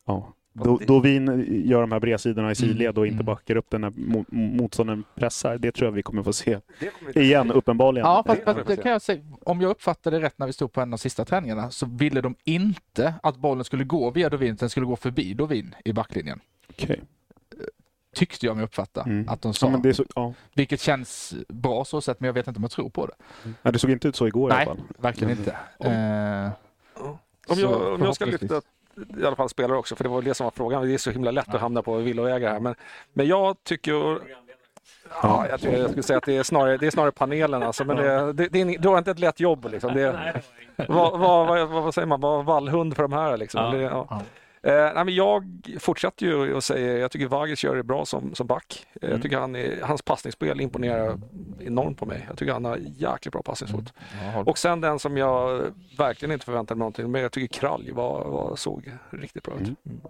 [0.07, 0.33] Ja.
[0.53, 3.27] Då, det- Dovin gör de här bredsidorna i sidled och inte Mm.
[3.27, 5.59] backar upp den när mo- motståndaren pressar.
[5.59, 6.59] Det tror jag vi kommer få se
[7.15, 8.07] vi- igen, uppenbarligen.
[8.09, 10.53] Ja, fast, vi fast det kan jag säga, om jag uppfattade det rätt när vi
[10.53, 14.11] stod på en av de sista träningarna så ville de inte att bollen skulle gå
[14.11, 16.41] via Dovin, den skulle gå förbi Dovin i backlinjen.
[16.71, 17.01] Okej.
[18.15, 19.29] Tyckte jag mig uppfatta Mm.
[19.29, 19.71] att de sa.
[19.71, 20.35] Ja, det, så, ja.
[20.55, 23.15] Vilket känns bra så sett, men jag vet inte om jag tror på det.
[23.63, 24.85] Ja, det såg inte ut så igår i Nej, alla fall.
[24.99, 25.39] verkligen Mm.
[25.39, 25.57] inte.
[25.91, 26.51] Eh,
[27.49, 28.61] Om Så jag, om jag ska lyfta
[29.21, 30.83] i alla fall spelare också, för det var det som var frågan.
[30.87, 32.61] Det är så himla lätt att hamna på villovägar här.
[32.61, 32.75] Men,
[33.13, 34.19] men jag tycker...
[35.23, 37.63] Ja, jag, tror, jag skulle säga att det är snarare, det är snarare panelen.
[37.63, 39.69] Alltså, men det, det, det är, du har inte ett lätt jobb.
[39.71, 39.95] Liksom.
[39.95, 40.43] Det,
[40.89, 42.21] vad, vad, vad, vad säger man?
[42.21, 43.37] Vad vallhund för de här?
[43.37, 43.65] Liksom.
[43.65, 43.71] Ja.
[43.71, 44.23] Det, ja.
[44.63, 45.45] Eh, nej, men jag
[45.81, 48.87] fortsätter ju och säger, jag tycker Vagic gör det bra som, som back.
[48.93, 49.13] Eh, Mm.
[49.13, 51.21] Jag tycker han är, hans passningsspel imponerar
[51.61, 52.25] enormt på mig.
[52.29, 53.93] Jag tycker han har jäkligt bra passningsfot.
[54.25, 55.63] ja, håll- Och sen den som jag
[55.99, 59.61] verkligen inte förväntade mig någonting, men jag tycker Kralj var, var, såg riktigt bra ut.
[59.61, 60.01] Mm.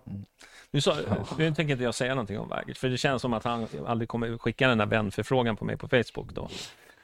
[0.70, 0.96] Nu, sa,
[1.38, 4.08] nu tänker inte jag säga någonting om Vagic, för det känns som att han aldrig
[4.08, 6.48] kommer skicka den där vänförfrågan på mig på Facebook då.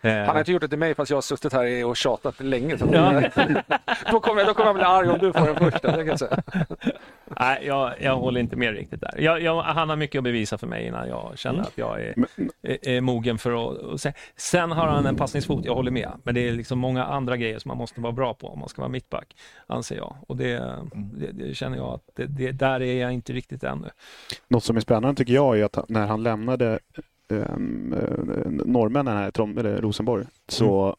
[0.07, 2.41] Eh, Han har inte gjort det till mig fast jag har suttit här och tjatat
[2.41, 2.79] länge.
[2.79, 3.21] Så Ja.
[4.11, 6.05] då, kommer jag, då kommer jag bli arg om du får den första.
[6.05, 6.43] Jag säga.
[7.41, 9.15] Nej, jag, jag håller inte med riktigt där.
[9.19, 12.15] Jag, jag, han har mycket att bevisa för mig innan jag känner att jag är,
[12.63, 13.83] är, är mogen för att...
[13.83, 14.13] att se.
[14.37, 16.11] Sen har han en passningsfot, jag håller med.
[16.23, 18.69] Men det är liksom många andra grejer som man måste vara bra på om man
[18.69, 19.37] ska vara mittback,
[19.67, 20.17] anser jag.
[20.29, 23.89] Och det, det, det känner jag att det, det, där är jag inte riktigt ännu.
[24.49, 26.79] Något som är spännande tycker jag är att när han lämnade
[27.33, 27.95] um,
[28.65, 30.97] norrmännen här, Trom, eller Rosenborg, så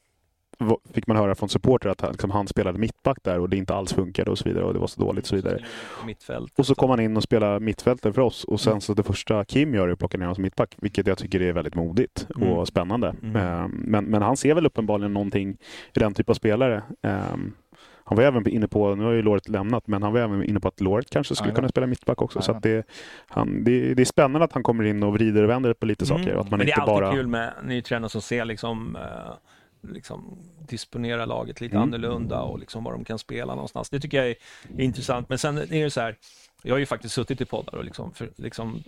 [0.60, 3.58] va- fick man höra från supporter att han, liksom, han spelade mittback där och det
[3.58, 5.64] inte alls funkade och så vidare och det var så dåligt och så vidare.
[6.06, 6.54] Mittfält.
[6.60, 9.46] Och så kom han in och spelade mittfältare för oss och sen så det första
[9.46, 12.28] Kim gör är att plocka ner honom som mittback, vilket jag tycker är väldigt modigt
[12.36, 12.50] Mm.
[12.50, 13.16] och spännande.
[13.24, 13.36] Mm.
[13.36, 15.50] Ehm, Men, men han ser väl uppenbarligen någonting
[15.94, 16.84] i den typ av spelare.
[17.02, 17.54] Ehm,
[18.10, 20.60] Han var även inne på, nu har ju Loret lämnat, men han var även inne
[20.60, 21.56] på att Loret kanske skulle Jajamän.
[21.56, 22.42] kunna spela mittback också.
[22.42, 22.58] Så Jajamän.
[22.58, 22.88] att det,
[23.28, 26.06] han, det, det är spännande att han kommer in och vrider och vänder på lite
[26.06, 26.36] saker.
[26.36, 26.66] Och att man Mm.
[26.66, 27.14] Men det är alltid bara...
[27.14, 30.38] kul med ny tränare som ser liksom, eh, liksom
[30.68, 31.84] disponera laget lite Mm.
[31.88, 33.90] annorlunda och liksom var de kan spela någonstans.
[33.90, 34.36] Det tycker jag är
[34.78, 35.30] intressant.
[35.30, 36.16] Men sen är det så här,
[36.64, 38.84] jag har ju faktiskt suttit i poddar och liksom, för, liksom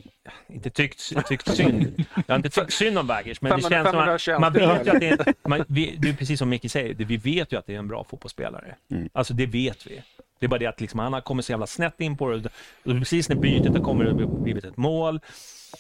[0.48, 2.06] inte tyckt, tyckt synd.
[2.16, 4.78] Jag har inte tyckt synd om Baggers, men det 500 känns som att 521 man
[4.78, 7.18] vet ju att det är, man, vi, det är precis som Micke säger, det, vi
[7.18, 8.76] vet ju att det är en bra fotbollsspelare.
[8.92, 9.10] Mm.
[9.14, 10.02] Alltså det vet vi.
[10.40, 12.50] Det är bara det att liksom, han har kommit så jävla snett in på det.
[12.86, 15.20] Och precis när bytet har kommit det har blivit ett mål.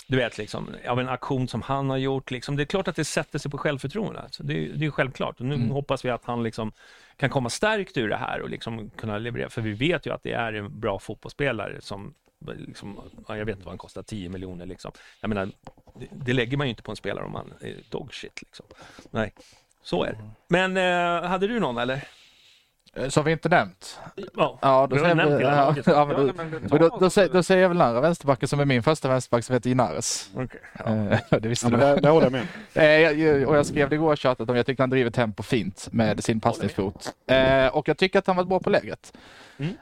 [0.07, 2.31] Du vet, liksom, av en aktion som han har gjort.
[2.31, 4.19] Liksom, det är klart att det sätter sig på självförtroende.
[4.21, 5.39] Alltså, det, är- det är självklart.
[5.39, 5.69] Och nu Mm.
[5.69, 6.71] hoppas vi att han liksom
[7.19, 9.49] kan komma stärkt ur det här och liksom kunna leverera.
[9.49, 12.13] För vi vet ju att det är en bra fotbollsspelare som
[12.57, 14.65] Liksom, ja, jag vet inte vad han kostar, 10 miljoner.
[14.65, 14.91] Liksom.
[15.21, 15.51] Jag menar,
[15.99, 18.41] det, det lägger man ju inte på en spelare om man är dog shit.
[18.41, 18.65] Liksom.
[19.11, 19.33] Nej,
[19.81, 20.29] så är det.
[20.47, 22.07] Men eh, hade du någon eller?
[22.93, 23.99] Eh, Som vi inte nämnt.
[24.35, 26.33] Ja, Ja, då säger, nämnt vi, ja, ja, men Ja, då,
[26.69, 29.07] men då, då, säger, då säger jag väl den andra vänsterbacken som är min första
[29.09, 30.29] vänsterback som heter Inares.
[30.35, 30.61] Okej.
[30.85, 31.77] Eh, det visste Ja, du.
[31.77, 32.47] där, där håller jag med.
[32.73, 32.85] Eh,
[33.21, 35.87] jag- och jag skrev det igår och tjatat om jag tyckte han driver tempo fint
[35.91, 37.13] med sin passningsfot.
[37.27, 39.13] Eh, och jag tycker att han var bra på lägret.
[39.57, 39.73] Mm.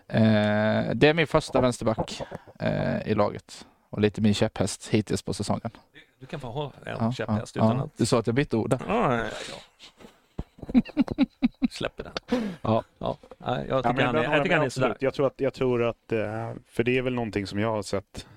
[0.99, 2.21] Det är min första vänsterback
[3.05, 3.65] i laget.
[3.89, 5.71] Och lite min käpphäst hittills på säsongen.
[6.19, 7.83] Du kan få ha en Ja, käpphäst ja, utan ja.
[7.83, 7.97] att...
[7.97, 8.79] Du sa att jag bytte ord där.
[10.73, 11.03] Ja, ja,
[11.39, 11.67] ja.
[11.69, 12.13] Släpper den.
[12.61, 12.83] Ja.
[12.99, 13.17] ja.
[13.39, 14.97] Jag Ja, tycker men han är, jag tycker han är sådär.
[14.99, 17.81] Jag tror att, jag tror att eh, för det är väl någonting som jag har
[17.81, 18.27] sett,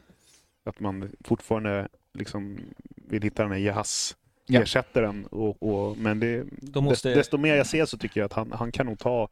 [0.64, 2.58] att man fortfarande liksom
[2.96, 4.16] vill hitta den här jazz
[4.46, 4.60] Ja.
[4.62, 5.26] ersättaren.
[5.26, 6.44] Och, och, men det,
[6.80, 9.28] måste- dest- desto mer jag ser så tycker jag att han, han kan nog ta,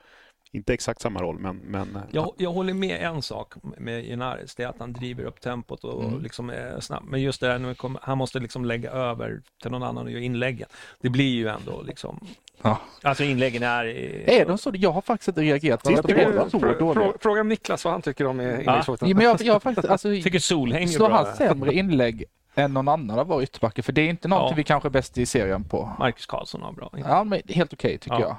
[0.53, 4.55] inte exakt samma roll, men, men eh, Jag, jag håller med en sak med Inaris,
[4.55, 6.23] det är att han driver upp tempot och Mm.
[6.23, 7.03] liksom är snabb.
[7.07, 10.11] Men just det här, när kommer- han måste liksom lägga över till någon annan och
[10.11, 10.69] göra inläggen.
[11.01, 12.27] Det blir ju ändå liksom...
[12.63, 12.79] Ja.
[13.03, 13.85] Alltså inläggen är...
[14.31, 14.71] Är de så?
[14.75, 19.09] Jag har faktiskt inte reagerat på det Fråga Niklas vad han tycker om inläggsfoten.
[19.09, 22.25] Ja, men jag, jag faktiskt, alltså, tycker Solhäng är slår han sämre inlägg
[22.55, 23.83] än någon annan av våra ytterbackar?
[23.83, 24.57] För det är inte någonting Ja.
[24.57, 25.91] vi kanske är bäst i serien på.
[25.99, 26.91] Marcus Karlsson har bra.
[26.97, 28.21] Ja, men helt okej tycker Ja.
[28.21, 28.37] jag.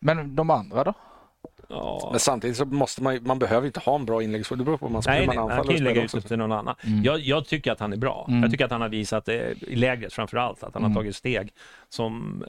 [0.00, 0.94] Men de andra då?
[1.68, 2.08] Ja.
[2.10, 4.58] Men samtidigt så måste man man behöver inte ha en bra inläggsfot.
[4.58, 6.24] Det beror på om man spelar Nej, man nej, han anfaller kan lägga spelar ut
[6.24, 6.74] det till någon annan.
[6.84, 7.04] Mm.
[7.04, 8.26] Jag, jag tycker att han är bra.
[8.28, 8.42] Mm.
[8.42, 10.94] Jag tycker att han har visat det i lägret framför allt, att han har Mm.
[10.96, 11.52] tagit steg
[11.88, 12.44] som,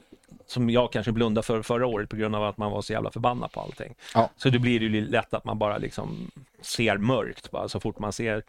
[0.46, 3.10] som jag kanske blundade för förra året på grund av att man var så jävla
[3.10, 3.94] förbannad på allting.
[4.14, 4.30] Ja.
[4.36, 7.98] Så då blir det ju lätt att man bara liksom ser mörkt bara, så fort
[7.98, 8.42] man ser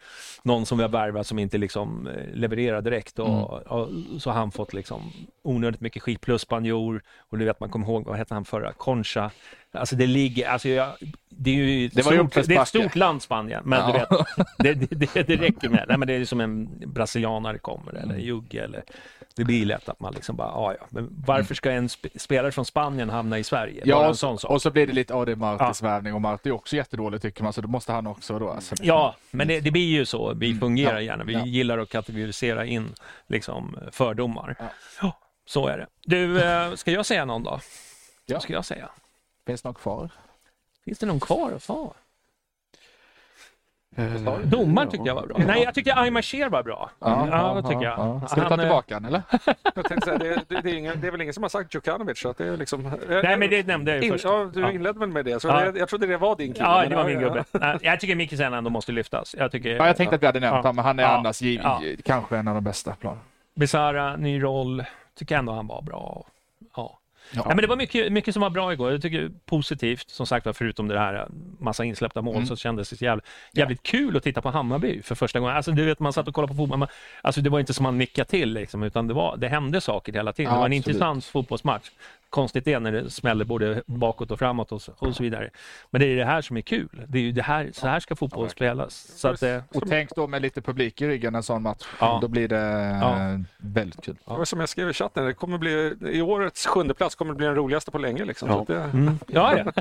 [0.44, 3.44] någon som vi har värvat som inte liksom eh, levererar direkt och, Mm.
[3.44, 3.90] och
[4.22, 5.12] så har han fått liksom
[5.44, 8.74] onödigt mycket skit plus spanjor och du vet man kommer ihåg, vad hette han förra,
[8.74, 9.32] Concha.
[9.72, 10.90] Alltså det ligger, alltså jag,
[11.30, 14.26] det är ju Det var stort, det är ett stort land Spanien, men du Ja.
[14.38, 17.92] vet, det, det, det, det räcker med, nej men det är som en brasilianare kommer
[17.92, 18.16] eller Mm.
[18.16, 18.84] en jugge eller
[19.36, 22.52] det blir lätt att man liksom bara, ja ja, men varför ska en sp spelare
[22.52, 23.82] från Spanien hamna i Sverige?
[23.86, 24.52] Ja, och, sån sak.
[24.52, 25.88] och så blir det lite, ja det är Martis Ja.
[25.90, 28.50] värvning och Marti är också jättedålig tycker man, så då måste han också då.
[28.50, 28.76] Alltså.
[28.82, 31.02] Ja, men det, det blir ju så vi fungerar Ja.
[31.02, 31.24] gärna.
[31.24, 31.46] Vi Ja.
[31.46, 32.94] gillar att kategorisera in
[33.28, 34.56] liksom, fördomar.
[35.02, 35.20] Ja.
[35.46, 35.88] Så är det.
[36.06, 37.60] Du, eh, ska jag säga någon då?
[38.26, 38.36] Ja.
[38.36, 38.90] Vad ska jag säga?
[39.46, 40.10] Finns det någon kvar?
[40.86, 41.94] Finns det någon kvar ta?
[44.00, 45.38] Eh, Domaren tyckte jag var bra.
[45.38, 46.90] Nej, jag tyckte Aymar Cher var bra.
[47.00, 48.30] Ja, det tycker jag.
[48.30, 49.22] Ska vi ta Han, tillbaka den eller?
[49.76, 51.76] Jag tänkte säga, det, det, det, är ingen, det är väl ingen som har sagt
[51.76, 52.92] Djukanovic, så att det är liksom...
[53.10, 54.26] Nej, men det nämnde jag ju In, först.
[54.26, 54.72] ja, du Ja.
[54.72, 55.66] inledde väl med det, så Ja.
[55.66, 56.66] jag, jag trodde det var din kille.
[56.66, 57.44] Ja, det var ja, min ja.
[57.54, 57.80] gubbe.
[57.82, 59.36] Jag tycker Mikkelsen ändå måste lyftas.
[59.40, 60.58] Jag tycker, Ja, jag tänkte att vi hade nämnt Ja.
[60.62, 61.10] honom, men han är Ja.
[61.10, 61.82] annars giv, Ja.
[62.06, 63.20] kanske en av de bästa planen.
[63.56, 64.84] Besara, ny roll.
[65.20, 66.26] Tycker ändå han var bra.
[67.32, 67.38] Ja.
[67.40, 67.44] Ja.
[67.46, 68.92] Nej, men det var mycket, mycket som var bra igår.
[68.92, 71.28] Jag tycker positivt, som sagt förutom det här
[71.60, 72.48] massa insläppta mål, Mm.
[72.48, 75.56] så kändes det jävligt, jävligt kul att titta på Hammarby för första gången.
[75.56, 76.88] Alltså, du vet, man satt och kollade på fotboll, man,
[77.22, 80.14] alltså, det var inte som man nickade till, liksom, utan det, var, det hände saker
[80.14, 80.50] hela tiden.
[80.52, 80.88] Ja, det var en absolut.
[80.88, 81.90] intressant fotbollsmatch.
[82.30, 85.50] Konstigt det är när det smäller både bakåt och framåt och så, och så vidare.
[85.90, 87.04] Men det är det här som är kul.
[87.08, 89.12] Det är ju det här, så här ska fotboll spelas.
[89.16, 91.86] Så att, eh, Och tänk då med lite publik i ryggen en sån match.
[92.00, 92.20] Ja.
[92.22, 93.30] Då blir det Ja.
[93.32, 94.16] eh, väldigt kul.
[94.26, 97.38] Var som jag skrev i chatten, det kommer bli, i årets sjunde plats kommer det
[97.38, 98.26] bli den roligaste på länge.
[98.26, 98.50] Liksom.
[98.50, 98.56] Ja.
[98.56, 99.20] Så att det, Mm.
[99.28, 99.72] Ja, ja.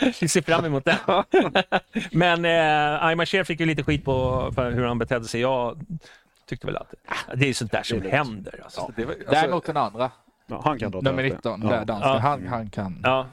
[0.20, 0.98] Vi ser fram emot det.
[2.12, 5.40] Men eh, Aymar Cher fick ju lite skit på för hur han betedde sig.
[5.40, 5.80] Jag
[6.46, 8.60] tyckte väl att ah, det är sånt där som händer.
[8.64, 8.92] Alltså.
[8.96, 10.10] det, det, var- alltså, Däremot den andra,
[10.52, 11.68] Ja, han kan dra nummer till 19, det.
[11.68, 11.84] där Ja.
[11.84, 12.18] dansken, Ja.
[12.18, 13.26] han, han kan Ja,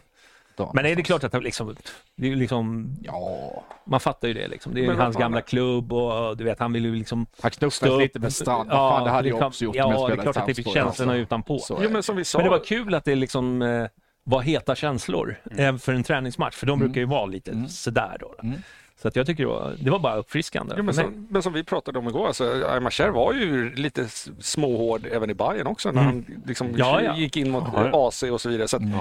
[0.74, 1.76] men är det klart att han liksom,
[2.16, 4.74] det är liksom, Ja, man fattar ju det liksom.
[4.74, 7.52] Det är ju Men hans gamla klubb och du vet, han vill ju liksom han
[7.52, 8.70] knuffades lite med Strand.
[8.72, 10.48] Ja, fan, det hade jag också gjort Ja, om jag det är spelade klart att
[10.48, 11.22] det fick känslorna alltså.
[11.22, 11.60] utanpå.
[11.70, 13.86] Jo, men som vi sa, Men det var kul att det liksom eh,
[14.24, 16.88] var heta känslor eh, för en träningsmatch, för de Mm.
[16.88, 17.68] brukar ju vara lite Mm.
[17.68, 18.36] sådär då.
[18.44, 18.60] Mm.
[19.02, 20.74] Så att jag tycker det var, det var bara uppfriskande.
[20.78, 24.08] Jo, men, som, men som vi pratade om igår, alltså, Aymar Cher var ju lite
[24.40, 26.14] småhård även i Bayern också när Mm.
[26.28, 27.16] han liksom Ja, ja.
[27.18, 28.08] gick in mot Ja, ja.
[28.08, 28.68] AC och så vidare.
[28.68, 29.00] Så att, Mm.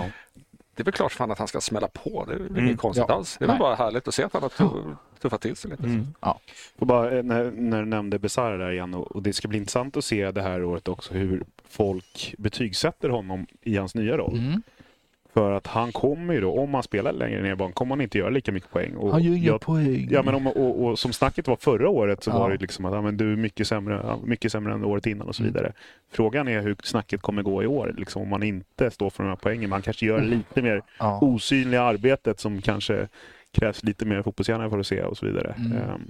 [0.75, 2.65] Det är väl klart fan att han ska smälla på, det är Mm.
[2.67, 3.15] inget konstigt Ja.
[3.15, 3.37] alls.
[3.39, 5.83] Det är väl bara härligt att se att han har tu- tuffat till sig lite.
[5.83, 6.07] Mm.
[6.79, 9.59] Och bara, eh, när, när du nämnde Besara där igen, och, och det ska bli
[9.59, 14.39] intressant att se det här året också hur folk betygsätter honom i hans nya roll.
[14.39, 14.63] Mm.
[15.39, 18.01] För att han kommer ju då, om han spelar längre ner i banan, kommer han
[18.01, 18.97] inte göra lika mycket poäng.
[18.97, 20.09] Och Han gör inga jag- poäng.
[20.11, 22.39] Ja, men om, och, och som snacket var förra året så Ja.
[22.39, 25.29] var det liksom att ja, men du är mycket sämre, mycket sämre än året innan
[25.29, 25.53] och så Mm.
[25.55, 25.73] vidare.
[26.13, 29.29] Frågan är hur snacket kommer gå i år, liksom, om man inte står för de
[29.29, 29.71] här poängen.
[29.71, 31.19] Man kanske gör lite mer Ja.
[31.23, 33.09] osynliga arbetet som kanske
[33.53, 35.55] krävs lite mer fotbollshjärna för att se och så vidare.
[35.59, 35.73] Mm.
[35.73, 36.01] Ehm,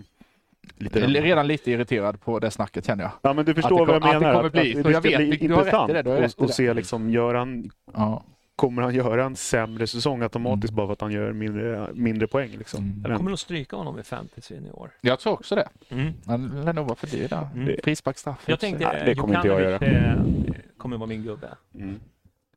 [0.78, 3.12] lite Jag redan lite irriterad på det snacket känner jag.
[3.22, 4.34] Ja men du Att det förstår vad jag kom- att det menar.
[4.34, 6.10] kommer bli, att så jag ska vet, bli du har rätt i intressant det, du
[6.10, 6.52] har rätt i och, och det.
[6.52, 8.24] se liksom, gör han, Ja.
[8.58, 10.76] Kommer han göra en sämre säsong automatiskt Mm.
[10.76, 12.50] bara för att han gör mindre, mindre poäng?
[12.58, 12.84] Liksom.
[12.84, 13.02] Mm.
[13.10, 14.90] Jag kommer nog stryka honom i fantasyn i år.
[15.00, 15.68] Jag tror också det.
[15.88, 16.12] Mm.
[16.26, 17.48] Han lär nog vara för dyr där.
[17.54, 17.76] Mm.
[17.84, 18.42] Frisparksstraff.
[18.46, 21.48] Jag tänkte Nej, det kommer inte jag Jokanovic, eh, kommer vara min gubbe.
[21.74, 22.00] Mm.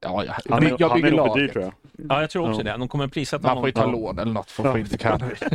[0.02, 0.34] Ja, ja.
[0.34, 1.52] Han jag han är bygger nog för dyr laget.
[1.52, 1.74] tror jag.
[2.10, 2.72] Ja, jag tror också Ja.
[2.72, 2.78] det.
[2.80, 4.02] De kommer prissätta Man får ju ta honom.
[4.02, 4.72] lån eller något för att Ja.
[4.74, 5.40] få in Djukanovic.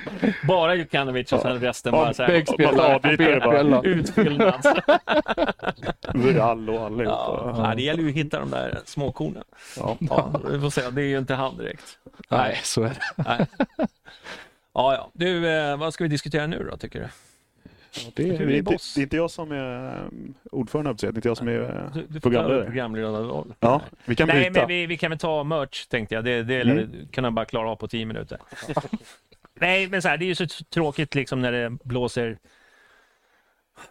[0.48, 2.28] Bara Jukanovic och sen resten bara så här,
[3.70, 3.82] bara.
[3.82, 4.66] utfyllnad.
[6.14, 9.44] Vural och Ja, ja, det gäller ju att hitta de där småkornen.
[9.76, 9.96] Ja.
[10.00, 10.90] Ja, vi får se.
[10.90, 11.98] Det är ju inte han direkt.
[12.28, 13.24] Nej, så är det.
[13.28, 13.46] Nej.
[14.74, 15.10] Ja, ja.
[15.12, 17.06] Du, eh, vad ska vi diskutera nu då, tycker du?
[18.14, 18.94] Det, är det, är inte, boss?
[18.94, 21.92] det är inte jag som är um, ordförande, det är inte jag som är uh,
[21.94, 22.64] Du, du programledare.
[22.64, 23.54] programledarroll.
[23.60, 26.24] Ja, vi kan Nej, men vi, vi kan väl ta merch, tänkte jag.
[26.24, 26.90] Det, det Mm.
[27.10, 28.38] kan jag bara klara av på tio minuter.
[29.62, 32.38] Nej, men så här, det är ju så tråkigt liksom när det blåser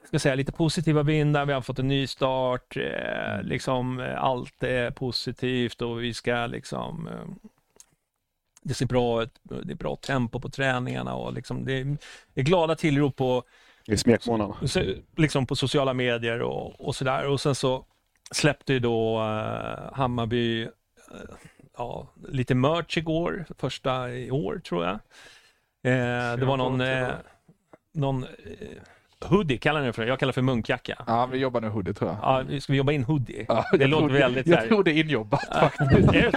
[0.07, 1.45] ska säga, lite positiva vindar.
[1.45, 2.78] Vi har fått en ny start.
[2.78, 7.07] Eh, liksom, eh, allt är positivt och vi ska liksom...
[7.07, 7.49] Eh,
[8.63, 9.39] det ser bra ut.
[9.43, 11.74] Det är bra tempo på träningarna och liksom, det
[12.36, 13.43] är, glada tillrop på
[13.86, 14.57] I smekmånaderna.
[15.17, 17.28] liksom på sociala medier och, och sådär.
[17.28, 17.86] Och sen så
[18.32, 20.69] släppte ju då eh, Hammarby eh,
[21.78, 24.99] ja, lite merch igår, första i år tror jag.
[25.84, 25.91] Eh,
[26.38, 27.07] det var någon, eh,
[27.93, 28.29] någon eh,
[29.29, 30.05] hoodie, kallar ni det för?
[30.05, 30.95] Jag kallar det för munkjacka.
[31.07, 32.19] Ja, vi jobbar nu hoodie tror jag.
[32.21, 33.45] Ja, vi ska vi jobba in hoodie?
[33.47, 36.11] Ja, det låter tror- väldigt Jag tror det är injobbat faktiskt.
[36.11, 36.32] Det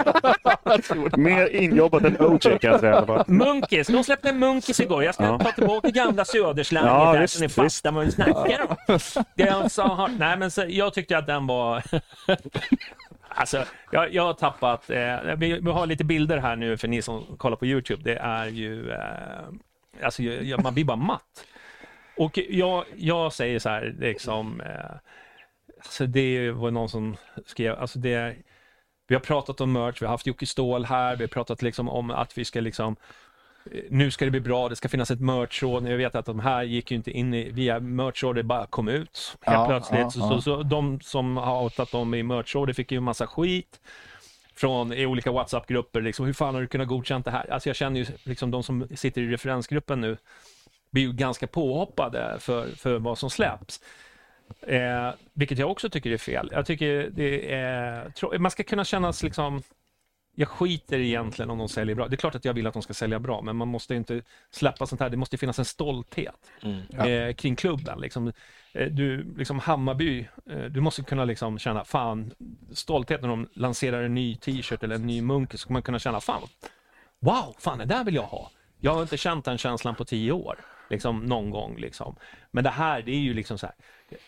[1.09, 1.17] det.
[1.17, 3.23] Mer injobbat än OJ kan jag säga i alla fall.
[3.27, 5.03] Munkis, de släppte en Munkis igår.
[5.03, 5.39] Jag ska Ja.
[5.39, 8.99] ta tillbaka gamla söderslanget Ja, där så ni fattar vad vi snackar om.
[9.35, 11.83] Det jag sa, har- nej men så, jag tyckte att den var...
[13.35, 14.89] alltså, jag, jag har tappat...
[14.89, 18.03] Eh, vi, vi har lite bilder här nu för ni som kollar på Youtube.
[18.03, 18.91] Det är ju...
[18.91, 21.45] Eh, alltså, jag, man blir bara matt.
[22.17, 24.61] Och jag, jag säger så här, liksom...
[24.61, 24.95] Eh,
[25.77, 28.35] alltså det var någon som skrev, alltså det.
[29.07, 31.89] Vi har pratat om merch, vi har haft Jocke Ståhl här, vi har pratat liksom
[31.89, 32.95] om att vi ska liksom
[33.89, 35.87] nu ska det bli bra, det ska finnas ett merchråd.
[35.87, 38.87] Jag vet att de här gick ju inte in i, via merchråd, det bara kom
[38.87, 39.99] ut helt Ja, plötsligt.
[39.99, 40.29] ja, så, ja.
[40.29, 43.79] Så, så de som har outat dem i merchrådet fick ju en massa skit
[44.55, 46.01] från i olika WhatsApp-grupper.
[46.01, 47.51] Liksom, hur fan har du kunnat godkänt det här?
[47.53, 50.17] Alltså jag känner ju liksom de som sitter i referensgruppen nu
[50.91, 53.81] blir ju ganska påhoppade för, för vad som släpps.
[54.61, 56.49] Eh, vilket jag också tycker är fel.
[56.51, 58.39] Jag tycker det är...
[58.39, 59.63] Man ska kunna känna sig liksom...
[60.35, 62.07] Jag skiter egentligen om de säljer bra.
[62.07, 64.21] Det är klart att jag vill att de ska sälja bra, men man måste inte
[64.51, 65.09] släppa sånt här.
[65.09, 66.51] Det måste finnas en stolthet
[66.89, 67.07] Ja.
[67.07, 67.99] eh, kring klubben.
[67.99, 68.31] Liksom,
[68.73, 72.31] eh, du, liksom Hammarby, eh, du måste kunna liksom känna fan,
[72.71, 75.99] stolthet när de lanserar en ny t-shirt eller en ny munk, så ska man kunna
[75.99, 76.41] känna fan,
[77.19, 78.51] wow, fan det där vill jag ha.
[78.79, 80.59] Jag har inte känt den känslan på tio år,
[80.89, 81.77] liksom någon gång.
[81.77, 82.15] Liksom.
[82.51, 83.75] Men det här, det är ju liksom så här,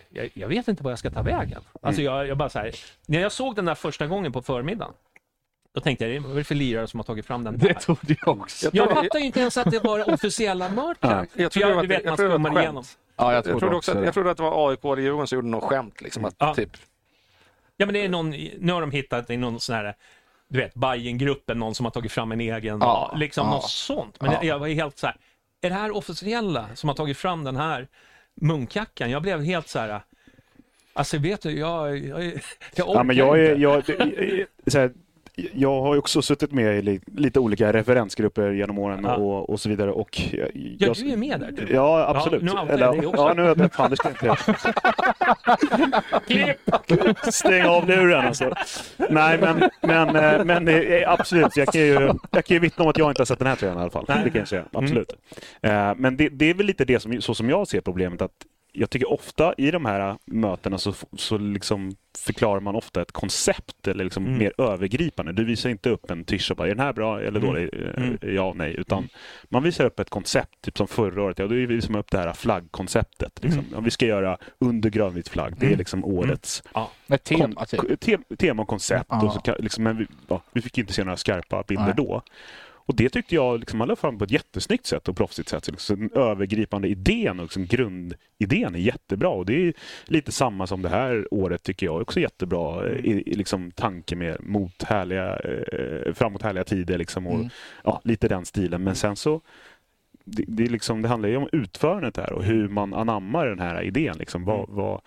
[0.09, 1.61] jag, jag vet inte vad jag ska ta vägen.
[1.81, 2.71] Alltså jag, jag bara så här,
[3.05, 4.93] när jag såg den där första gången på förmiddagen,
[5.77, 7.67] då tänkte jag, vad är det för lirare som har tagit fram den där?
[7.67, 8.69] Det trodde jag också.
[8.73, 10.69] Jag fattar ju inte ens att det var officiella
[11.01, 11.27] merchen.
[11.33, 12.83] Jag trodde det var man trodde det var ett igenom.
[12.83, 12.97] skämt.
[13.17, 14.05] Ja, jag Jag trodde, också det.
[14.05, 16.01] jag trodde att det var AIK och Djurgården som gjorde något skämt.
[16.01, 16.53] Liksom, att, Ja.
[16.55, 16.69] typ,
[17.77, 19.95] Ja, men det är någon, nu har de hittat i någon sån här,
[20.47, 23.51] du vet, Bajen-gruppen, någon som har tagit fram en egen, Ja, liksom ja.
[23.53, 24.21] något sånt.
[24.21, 24.43] Men Ja.
[24.43, 25.15] jag var helt så här,
[25.61, 27.87] är det här officiella som har tagit fram den här
[28.41, 29.11] munkjackan?
[29.11, 30.01] Jag blev helt så här,
[30.93, 32.33] alltså vet du, jag, jag, jag,
[32.75, 33.61] jag Ja, men jag, är, inte.
[33.61, 34.91] jag, så här,
[35.53, 39.15] jag har ju också suttit med i li- lite olika referensgrupper genom åren Ja.
[39.15, 39.91] och, och så vidare.
[39.91, 41.73] Och jag, Ja, du är med där, du.
[41.73, 42.43] Ja, absolut.
[42.43, 42.63] Ja,
[42.93, 43.21] nu också.
[43.21, 44.35] ja, nu har jag fan, det ska inte
[46.27, 46.57] Klipp!
[47.33, 48.53] Stäng av luren alltså.
[49.09, 51.57] Nej, men, men, eh, men det är absolut.
[51.57, 51.93] Jag kan, ju,
[52.31, 53.89] jag kan ju vittna om att jag inte har sett den här tröjan i alla
[53.89, 54.05] fall.
[54.07, 54.21] Nej.
[54.23, 54.63] Det kan jag säga.
[54.73, 55.13] Absolut.
[55.61, 58.21] Eh, Men det, det är väl lite det som, så som jag ser problemet.
[58.21, 58.31] att
[58.79, 63.87] jag tycker ofta i de här mötena så, så liksom förklarar man ofta ett koncept
[63.87, 64.37] eller liksom Mm.
[64.39, 65.31] mer övergripande.
[65.33, 67.41] Du visar inte upp en tisha bara, är den här bra eller Mm.
[67.41, 67.69] dålig?
[67.73, 68.17] Eh, Mm.
[68.21, 68.75] Ja, nej.
[68.77, 69.09] Utan
[69.49, 71.39] man visar upp ett koncept, typ som förra året.
[71.39, 73.43] Ja, då visar man upp det här flaggkonceptet.
[73.43, 73.59] Liksom.
[73.59, 73.71] Mm.
[73.73, 75.53] Ja, vi ska göra under grönvit flagg.
[75.57, 75.77] Det är Mm.
[75.79, 76.63] liksom årets
[77.07, 79.05] Med tema, Kon- te- tema och koncept.
[79.09, 79.25] Ja.
[79.25, 81.93] Och så liksom, men vi, ja, vi fick inte se några skarpa bilder Nej.
[81.97, 82.21] då.
[82.87, 85.65] Och det tyckte jag liksom, man la fram på ett jättesnyggt sätt och proffsigt sätt.
[85.65, 89.29] Så liksom, den övergripande idén och liksom, grundidén är jättebra.
[89.29, 89.73] Och det är
[90.05, 92.87] lite samma som det här året tycker jag också jättebra.
[92.87, 97.49] eh, I, i liksom, tanke med mot härliga, eh, framåt härliga tider liksom, och Mm.
[97.83, 98.83] ja, lite den stilen.
[98.83, 99.41] Men sen så
[100.29, 103.83] det, det, liksom, det handlar ju om utförandet här och hur man anammar den här
[103.83, 104.17] idén.
[104.17, 105.01] Liksom, vad, vad,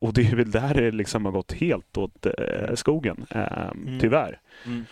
[0.00, 3.70] och det är väl där det liksom har gått helt åt eh, skogen, eh,
[4.00, 4.40] tyvärr.
[4.66, 4.84] Mm.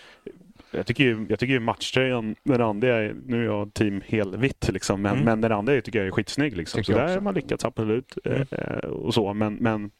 [0.72, 4.68] Jag tycker ju, jag tycker ju matchtröjan, den andra, är, nu är jag team helvitt
[4.72, 5.24] liksom, men, Mm.
[5.24, 6.56] men den andra tycker jag är skitsnygg.
[6.56, 6.84] Liksom.
[6.84, 8.18] Så där har man lyckats absolut.
[8.24, 8.46] Mm.
[8.50, 9.90] Eh, och så, men, men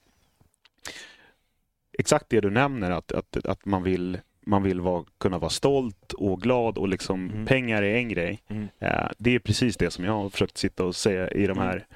[1.98, 6.12] exakt det du nämner, att, att, att man vill man vill vara, kunna vara stolt
[6.12, 7.46] och glad och liksom Mm.
[7.46, 8.42] pengar är en grej.
[8.48, 8.68] Mm.
[8.78, 11.86] Eh, det är precis det som jag har försökt sitta och säga i de här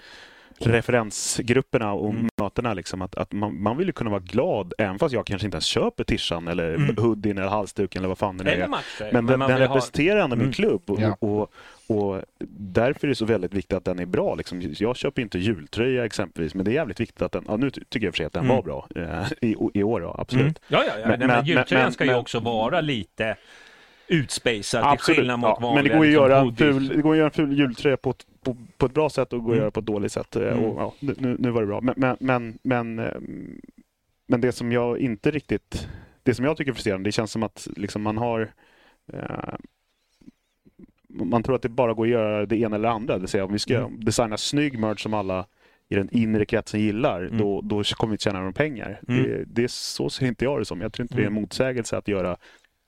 [0.60, 2.28] referensgrupperna och Mm.
[2.42, 2.74] mötena.
[2.74, 5.54] Liksom, att, att man, man vill ju kunna vara glad, även fast jag kanske inte
[5.56, 6.96] ens köper tishan eller Mm.
[6.96, 8.68] hoodien eller halsduken eller vad fan det nu är.
[8.68, 9.10] matcher.
[9.12, 10.52] Men den, den vill ha- representerar ändå min Mm.
[10.52, 11.16] klubb och, Ja.
[11.20, 11.52] och,
[11.86, 12.22] och
[12.58, 14.34] därför är det så väldigt viktigt att den är bra.
[14.34, 14.62] Liksom.
[14.78, 17.80] Jag köper inte jultröja exempelvis, men det är jävligt viktigt att den, ja, nu ty-
[17.88, 18.56] tycker jag för sig att den Mm.
[18.56, 20.44] var bra eh, i, i år, ja, absolut.
[20.44, 20.54] Mm.
[20.68, 21.08] Ja, ja, ja.
[21.08, 23.36] Men- men, men- jultröjan men- ska ju men- också vara lite
[24.08, 25.58] utspacad till skillnad mot ja.
[25.60, 27.32] vanliga Men det går ju att liksom, göra en ful, det går att göra en
[27.32, 29.60] ful jultröja på ett, på, på ett bra sätt och går att Mm.
[29.62, 30.36] göra på ett dåligt sätt.
[30.36, 30.64] Eh, Mm.
[30.64, 31.80] Och, ja, nu, nu var det bra.
[31.80, 33.60] Men, men, men, men, ehm,
[34.26, 35.88] men det som jag inte riktigt...
[36.22, 38.52] Det som jag tycker är frustrerande, det känns som att liksom man har...
[39.12, 39.54] Eh,
[41.08, 43.14] man tror att det bara går att göra det ena eller det andra.
[43.14, 44.04] Det vill säga om vi ska Mm.
[44.04, 45.46] designa snygg merch som alla
[45.88, 47.38] i den inre kretsen gillar, Mm.
[47.38, 49.00] då, då kommer vi inte tjäna några pengar.
[49.08, 49.22] Mm.
[49.22, 50.80] Det, det är så ser inte jag det som.
[50.80, 51.42] Jag tror inte det är en Mm.
[51.42, 52.36] motsägelse att göra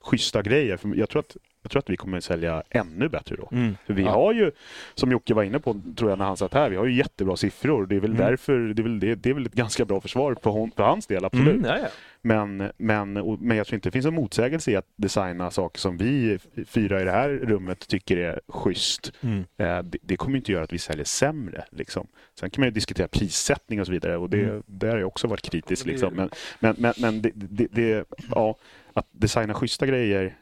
[0.03, 0.77] schyssta grejer.
[0.77, 3.49] För jag, tror att, jag tror att vi kommer sälja ännu bättre då.
[3.51, 3.77] Mm.
[3.85, 4.09] För vi Ja.
[4.11, 4.51] har ju,
[4.95, 7.35] som Jocke var inne på tror jag när han satt här, vi har ju jättebra
[7.35, 7.85] siffror.
[7.85, 8.25] Det är väl Mm.
[8.27, 10.83] därför, det är väl, det, det är väl ett ganska bra försvar för, hon, för
[10.83, 11.55] hans del, absolut.
[11.55, 11.87] Mm, ja, ja.
[12.21, 15.79] Men, men, och, men jag tror inte det finns en motsägelse i att designa saker
[15.79, 19.13] som vi fyra i det här rummet tycker är schysst.
[19.21, 19.39] Mm.
[19.57, 21.63] Eh, det, det kommer inte göra att vi säljer sämre.
[21.71, 22.07] Liksom.
[22.39, 24.63] Sen kan man ju diskutera prissättning och så vidare och det, Mm.
[24.65, 25.85] där har jag också varit kritisk.
[25.85, 26.13] Liksom.
[26.13, 26.29] Men,
[26.59, 28.55] men, men, men det, det, det, ja,
[28.99, 30.37] att designa schyssta grejer,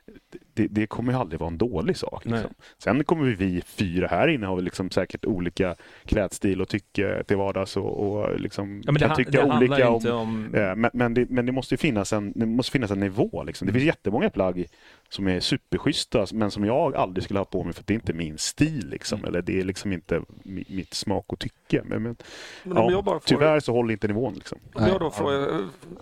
[0.53, 2.25] det, det kommer ju aldrig vara en dålig sak.
[2.25, 2.49] Liksom.
[2.77, 5.75] Sen kommer vi, vi fyra här inne har väl liksom säkert olika
[6.05, 10.55] klädstil och tycke till vardags och, och liksom Ja, kan han- tycka olika om om...
[10.55, 13.43] Eh, Men, men, det, men det måste ju finnas en, det måste finnas en nivå.
[13.43, 13.65] Liksom.
[13.67, 14.65] Det finns jättemånga plagg
[15.09, 17.95] som är superschyssta men som jag aldrig skulle ha på mig för att det är
[17.95, 18.87] inte min stil.
[18.89, 19.25] Liksom.
[19.25, 21.81] Eller det är liksom inte mi- mitt smak och tycke.
[21.85, 22.15] Men, men,
[22.63, 24.33] Men om ja, jag bara får, tyvärr så håller inte nivån.
[24.33, 24.57] Liksom.
[24.73, 25.29] om jag då får,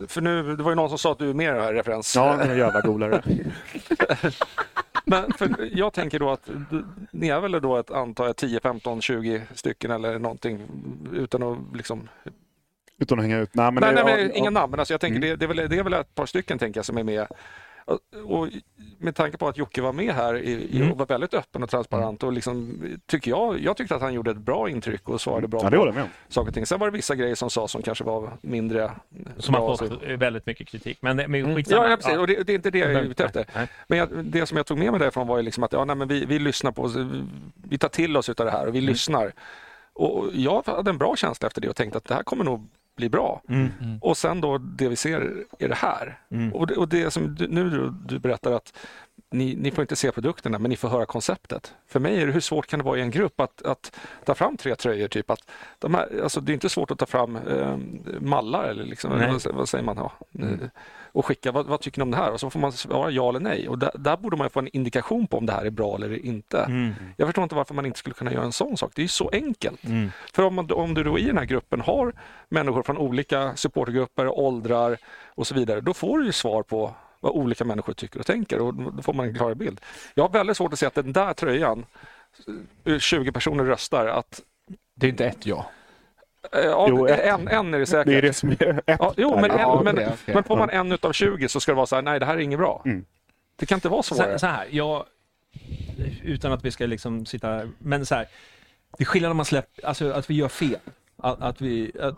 [0.07, 2.15] för nu, det var ju någon som sa att du är den här referens.
[2.15, 3.23] Ja, är jävla golare.
[5.05, 6.49] Men för jag tänker då att
[7.11, 10.61] ni är väl då ett antal 10, 15, 20 stycken eller någonting
[11.13, 12.09] utan att liksom...
[12.97, 13.49] Utan att hänga ut.
[13.55, 14.33] Nej, men nej, det- nej, ja, men ja.
[14.35, 14.71] inga namn.
[14.71, 15.29] Men alltså jag tänker Mm.
[15.29, 17.27] det, det, är väl, det är väl ett par stycken tänker jag som är med.
[18.25, 18.47] Och,
[18.97, 20.91] med tanke på att Jocke var med här i, Mm.
[20.91, 24.31] och var väldigt öppen och transparent och liksom, tycker jag, jag tyckte att han gjorde
[24.31, 26.65] ett bra intryck och svarade bra Ja, det på med saker och ting.
[26.65, 28.91] Sen var det vissa grejer som sa som kanske var mindre
[29.37, 30.97] Som har fått väldigt mycket kritik.
[31.01, 31.55] Men, men Mm.
[31.55, 31.83] skitsamma.
[31.83, 32.17] Ja, ja, precis.
[32.17, 33.45] Och det, det är inte det jag är ute efter.
[33.55, 33.67] Nej.
[33.87, 35.95] Men jag, det som jag tog med mig därifrån var ju liksom att ja, nej,
[35.95, 36.91] men vi, vi lyssnar på,
[37.69, 38.89] vi tar till oss utav det här och vi Mm.
[38.89, 39.33] lyssnar.
[39.93, 42.67] Och jag hade en bra känsla efter det och tänkte att det här kommer nog
[42.95, 43.41] bli bra.
[43.49, 43.69] Mm.
[44.01, 46.19] Och sen då det vi ser är det här.
[46.31, 46.53] Mm.
[46.53, 48.73] Och, det, och det som du, nu du, du berättar att
[49.31, 51.75] ni, ni får inte se produkterna men ni får höra konceptet.
[51.87, 54.35] För mig är det hur svårt kan det vara i en grupp att, att ta
[54.35, 55.07] fram tre tröjor?
[55.07, 57.77] Typ att de här, alltså det är inte svårt att ta fram eh,
[58.19, 59.97] mallar eller liksom, vad, vad säger man?
[59.97, 60.11] Ja,
[61.15, 62.31] och skicka vad, vad tycker ni om det här?
[62.31, 63.69] Och så får man svara ja eller nej.
[63.69, 66.25] Och där, där borde man få en indikation på om det här är bra eller
[66.25, 66.59] inte.
[66.59, 66.93] Mm.
[67.17, 68.91] Jag förstår inte varför man inte skulle kunna göra en sån sak.
[68.95, 69.83] Det är så enkelt.
[69.83, 70.11] Mm.
[70.33, 72.13] För om, man, om du då i den här gruppen har
[72.49, 74.97] människor från olika supportergrupper, åldrar
[75.27, 78.61] och så vidare, då får du ju svar på vad olika människor tycker och tänker
[78.61, 79.81] och då får man en klar bild.
[80.13, 81.85] Jag har väldigt svårt att se att den där tröjan,
[82.85, 84.41] eh, 20 personer röstar, att
[84.95, 85.65] Det är inte ett ja.
[86.51, 88.05] Eh, ja, Jo, en, en är det säkert.
[88.07, 88.97] Det är det som är ett.
[88.99, 91.85] Ja, jo, men, en, men, men får man en utav 20 så ska det vara
[91.85, 92.81] så här, nej det här är inget bra.
[92.85, 93.05] Mm.
[93.55, 94.33] Det kan inte vara svårare.
[94.33, 95.05] Så, så här, jag,
[96.23, 98.25] utan att vi ska liksom sitta men så här,
[98.97, 100.79] det är skillnad om man släpper, alltså att vi gör fel.
[101.17, 102.15] Att, att vi, att,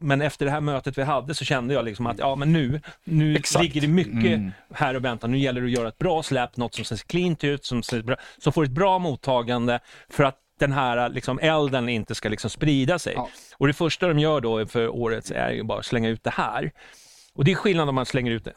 [0.00, 2.80] men efter det här mötet vi hade så kände jag liksom att ja men nu,
[3.04, 3.62] nu Exakt.
[3.62, 4.52] ligger det mycket Mm.
[4.74, 5.28] här och väntar.
[5.28, 8.02] Nu gäller det att göra ett bra släpp, något som ser cleant ut, som, ser
[8.02, 12.50] bra, som får ett bra mottagande för att den här liksom, elden inte ska liksom
[12.50, 13.12] sprida sig.
[13.16, 13.28] Ja.
[13.56, 16.30] Och det första de gör då för året är ju bara att slänga ut det
[16.30, 16.72] här.
[17.34, 18.54] Och det är skillnad om man slänger ut det.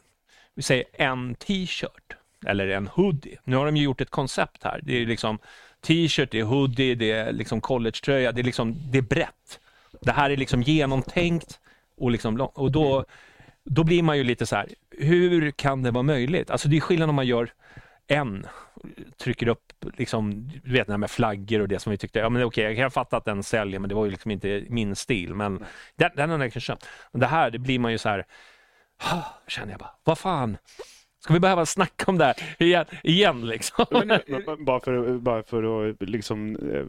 [0.54, 3.38] Vi säger en t-shirt eller en hoodie.
[3.44, 4.80] Nu har de ju gjort ett koncept här.
[4.82, 5.38] Det är liksom
[5.86, 9.60] t-shirt, det är hoodie, det är liksom collegetröja, det är liksom, det är brett.
[10.00, 11.60] Det här är liksom genomtänkt
[11.96, 13.04] och, liksom, lång- och då,
[13.64, 16.50] då blir man ju lite så här, hur kan det vara möjligt?
[16.50, 17.52] Alltså det är skillnad om man gör
[18.06, 18.46] en,
[19.16, 22.28] trycker upp, liksom, du vet det här med flaggor och det som vi tyckte, ja
[22.28, 24.96] men okej, jag kan fatta att den säljer, men det var ju liksom inte min
[24.96, 25.64] stil, men
[25.96, 26.88] den, den har jag kanske köpt.
[27.12, 28.26] Men det här, det blir man ju så här,
[29.48, 30.56] känner jag bara, vad fan,
[31.24, 33.84] ska vi behöva snacka om det här igen, igen liksom?
[33.90, 36.84] Men, men, bara för, bara för att liksom eh,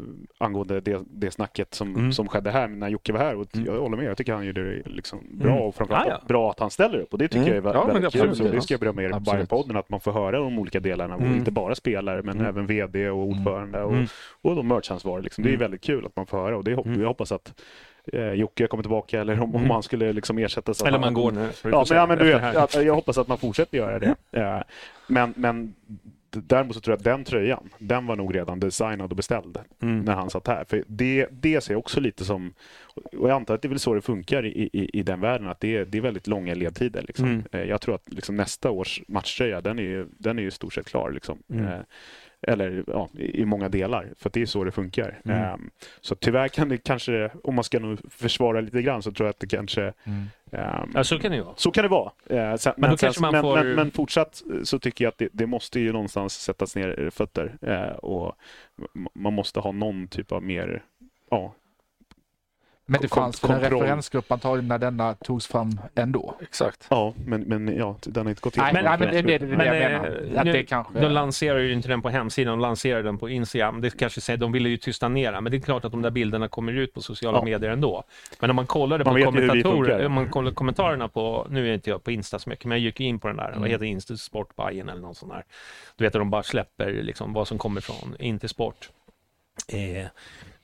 [0.46, 2.14] angående det, det snacket som, Mm.
[2.14, 3.36] som skedde här när Jocke var här.
[3.36, 3.66] Och Mm.
[3.74, 5.64] Jag håller med, jag tycker han gjorde det liksom bra Mm.
[5.64, 6.28] och framförallt Ah, ja.
[6.28, 7.14] bra att han ställer upp.
[7.14, 7.56] Och det tycker Mm.
[7.66, 8.36] jag är Ja, väldigt kul.
[8.36, 9.50] Så det ska jag berömma er Absolut.
[9.50, 11.16] Bayern-podden, att man får höra de olika delarna.
[11.16, 11.36] Mm.
[11.36, 12.48] inte bara spelare, men Mm.
[12.48, 14.08] även VD och ordförande och, Mm.
[14.42, 15.24] och de merchansvariga.
[15.24, 15.44] Liksom.
[15.44, 15.60] Det är Mm.
[15.60, 17.02] väldigt kul att man får höra och det, Mm.
[17.02, 17.54] jag hoppas att
[18.14, 19.70] eh, Jocke kommer tillbaka eller om, om Mm.
[19.72, 20.82] han skulle liksom ersättas.
[20.82, 21.50] av Eller man går nu.
[21.64, 22.56] Ja, men, ja, men du vet, här.
[22.56, 24.16] att, jag hoppas att man fortsätter göra det.
[24.32, 24.62] Eh,
[25.08, 25.74] Men, men
[26.36, 30.00] däremot så tror jag att den tröjan, den var nog redan designad och beställd Mm.
[30.00, 30.66] när han satt här.
[30.70, 32.54] För det, det ser jag också lite som,
[33.18, 35.48] och jag antar att det är väl så det funkar i, i, i den världen,
[35.48, 37.02] att det är, det är väldigt långa ledtider.
[37.08, 37.26] Liksom.
[37.26, 37.44] Mm.
[37.52, 40.52] Eh, Jag tror att liksom nästa års matchtröja, den är ju, den är ju i
[40.52, 41.12] stort sett klar.
[41.12, 41.38] Liksom.
[41.50, 41.80] Mm.
[42.48, 45.20] Eh, Eller ja, i många delar, för att det är så det funkar.
[45.26, 45.38] Mm.
[45.44, 45.56] Eh,
[46.02, 49.30] Så tyvärr kan det kanske, om man ska nog försvara lite grann, så tror jag
[49.34, 50.24] att det kanske Mm.
[50.52, 51.56] ehm, Ja, så kan det ju vara.
[51.58, 52.12] så kan det vara.
[52.30, 55.18] Eh, sen, Men då sen- men, får- men, men fortsatt eh, så tycker jag att
[55.18, 57.58] det, det måste ju någonstans sättas ner fötter.
[57.62, 58.36] Eh, och
[59.14, 60.84] man måste ha någon typ av mer
[61.32, 61.54] ja,
[62.86, 66.36] Men det fanns väl en referensgrupp antagligen när denna togs fram ändå.
[66.42, 66.88] Exakt.
[66.90, 68.64] Ja, men, men ja, den har inte gått in.
[68.64, 70.40] Nej, men, nej, men det, det, det, det Men, jag eh, menar.
[70.40, 71.00] Att nu- det kanske...
[71.00, 73.82] De lanserar ju inte den på hemsidan, de lanserar den på Instagram.
[73.82, 76.10] Det kanske säger, de ville ju tysta ner men det är klart att de där
[76.12, 77.44] bilderna kommer ut på sociala Ja.
[77.46, 78.04] medier ändå.
[78.40, 81.90] Men om man kollade Man på kommentatorer, om man kollar kommentarerna på, nu är inte
[81.90, 83.70] jag på Insta så mycket, men jag gick in på den där, vad Mm.
[83.70, 85.44] heter Insta Sport Bayern eller någon sån där.
[85.96, 88.90] Du vet att de bara släpper liksom vad som kommer från Inte Sport.
[89.68, 90.06] Eh,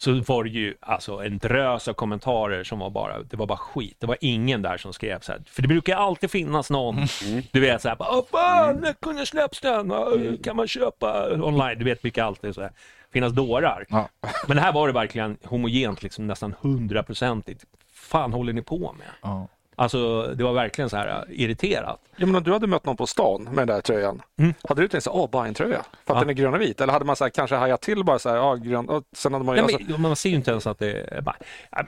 [0.01, 3.57] så var det ju alltså en drös av kommentarer som var bara, det var bara
[3.57, 3.95] skit.
[3.99, 7.43] Det var ingen där som skrev så här, för det brukar alltid finnas någon, Mm.
[7.51, 9.89] du vet så här, Åh, fan, när kunde släpps den?
[9.89, 10.07] Ja,
[10.43, 11.79] Kan man köpa online?
[11.79, 12.71] Du vet, brukar alltid så här,
[13.13, 13.85] finnas dårar.
[13.89, 14.09] Ja.
[14.47, 17.65] Men här var det verkligen homogent, liksom nästan hundraprocentigt.
[17.93, 19.07] fan håller ni på med?
[19.21, 19.47] Ja.
[19.79, 21.99] Alltså, det var verkligen så här äh, irriterat.
[22.15, 24.53] Ja, men om du hade mött någon på stan med den där tröjan, Mm.
[24.69, 26.19] hade du tänkt så åh, Bajen-tröja, för att Ja.
[26.19, 26.81] den är grön och vit?
[26.81, 29.33] Eller hade man så här, kanske hajat till bara så här, ja, grön, och sen
[29.33, 29.55] hade man.
[29.55, 31.35] Nej, alltså, men, man ser ju inte ens att det är bara...
[31.71, 31.83] Ja,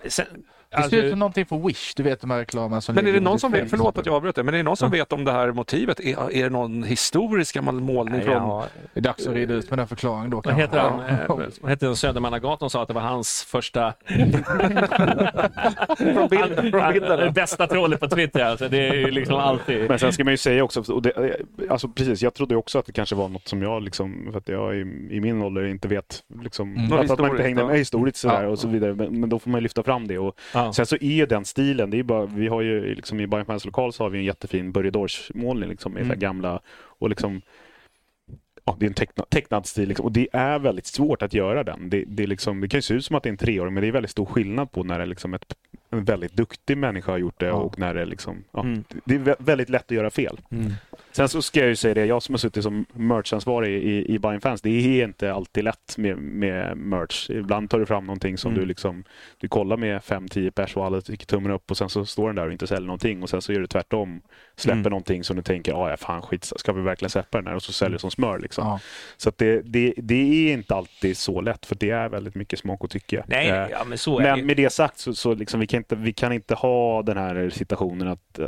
[0.71, 2.81] men Sen, Det alltså, ser ut som någonting från Wish, du vet de här reklamerna
[2.81, 4.63] som men är det någon som vet, förlåt att jag avbröt det, men är det
[4.63, 5.99] någon som vet om det här motivet?
[5.99, 8.33] Är, är det någon historisk gammal målning nej, från...
[8.35, 10.99] ja, Det är dags att reda ut med den förklaringen då vad heter han?
[10.99, 11.17] Eh,
[11.61, 11.95] vad heter den?
[11.95, 13.93] Södermannagatan sa att det var hans första...
[15.97, 17.19] från bild, från bilden?
[17.19, 18.45] Det bästa trollet på Twitter.
[18.45, 19.89] Alltså, det är ju liksom alltid...
[19.89, 21.35] Men sen ska man ju säga också, och det,
[21.69, 24.47] alltså precis, jag trodde också att det kanske var något som jag, liksom, för att
[24.49, 24.79] jag i,
[25.11, 26.93] i min ålder inte vet, liksom, Mm.
[26.93, 28.49] att, att man inte hängde med historiskt sådär Ja.
[28.49, 28.93] och så vidare.
[28.93, 30.17] Men, men då får man ju lyfta fram det.
[30.19, 30.60] Och Ja.
[30.73, 33.45] Sen så är ju den stilen, det är bara, vi har ju liksom, i Bayern
[33.45, 36.19] Fans lokal så har vi en jättefin Börje Dorsch-målning liksom, med Mm.
[36.19, 36.59] gamla
[36.99, 37.41] och liksom
[38.65, 41.63] Ja, det är en tecknad, tecknad stil liksom, och det är väldigt svårt att göra
[41.63, 41.89] den.
[41.89, 43.73] Det, det, är liksom, det kan ju se ut som att det är en treåring
[43.73, 45.55] men det är väldigt stor skillnad på när det liksom ett,
[45.91, 47.53] en väldigt duktig människa har gjort det Ja.
[47.53, 48.83] och när det liksom, ja, Mm.
[49.05, 50.39] det är vä- väldigt lätt att göra fel.
[50.51, 50.71] Mm.
[51.11, 54.19] Sen så ska jag ju säga det, jag som har suttit som merchansvarig i, i
[54.19, 57.29] Bayern Fans, det är inte alltid lätt med, med merch.
[57.29, 58.61] Ibland tar du fram någonting som Mm.
[58.61, 59.03] du liksom,
[59.37, 62.35] du kollar med 5-10 pers och alla trycker tummen upp och sen så står den
[62.35, 64.21] där och inte säljer någonting och sen så gör du tvärtom.
[64.55, 64.89] Släpper Mm.
[64.89, 67.55] någonting som du tänker, "Ah, ja fan skit, ska vi verkligen släppa den här?
[67.55, 68.67] Och så säljer du som smör liksom.
[68.67, 68.79] Ja.
[69.17, 72.59] Så att det, det, det är inte alltid så lätt för det är väldigt mycket
[72.59, 73.23] smak och tycke.
[73.27, 74.45] Nej, Eh, nej, ja, men så är det men ju.
[74.45, 77.49] med det sagt så, så liksom, vi, kan inte, vi kan inte ha den här
[77.49, 78.47] situationen att, eh,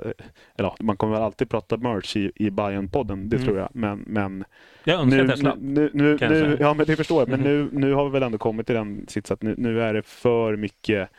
[0.57, 3.47] eller man kommer väl alltid prata merch i, i Bayern-podden, det Mm.
[3.47, 3.69] tror jag.
[3.73, 4.43] Men, men
[4.83, 5.57] Jag önskar nu, att jag slapp.
[5.59, 7.49] nu, nu, nu, ja men det förstår jag, men Mhm.
[7.49, 10.03] nu, nu har vi väl ändå kommit till den sits att nu, nu är det
[10.05, 11.09] för mycket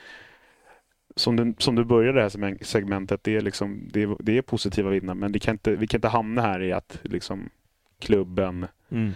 [1.16, 4.38] som du, som du började det här segmen- segmentet, det är, liksom, det är, det
[4.38, 7.50] är positiva vinnare, men det kan inte, vi kan inte hamna här i att liksom,
[7.98, 9.12] klubben Mm.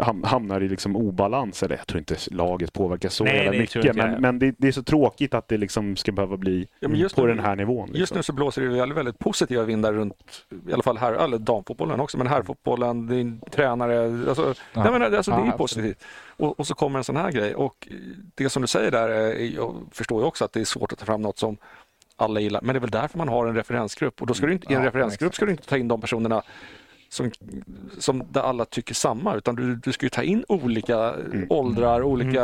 [0.00, 1.62] Ham- hamnar i liksom obalans.
[1.62, 3.96] Eller jag tror inte laget påverkas så Nej, tror mycket.
[3.96, 7.22] Men, men det, det är så tråkigt att det liksom ska behöva bli Ja, på
[7.22, 7.86] nu- den här nivån.
[7.86, 8.00] Liksom.
[8.00, 11.38] Just nu så blåser det väldigt, väldigt positiva vindar runt, i alla fall här, eller
[11.38, 14.82] damfotbollen också, men herrfotbollen, din tränare, alltså, Ja.
[14.82, 16.04] nej, men, alltså det är Ja, positivt.
[16.28, 17.88] Och, och så kommer en sån här grej och
[18.34, 20.98] det som du säger där, är, jag förstår ju också att det är svårt att
[20.98, 21.56] ta fram något som
[22.16, 24.52] alla gillar, men det är väl därför man har en referensgrupp och då ska du
[24.52, 26.42] inte, i en referensgrupp ska du inte ta in de personerna
[27.08, 27.30] som,
[27.98, 31.14] som där alla tycker samma utan du, du ska ju ta in olika
[31.48, 32.42] åldrar, olika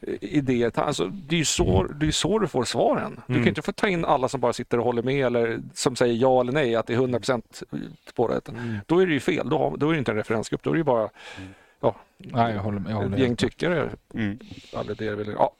[0.00, 0.78] eh, idéer.
[0.78, 3.10] Alltså, det är ju så, det är så du får svaren.
[3.10, 3.42] Du kan Mm.
[3.42, 6.14] ju inte få ta in alla som bara sitter och håller med eller som säger
[6.14, 7.62] ja eller nej, att det är 100%
[8.14, 8.48] på det.
[8.48, 8.76] Mm.
[8.86, 10.74] Då är det ju fel, då, har, då är det inte en referensgrupp, då är
[10.74, 11.08] det ju bara
[11.80, 12.92] ja, Nej, jag håller med.
[12.92, 13.90] Jag håller ett gäng tyckare.
[14.14, 14.38] Mm.
[14.74, 15.52] Alla det vill, ja.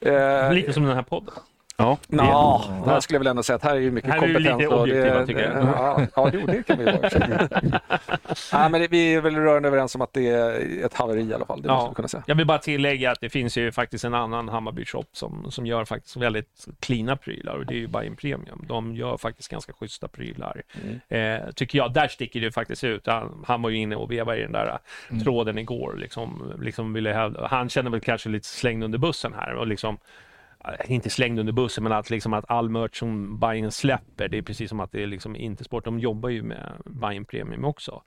[0.00, 1.34] Eh, Lite som den här podden.
[1.76, 4.26] Ja, Ja, här skulle jag väl ändå säga att här är ju mycket Här är
[4.26, 4.58] vi kompetens.
[4.60, 5.64] lite objektiva, det, tycker jag.
[5.64, 6.98] Ja, ja, jo, det kan vi vara.
[8.52, 11.34] Nej, men det, vi är väl rörande överens om att det är ett haveri i
[11.34, 11.62] alla fall.
[11.62, 12.22] Det måste vi kunna säga.
[12.26, 15.84] Jag vill bara tillägga att det finns ju faktiskt en annan Hammarby-shop som, som gör
[15.84, 18.64] faktiskt väldigt klina prylar och det är ju Bajen Premium.
[18.68, 20.62] De gör faktiskt ganska schyssta prylar.
[21.08, 23.06] Eh, tycker jag, där sticker det faktiskt ut.
[23.06, 24.78] Han, han var ju inne och vevade i den där
[25.10, 25.24] Mm.
[25.24, 25.94] tråden igår.
[25.96, 29.98] Liksom, liksom ville han känner väl kanske lite slängd under bussen här och liksom
[30.86, 34.42] inte slängd under bussen, men att, liksom att all merch som Bajen släpper, det är
[34.42, 35.84] precis som att det är liksom inte sport.
[35.84, 38.02] De jobbar ju med Bajen Premium också.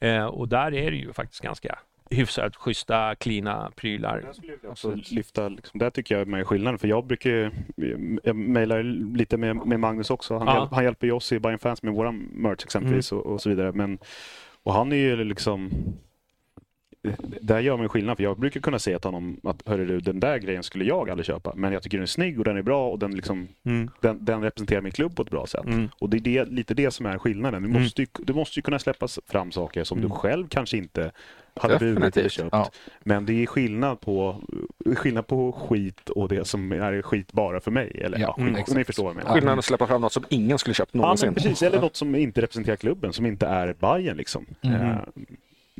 [0.00, 1.78] Eh, och där är det ju faktiskt ganska
[2.10, 4.32] hyfsat schyssta, klina prylar.
[4.68, 6.78] Alltså, lyfta, liksom, där tycker jag är skillnaden.
[6.78, 7.50] För jag brukar ju-
[8.24, 8.82] jag mejlar
[9.16, 10.38] lite med, med Magnus också.
[10.38, 10.58] Han, Ja.
[10.58, 13.48] hjälp, han hjälper ju oss i Bayern Fans med våran merch exempelvis och, och så
[13.48, 13.72] vidare.
[13.72, 13.98] Men,
[14.62, 15.70] Och han är ju liksom...
[17.40, 20.20] Där gör man skillnad, för jag brukar kunna säga till honom att hörru du, den
[20.20, 22.62] där grejen skulle jag aldrig köpa, men jag tycker den är snygg och den är
[22.62, 23.90] bra och den, liksom, Mm.
[24.00, 25.64] den, den representerar min klubb på ett bra sätt.
[25.66, 25.88] Mm.
[25.98, 27.62] Och det är det, lite det som är skillnaden.
[27.62, 27.82] Du Mm.
[27.82, 30.10] måste ju, du måste ju kunna släppa fram saker som Mm.
[30.10, 31.10] du själv kanske inte
[31.60, 32.48] hade burit köpt.
[32.52, 32.70] Ja.
[33.00, 34.42] Men det är skillnad på,
[34.96, 38.00] skillnad på skit och det som är skit bara för mig.
[38.04, 39.34] Eller, Ja, ja, mm, ni förstår vad jag menar.
[39.34, 41.26] Skillnaden att släppa fram något som ingen skulle köpt Ja, någonsin.
[41.26, 41.62] men precis.
[41.62, 44.46] Eller något som inte representerar klubben, som inte är Bayern liksom.
[44.62, 44.96] Mm.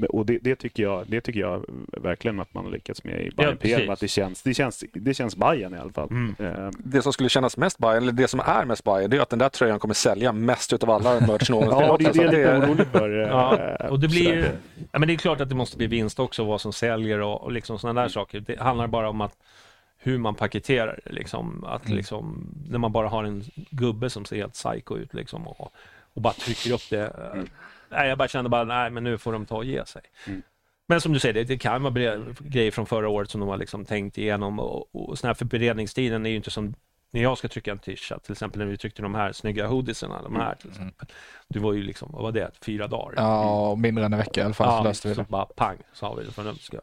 [0.03, 1.65] Eh, och det, det, tycker jag, det tycker jag
[2.03, 3.77] verkligen att man har lyckats med i Bayern precis.
[3.77, 3.91] PM.
[3.91, 6.09] Att det känns, det, känns, det känns Bayern i alla fall.
[6.11, 6.35] Mm.
[6.39, 9.21] Eh, Det som skulle kännas mest Bayern, eller det som är mest Bayern, det är
[9.21, 11.79] att den där tröjan kommer sälja mest utav alla merch någonsin.
[11.81, 13.23] ja, det är det Så jag är lite det- orolig för.
[13.23, 14.51] eh, Ja, och det blir
[14.93, 17.43] ja, men det är klart att det måste bli vinst också, vad som säljer och,
[17.43, 18.41] och liksom sådana där saker.
[18.41, 19.37] Det handlar bara om att
[19.99, 21.13] hur man paketerar det.
[21.13, 25.49] Liksom, att liksom, när man bara har en gubbe som ser helt psycho ut liksom,
[25.49, 25.73] och,
[26.15, 27.13] och bara trycker upp det.
[27.89, 30.03] Nej, jag bara kände bara, nej men nu får de ta och ge sig.
[30.27, 30.43] Mm.
[30.89, 33.57] Men som du säger, det, det kan vara grejer från förra året som de har
[33.57, 36.75] liksom tänkt igenom och, och sån här för beredningstiden är ju inte som
[37.11, 40.23] när jag ska trycka en t-shirt, till exempel när vi tryckte de här snygga hoodiesarna,
[40.23, 41.09] de här till exempel.
[41.49, 43.15] Du var ju liksom, vad var det, fyra dagar?
[43.17, 45.29] Ja, mindre än en vecka i alla fall så löste vi så det.
[45.29, 46.81] bara pang, så har vi det från ömska.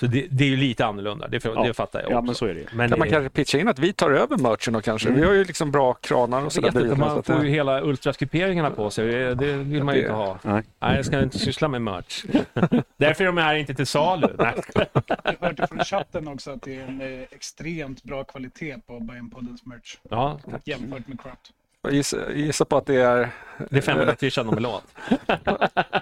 [0.00, 1.62] Så det, det är ju lite annorlunda, det, Ja.
[1.62, 2.26] det fattar jag Ja, också.
[2.26, 2.66] men så är det ju.
[2.72, 5.10] Men Kan man kanske pitcha in att vi tar över merchen och kanske?
[5.10, 6.66] Vi har ju liksom bra kranar och jag sådär.
[6.68, 9.94] vet inte, bredvid, så man får ju hela ultraskuperingarna på sig, det, det vill man
[9.94, 10.38] ju inte ha.
[10.42, 10.62] Nej.
[10.80, 12.24] Nej, jag ska inte syssla med merch.
[12.96, 14.28] Därför är de här inte till salu.
[14.38, 19.66] Jag hörde från chatten också att det är en eh, extremt bra kvalitet på Bajenpoddens
[19.66, 21.50] merch Ja, jämfört med Craft.
[21.86, 23.30] Jag gissar, gissar på att det är...
[23.70, 24.84] det är 500 t-shirt de vill åt.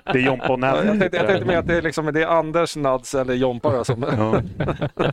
[0.04, 0.98] Det är Jompa och Jag Nelly.
[1.00, 4.02] tänkte, jag tänkte med att det är, liksom, det är Anders, Nads eller Jompa som...
[4.02, 4.42] Ja.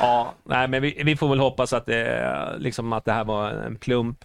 [0.00, 3.50] Ja, nej, men vi, vi får väl hoppas att det, liksom, att det här var
[3.50, 4.18] en plump.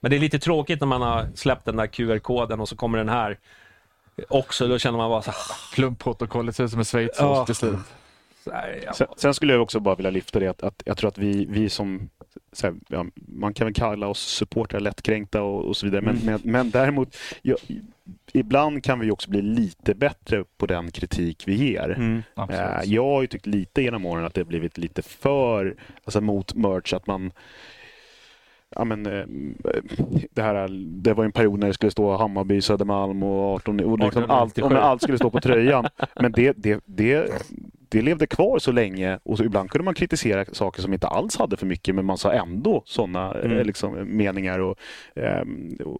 [0.00, 2.98] Men det är lite tråkigt när man har släppt den där QR-koden och så kommer
[2.98, 3.38] den här
[4.28, 4.66] också.
[4.68, 5.40] Då känner man bara så här,
[5.74, 7.46] Klumpprotokollet ser ut som en schweizerost Ja.
[7.46, 7.76] till slut.
[8.94, 11.44] Sen, sen skulle jag också bara vilja lyfta det att, att jag tror att vi,
[11.44, 12.08] vi som
[12.62, 16.02] här, ja, man kan väl kalla oss supportrar lättkränkta och, och så vidare.
[16.02, 17.56] Men, men, men däremot, ja,
[18.32, 21.94] ibland kan vi också bli lite bättre på den kritik vi ger.
[21.96, 22.22] Mm.
[22.34, 22.86] Absolut.
[22.86, 26.54] Jag har ju tyckt lite genom åren att det har blivit lite för, alltså mot
[26.54, 27.32] merch, att man
[28.70, 29.24] Ja, men, eh,
[30.30, 30.68] det, här,
[31.02, 34.52] det var en period när det skulle stå Hammarby, Södermalm och 18, och liksom allt,
[34.52, 34.62] 1897.
[34.62, 35.86] och när allt skulle stå på tröjan.
[36.20, 37.30] Men det, det, det,
[37.88, 41.36] det levde kvar så länge och så ibland kunde man kritisera saker som inte alls
[41.36, 43.66] hade för mycket men man sa ändå sådana Mm.
[43.66, 44.58] liksom, meningar.
[44.58, 44.78] Och,
[45.16, 45.98] ehm, och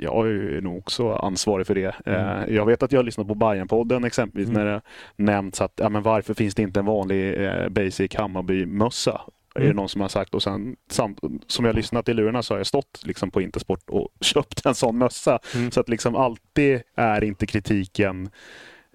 [0.00, 1.94] jag är nog också ansvarig för det.
[2.06, 4.64] Eh, jag vet att jag har lyssnat på Bajen-podden exempelvis Mm.
[4.64, 4.80] när det
[5.16, 9.20] nämnts att ja, men varför finns det inte en vanlig eh, basic Hammarby-mössa?
[9.54, 9.76] Är det Mm.
[9.76, 12.66] någon som har sagt och sen samt, som jag lyssnat i lurarna så har jag
[12.66, 15.38] stått liksom på Intersport och köpt en sån mössa.
[15.54, 15.70] Mm.
[15.70, 18.30] Så att liksom alltid är inte kritiken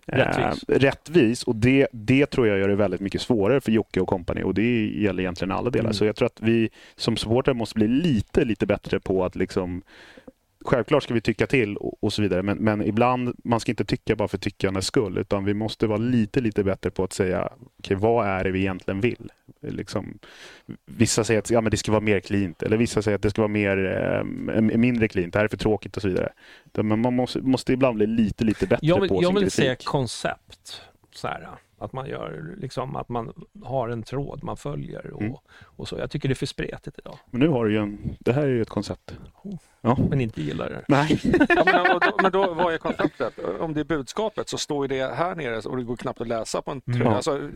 [0.07, 0.63] Rättvis.
[0.67, 4.07] Eh, rättvis och det, det tror jag gör det väldigt mycket svårare för Jocke och
[4.07, 5.85] kompani och det gäller egentligen alla delar.
[5.85, 5.93] Mm.
[5.93, 9.81] Så jag tror att vi som supportrar måste bli lite, lite bättre på att liksom
[10.65, 13.85] Självklart ska vi tycka till och, och så vidare men, men ibland, man ska inte
[13.85, 17.49] tycka bara för tyckandets skull utan vi måste vara lite, lite bättre på att säga
[17.79, 19.31] okej, vad är det vi egentligen vill?
[19.61, 20.19] Liksom,
[20.85, 23.29] vissa säger att ja, men det ska vara mer cleant eller vissa säger att det
[23.29, 23.77] ska vara mer,
[24.55, 26.29] eh, mindre cleant, det här är för tråkigt och så vidare.
[26.73, 29.43] Men man måste, måste ibland bli lite, lite bättre Jag vill, på jag sin vill
[29.51, 29.79] kritik.
[29.81, 30.81] se koncept.
[31.11, 31.47] Så här,
[31.79, 35.33] att man gör liksom att man har en tråd man följer och, Mm.
[35.61, 35.97] och så.
[35.97, 37.17] Jag tycker det är för spretigt idag.
[37.31, 39.15] Men nu har du ju en, det här är ju ett koncept.
[39.85, 39.97] Ja.
[40.09, 40.83] Men inte gillar det.
[40.87, 41.19] Nej.
[41.49, 43.33] Ja, men, och då, men då, vad är konceptet?
[43.59, 46.27] Om det är budskapet så står ju det här nere och det går knappt att
[46.27, 47.01] läsa på en tröja.
[47.01, 47.13] Mm.
[47.13, 47.49] Alltså,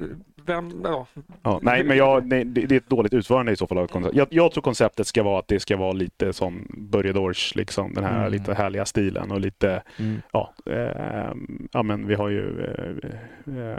[0.46, 1.08] vem, ja.
[1.44, 3.88] Ja, nej, men jag, nej, det det är ett dåligt utförande i så fall av
[3.88, 4.16] koncept.
[4.16, 7.94] Jag, jag tror konceptet ska vara att det ska vara lite som Börje Dors, liksom,
[7.94, 8.32] den här Mm.
[8.32, 10.22] lite härliga stilen och lite, Mm.
[10.32, 11.32] ja, eh,
[11.72, 13.78] ja men vi har ju eh, eh,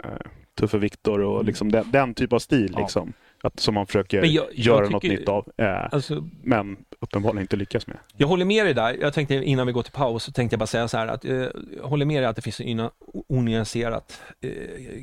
[0.59, 3.05] Tuffe Viktor och liksom den, den typ av stil Ja.
[3.43, 5.47] Att, som man försöker jag- jag göra något tycker- nytt av.
[5.57, 7.97] Eh, Alltså, men uppenbarligen inte lyckas med.
[8.17, 8.97] Jag håller med dig där.
[9.01, 11.25] Jag tänkte innan vi går till paus så tänkte jag bara säga så här att
[11.25, 11.31] eh,
[11.77, 12.89] jag håller med dig att det finns en
[13.27, 14.51] onyanserat eh,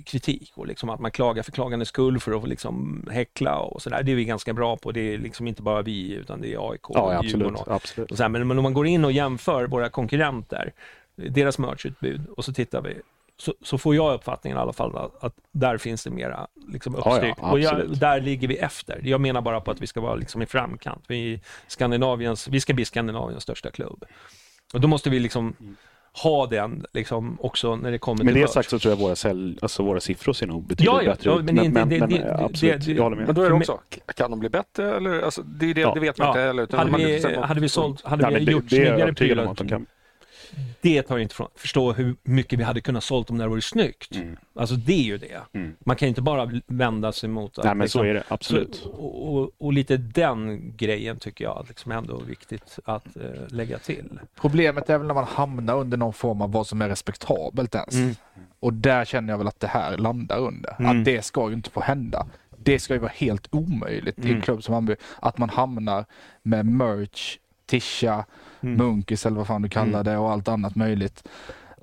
[0.07, 4.03] kritik och liksom att man klagar för klagandets skull för att liksom häckla och sådär.
[4.03, 4.93] Det är vi ganska bra på.
[4.93, 7.33] Det är liksom inte bara vi utan det är AIK Ja, och absolut.
[7.35, 8.11] Djurgården och, absolut.
[8.11, 8.31] och så här.
[8.31, 10.73] Men, men om man går in och jämför våra konkurrenter,
[11.17, 12.95] deras merchutbud och så tittar vi
[13.41, 16.97] så, så får jag uppfattningen i alla fall att, att där finns det mera liksom
[17.05, 17.37] ja, uppstyrt.
[17.41, 19.01] och jag, där ligger vi efter.
[19.05, 21.05] Jag menar bara på att vi ska vara liksom i framkant.
[21.09, 24.05] Vi, Skandinaviens, vi ska bli Skandinaviens största klubb.
[24.75, 25.55] Och då måste vi liksom
[26.23, 29.17] ha den liksom också när det kommer Med till det sagt så tror jag våra,
[29.17, 31.45] sälj, alltså våra siffror ser nog betydligt Ja, ja, bättre ja, ut.
[31.45, 33.27] men det- det- det- det- absolut, det- jag håller med.
[33.27, 33.81] Men då är det också,
[34.17, 34.97] kan de bli bättre?
[34.97, 35.95] Eller, alltså, det, är det, Ja.
[35.95, 36.31] det vet man Ja.
[36.31, 36.63] inte heller.
[36.63, 38.89] utan Hade man- vi, hade vi, sålt, hade vi men det, gjort det är jag
[38.95, 39.55] snyggare prylar?
[40.81, 43.51] Det tar ju inte från, förstå hur mycket vi hade kunnat sålt om det hade
[43.51, 44.15] varit snyggt.
[44.17, 44.37] Mm.
[44.55, 45.41] Alltså det är ju det.
[45.53, 45.77] Mm.
[45.81, 48.23] Man kan inte bara vända sig mot att, Nej, men liksom, så är det.
[48.29, 48.75] Absolut.
[48.75, 53.23] så- och, och, och lite den grejen tycker jag liksom ändå är viktigt att eh,
[53.49, 54.21] lägga till.
[54.41, 57.95] Problemet är väl när man hamnar under någon form av vad som är respektabelt ens.
[57.95, 58.15] Mm.
[58.61, 60.77] Och där känner jag väl att det här landar under.
[60.79, 60.99] Mm.
[60.99, 62.27] Att det ska ju inte få hända.
[62.57, 64.37] Det ska ju vara helt omöjligt i Mm.
[64.37, 64.97] en klubb som Hammarby.
[65.23, 66.05] Att man hamnar
[66.43, 67.39] med merch,
[67.69, 68.25] tisha,
[68.61, 68.75] Mm.
[68.77, 70.05] munkis eller vad fan du kallar Mm.
[70.05, 71.29] det och allt annat möjligt.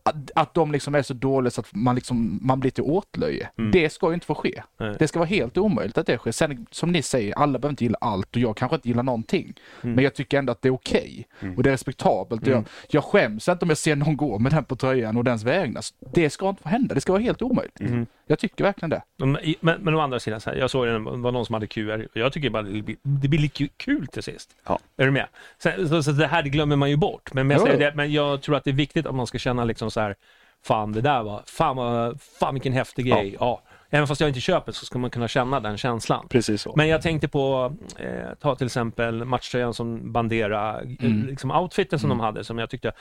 [0.03, 3.49] Att, att de liksom är så dåliga så att man, liksom, man blir till åtlöje.
[3.57, 3.71] Mm.
[3.71, 4.63] Det ska ju inte få ske.
[4.79, 4.95] Nej.
[4.99, 6.31] Det ska vara helt omöjligt att det sker.
[6.31, 9.53] Sen som ni säger, alla behöver inte gilla allt och jag kanske inte gillar någonting.
[9.83, 9.95] Mm.
[9.95, 11.27] Men jag tycker ändå att det är okej
[11.57, 12.47] och det är respektabelt.
[12.47, 12.53] Mm.
[12.53, 15.43] Jag, jag skäms inte om jag ser någon gå med den på tröjan och dens
[15.43, 15.83] vägnar.
[16.13, 16.95] Det ska inte få hända.
[16.95, 17.79] Det ska vara helt omöjligt.
[18.27, 18.31] Mm.
[18.33, 19.01] Jag tycker verkligen det.
[19.17, 21.67] Men, men, men å andra sidan, så här, jag såg det var någon som hade
[21.67, 22.07] QR.
[22.13, 24.49] Jag tycker bara det blir, det blir lite kul till sist.
[24.67, 24.79] Ja.
[24.97, 25.27] Är du med?
[25.57, 27.33] Så, så, så det här det glömmer man ju bort.
[27.33, 29.37] Men, jag Jo, säger det, men jag tror att det är viktigt att man ska
[29.37, 30.15] känna liksom så här,
[30.63, 33.15] fan det där var, fan, vad, fan vilken häftig Ja.
[33.15, 33.37] grej.
[33.39, 33.61] Ja.
[33.89, 36.27] Även fast jag inte köper så ska man kunna känna den känslan.
[36.29, 36.73] Precis så.
[36.75, 41.27] Men jag tänkte på, eh, ta till exempel matchtröjan som Bandera, eh, Mm.
[41.27, 42.91] liksom outfiten som de hade som jag tyckte,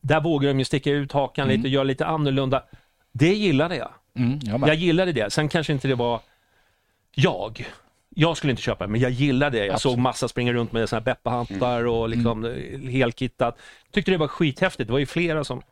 [0.00, 2.62] där vågar de ju sticka ut hakan lite och göra lite annorlunda.
[3.12, 3.90] Det gillade jag.
[4.14, 5.32] Mm, jag gillade det.
[5.32, 6.20] Sen kanske inte det var
[7.14, 7.66] jag.
[8.14, 9.66] Jag skulle inte köpa det, men jag gillade det.
[9.66, 9.92] Jag Absolut.
[9.92, 12.88] såg massa springa runt med såna här Beppe-hattar och liksom mm.
[12.88, 13.58] helkittat.
[13.90, 14.86] Tyckte det var skithäftigt.
[14.86, 15.62] Det var ju flera som,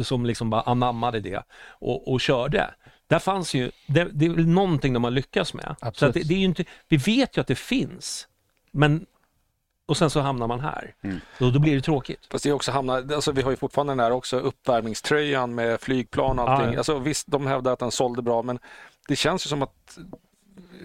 [0.00, 2.74] som liksom bara anammade det och, och körde.
[3.06, 5.76] Där fanns ju, det, det är väl någonting de har lyckats med.
[5.80, 6.16] Så Absolut.
[6.16, 8.28] att det, det är inte, vi vet ju att det finns,
[8.70, 9.06] men
[9.88, 10.94] och sen så hamnar man här.
[11.02, 11.20] Mm.
[11.38, 12.26] Då, då blir det tråkigt.
[12.30, 15.80] Fast det är också hamna, alltså vi har ju fortfarande den där också uppvärmningströjan med
[15.80, 16.66] flygplan och allting.
[16.66, 16.78] Ja, ja.
[16.78, 18.58] Alltså, visst, de hävdar att den sålde bra, men
[19.08, 19.98] det känns ju som att...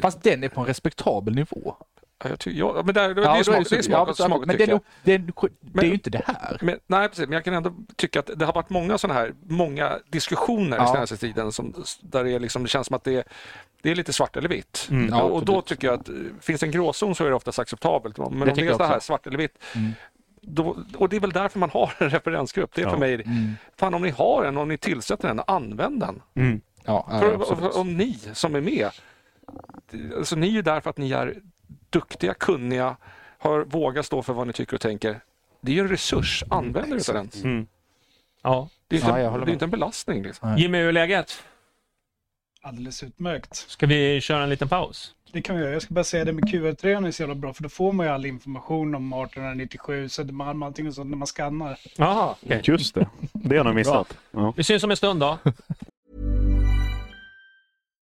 [0.01, 1.75] Fast den är på en respektabel nivå.
[2.23, 4.13] Ja, jag ty, ja, men där, det Ja, är smak, det det är smak, ja,
[4.13, 5.17] smak, men det tycker är, nog, det, är,
[5.61, 6.57] det är ju inte det här.
[6.61, 7.25] Men, nej, precis.
[7.27, 10.83] Men jag kan ändå tycka att det har varit många sådana här, många diskussioner Ja.
[10.83, 13.23] den senaste tiden som, där det, liksom, det känns som att det är,
[13.81, 14.87] det är lite svart eller vitt.
[14.91, 15.09] Mm.
[15.09, 17.35] Ja, och, och då tycker jag att eh, finns det en gråzon så är det
[17.35, 18.17] oftast acceptabelt.
[18.17, 19.91] Men om tycker det är så här svart eller vitt, Mm.
[20.41, 22.71] då, och det är väl därför man har en referensgrupp.
[22.75, 22.91] Det är Ja.
[22.91, 23.53] för mig, Mm.
[23.77, 26.21] fan om ni har en, om ni tillsätter en, använd den.
[26.35, 26.61] Mm.
[26.85, 28.89] Ja, För, för, om ni som är med,
[29.91, 31.35] det- alltså ni är ju där för att ni är
[31.93, 32.97] duktiga, kunniga,
[33.37, 35.19] har, vågar stå för vad ni tycker och tänker.
[35.61, 37.29] Det är ju en resurs, använd av den.
[37.43, 37.67] Mm.
[38.41, 38.69] Ja.
[38.87, 40.23] Det är Ja, inte, håller det är inte en belastning.
[40.23, 40.57] Liksom.
[40.57, 41.43] Jimmy, hur är läget?
[42.61, 43.55] Alldeles utmärkt.
[43.55, 45.15] Ska vi köra en liten paus?
[45.31, 45.73] Det kan vi göra.
[45.73, 48.05] Jag ska bara säga det med QR-tröjan är så jävla bra för då får man
[48.05, 51.79] ju all information om 1897, Södermalm, allting och sånt när man skannar.
[51.97, 52.61] Jaha, okej.
[52.63, 53.09] Just det.
[53.33, 54.17] Det har jag missat.
[54.31, 54.53] Ja.
[54.57, 55.37] Vi syns om en stund då.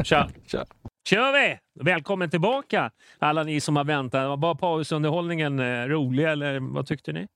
[0.00, 0.28] Tja!
[0.46, 0.64] Tja.
[1.08, 1.58] kör vi!
[1.84, 4.38] Välkommen tillbaka alla ni som har väntat.
[4.40, 7.28] Var pausunderhållningen eh, rolig eller vad tyckte ni?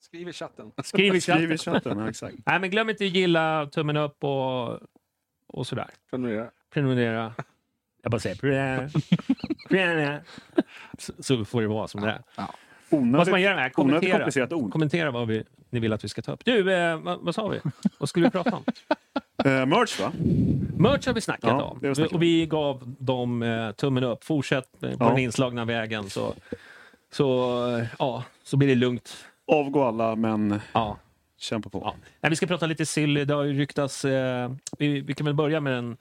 [0.00, 0.72] Skriv i chatten.
[0.82, 1.36] Skriv i chatten.
[1.36, 2.36] Skriv i chatten, ja, exakt.
[2.46, 4.78] Nej, men glöm inte att gilla, tummen upp och,
[5.46, 5.90] och sådär.
[6.10, 6.50] Prenumerera.
[6.70, 7.34] Prenumerera.
[8.02, 8.88] Jag bara säger prenumerera.
[9.68, 10.20] prenumerera.
[10.98, 12.22] Så, så får det vara som det är.
[12.90, 14.70] Vad ska man göra med onödigt Kommentera.
[14.70, 16.44] Kommentera vad vi, ni vill att vi ska ta upp.
[16.44, 17.60] Du, eh, vad, vad sa vi?
[17.98, 18.64] Vad skulle vi prata om?
[19.44, 20.12] Eh, merch va?
[20.76, 21.78] Merch har vi snackat Ja, om.
[21.82, 22.12] vi snackat.
[22.12, 24.24] Och vi gav dem eh, tummen upp.
[24.24, 25.08] Fortsätt eh, på Ja.
[25.08, 26.34] den inslagna vägen så,
[27.12, 29.24] Så, eh, ja, så blir det lugnt.
[29.46, 30.98] Avgå alla, men Ja.
[31.38, 31.78] kämpa på.
[31.84, 31.94] Ja.
[32.20, 33.14] Nej, vi ska prata lite sill.
[33.14, 34.04] Det har ju ryktats...
[34.04, 35.96] Eh, vi, vi kan väl börja med en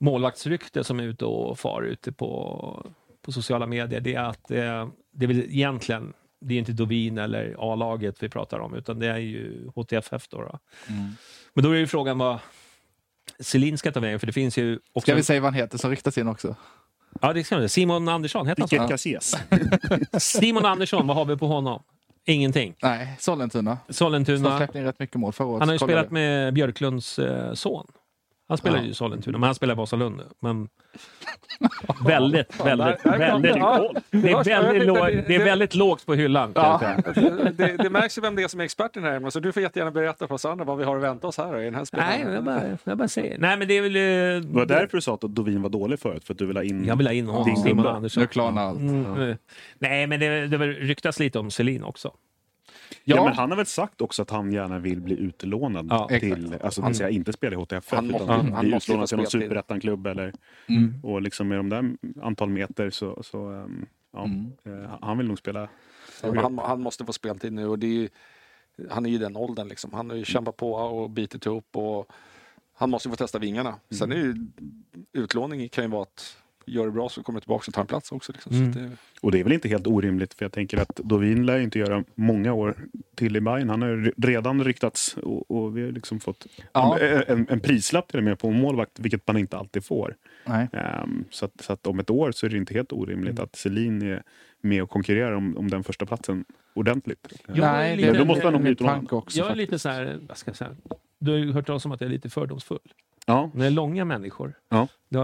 [0.00, 2.86] målvaktsrykte som är ute och far ute på,
[3.22, 4.00] på sociala medier.
[4.00, 8.28] Det är att eh, det är väl egentligen, det är inte Dovin eller A-laget vi
[8.28, 10.28] pratar om, utan det är ju HTFF.
[10.28, 10.58] Då, då.
[11.58, 12.38] Men då är ju frågan vad
[13.40, 15.00] Selin ska ta vägen, för det finns ju också...
[15.00, 16.56] Ska vi säga vad han heter som ryktas in också?
[17.20, 17.68] Ja, det ska vi.
[17.68, 19.36] Simon Andersson, heter han Casillas.
[20.18, 21.82] Simon Andersson, vad har vi på honom?
[22.24, 22.74] Ingenting.
[22.82, 23.78] Nej, Sollentuna.
[23.86, 24.58] Som Sollentuna.
[24.58, 25.60] släppte in rätt mycket mål förra året.
[25.60, 27.86] Han har ju spelat med Björklunds eh, son.
[28.48, 28.84] Han spelar Ja.
[28.84, 30.22] ju i Sollentuna, men han spelar i Vasalund.
[30.40, 30.68] Men
[32.06, 33.52] väldigt, väldigt, väldigt...
[33.52, 33.58] det.
[33.58, 36.52] Ja, Det är väldigt, låg, det- är väldigt lågt på hyllan.
[36.54, 36.80] Ja.
[37.52, 39.62] det, det märks ju vem det är som är experten här Emma, så du får
[39.62, 41.80] jättegärna berätta för oss andra vad vi har att vänta oss här i den här
[41.80, 42.32] Nej, spelaren.
[42.34, 43.38] jag bara, jag bara säger.
[43.38, 43.96] Nej, men det är väl...
[43.96, 46.56] eh, Det var därför du sa att Dovin var dålig förut, för att du vill
[46.56, 47.90] ha in Jag vill ha in honom, din Simon gubbe.
[47.90, 48.20] Andersson.
[48.20, 48.78] Nu klarnar allt.
[48.80, 49.36] Mm, eh,
[49.78, 52.12] Nej, men det, det väl ryktas lite om Selin också.
[53.04, 53.16] Ja.
[53.16, 53.24] Ja.
[53.24, 56.80] men han har väl sagt också att han gärna vill bli utlånad Ja, till, alltså
[56.80, 60.06] det vill säga inte spela i HTFF, Han utan bli han utlånad till någon superettan-klubb
[60.06, 60.32] eller
[60.68, 60.94] Mm.
[61.02, 64.52] och liksom med de där antal meter så, så um, ja, Mm.
[64.84, 65.68] eh, han vill nog spela.
[66.22, 68.08] Han, han måste få speltid nu och det är ju,
[68.90, 69.92] han är ju i den åldern liksom.
[69.92, 72.10] Han har ju kämpat på och bitit ihop och
[72.74, 73.74] han måste få testa vingarna.
[73.90, 74.34] Sen är ju
[75.12, 76.36] utlåning kan ju vara att
[76.68, 78.32] gör det bra så kommer du tillbaka och tar en plats också.
[78.32, 78.52] Liksom.
[78.52, 78.72] Mm.
[78.72, 81.46] Så att det, Och det är väl inte helt orimligt för jag tänker att Dovin
[81.46, 82.76] lär inte göra många år
[83.14, 83.70] till i Bayern.
[83.70, 86.98] Han har redan ryktats och, och vi har liksom fått Ja.
[86.98, 90.16] en, en, en prislapp till och med på målvakt, vilket man inte alltid får.
[90.46, 90.68] Nej.
[90.72, 93.56] Ehm, så, att, så att om ett år så är det inte helt orimligt att
[93.56, 94.22] Selin är
[94.60, 97.28] med och konkurrerar om, om den första platsen ordentligt.
[97.46, 98.66] Jag Nej, lite- då måste han nog.
[98.66, 99.56] Jag är faktiskt.
[99.56, 100.70] lite så här, vad ska jag säga?
[101.18, 102.78] Du har ju hört talas om att jag är lite fördomsfull.
[103.28, 104.88] Ja, När är långa människor, Ja.
[105.08, 105.18] då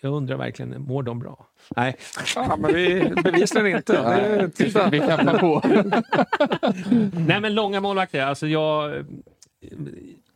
[0.00, 1.46] jag, undrar verkligen, mår de bra?
[1.76, 1.96] Nej,
[2.34, 4.50] ja, men vi bevisligen inte.
[4.54, 4.90] Titta.
[4.90, 5.62] Vi kämpar på.
[7.26, 9.04] Nej men långa målvakter, alltså jag...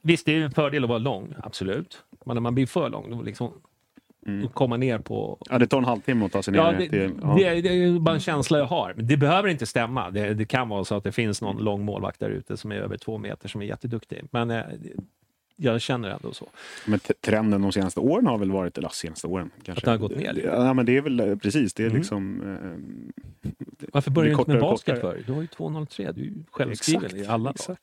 [0.02, 2.02] Visst, det är en fördel att vara lång, absolut.
[2.26, 3.52] Men när man blir för lång, då liksom
[4.26, 4.48] Mm.
[4.48, 5.38] komma ner på...
[5.51, 7.12] ja, det tar en halvtimme att ta sig ner Ja, det, till...
[7.22, 7.34] Ja.
[7.38, 8.93] det, är- det är ju bara en känsla jag har.
[8.97, 10.10] Men det behöver inte stämma.
[10.10, 12.76] Det, det kan vara så att det finns någon lång målvakt där ute som är
[12.76, 14.22] över två meter som är jätteduktig.
[14.30, 14.62] Men eh,
[15.57, 16.49] jag känner ändå så.
[16.87, 19.78] Men trenden de senaste åren har väl varit, eller senaste åren kanske.
[19.81, 20.43] Att det har gått ner?
[20.45, 21.99] Ja, men det är väl eh, precis, det är Mm.
[21.99, 22.41] liksom...
[23.43, 23.49] Eh,
[23.93, 25.23] Varför börjar du inte med basket för?
[25.27, 27.83] Du har ju 2.03, du är ju självskriven Exakt, i alla exakt.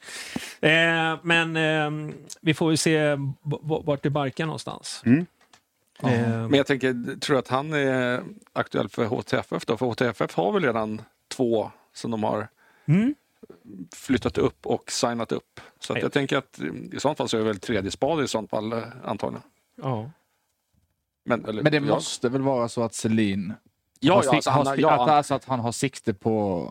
[0.61, 3.17] Eh, men eh, vi får ju se
[3.61, 5.01] vart det barkar någonstans.
[5.05, 5.25] Mm.
[6.03, 8.23] Eh, Men jag tänker, tror att han är
[8.53, 9.77] aktuell för HTFF då?
[9.77, 12.47] För HTFF har väl redan två som de har
[12.85, 13.15] mm.
[13.95, 15.59] Flyttat upp och signat upp.
[15.79, 16.59] Så jag tänker att
[16.93, 19.43] i sånt fall så är det väl tredje spade i sånt fall eh, antagligen.
[19.81, 20.11] Ja.
[21.25, 21.83] Men, eller, Men det ja.
[21.95, 23.53] måste väl vara så att Selin
[23.99, 26.67] Ja, ja, alltså, han har- ja, att, han- alltså att han har sikte på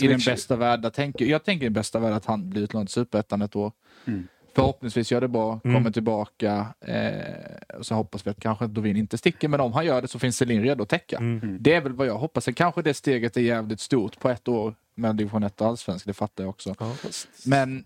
[0.00, 0.82] i den bästa världen.
[0.84, 3.56] Jag tänker, jag tänker i den bästa världen att han blir utlånad till Superettan ett
[3.56, 3.72] år.
[4.04, 4.28] Mm.
[4.54, 5.76] Förhoppningsvis gör det bra, Mm.
[5.76, 6.66] kommer tillbaka.
[6.80, 10.08] Eh, och så hoppas vi att kanske Dovin inte sticker, men om han gör det
[10.08, 11.16] så finns Selin redo att täcka.
[11.16, 11.56] Mm.
[11.60, 12.44] Det är väl vad jag hoppas.
[12.44, 16.06] Sen kanske det steget är jävligt stort på ett år med division 1 och allsvensk,
[16.06, 16.74] det fattar jag också.
[16.78, 16.92] Ja.
[17.46, 17.84] Men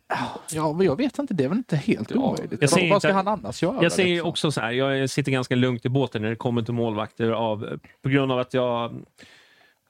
[0.53, 2.73] ja, jag vet inte, det är väl inte helt Ja, omöjligt.
[2.73, 3.83] Vad, vad ska han annars göra?
[3.83, 4.29] Jag säger liksom?
[4.29, 7.79] också så här, jag sitter ganska lugnt i båten när det kommer till målvakter av,
[8.03, 9.03] på grund av att jag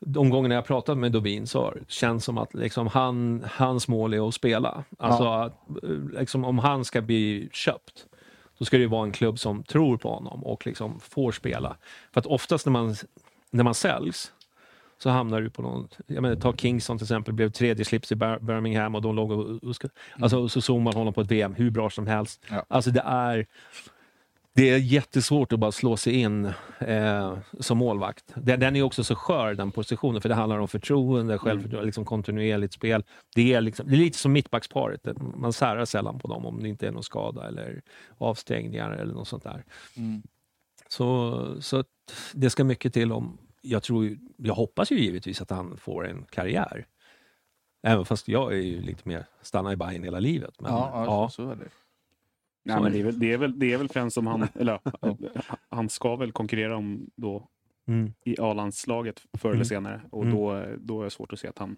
[0.00, 3.88] de gångerna jag pratat med Dovin så har det känts som att liksom han, hans
[3.88, 4.84] mål är att spela.
[4.98, 5.52] Alltså att,
[5.82, 8.06] eh, liksom, om han ska bli köpt,
[8.58, 11.76] då ska det ju vara en klubb som tror på honom och liksom får spela.
[12.12, 12.94] För att oftast när man,
[13.50, 14.32] när man säljs
[15.02, 18.14] så hamnar du på någon, jag menar, ta Kingston till exempel, blev tredje slips i
[18.14, 21.30] Bir- Birmingham och de låg och, och ska, alltså, så såg man honom på ett
[21.30, 22.44] VM hur bra som helst.
[22.50, 22.64] Ja.
[22.68, 23.46] Alltså det är
[24.52, 28.24] det är jättesvårt att bara slå sig in eh, som målvakt.
[28.34, 32.04] Den, den är också så skör den positionen för det handlar om förtroende, självförtroende, liksom
[32.04, 33.04] kontinuerligt spel.
[33.34, 35.08] Det är, liksom, det är lite som mittbacksparet.
[35.34, 37.82] Man särar sällan på dem om det inte är någon skada eller
[38.18, 39.64] avstängningar eller något sånt där.
[39.96, 40.22] Mm.
[40.88, 41.84] Så, så
[42.32, 43.38] det ska mycket till om...
[43.60, 46.86] Jag, tror, jag hoppas ju givetvis att han får en karriär.
[47.82, 50.60] Även fast jag är ju lite mer stanna i Bayern hela livet.
[50.60, 51.28] Men, Ja, ja, ja.
[51.30, 51.68] Så, är det.
[52.64, 54.80] Nej, men det, är väl, det, är väl, det är väl främst som han, eller
[55.68, 57.48] han ska väl konkurrera om då
[57.88, 58.12] Mm.
[58.24, 59.56] i A-landslaget förr Mm.
[59.56, 60.00] eller senare.
[60.10, 60.34] Och Mm.
[60.36, 61.76] då, då är det svårt att se att han,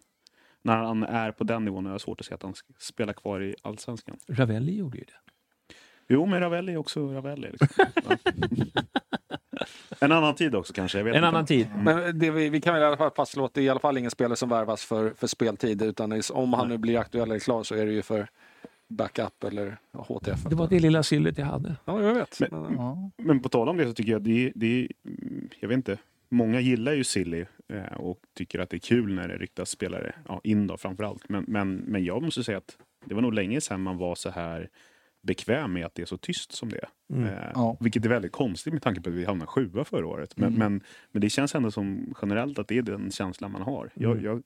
[0.63, 3.13] när han är på den nivån, är det svårt att se att han ska spela
[3.13, 4.17] kvar i Allsvenskan.
[4.29, 5.13] Ravelli gjorde ju det.
[6.09, 7.51] Jo, men Ravelli är också Ravelli.
[7.51, 7.69] Liksom.
[10.01, 10.99] En annan tid också kanske.
[10.99, 11.29] Jag vet En inte.
[11.29, 11.69] annan tid.
[11.77, 13.81] Men det, vi, vi kan väl i alla fall fastslå att det är i alla
[13.81, 15.83] fall ingen spelare som värvas för, för speltid.
[15.83, 18.27] Utan om han nu blir aktuell eller klar så är det ju för
[18.89, 20.45] backup eller ja, HTF.
[20.45, 21.77] Det var det lilla sillet jag hade.
[21.85, 22.41] Ja, jag vet.
[22.41, 23.11] Men- Men, Ja.
[23.17, 25.99] Men på tal om det så tycker jag det, det mm, jag vet inte.
[26.29, 30.15] många gillar ju Silly eh, och tycker att det är kul när det ryktas spelare
[30.29, 31.29] ja, in då framförallt.
[31.29, 34.31] Men, men, men jag måste säga att det var nog länge sedan man var så
[34.31, 34.69] här
[35.23, 36.89] bekväm med att det är så tyst som det är.
[37.13, 37.29] Mm.
[37.29, 37.77] Eh, Ja.
[37.81, 40.37] Vilket är väldigt konstigt med tanke på att vi hamnade sjua förra året.
[40.37, 40.59] Men, Mm.
[40.59, 40.83] men,
[41.13, 43.91] men det känns ändå som generellt att det är den känslan man har.
[43.95, 44.25] Jag, Mm.
[44.25, 44.43] jag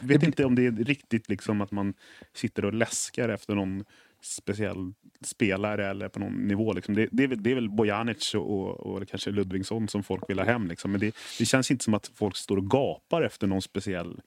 [0.00, 1.94] vet inte om det är riktigt liksom att man
[2.34, 3.84] sitter och läskar efter någon
[4.20, 4.92] speciell
[5.24, 6.72] spelare eller på någon nivå.
[6.72, 6.94] Liksom.
[6.94, 10.30] Det, det, är väl, det är väl Bojanic och, och, och kanske Ludvigsson som folk
[10.30, 10.66] vill ha hem.
[10.66, 10.90] Liksom.
[10.90, 14.20] Men det, det känns inte som att folk står och gapar efter någon speciell...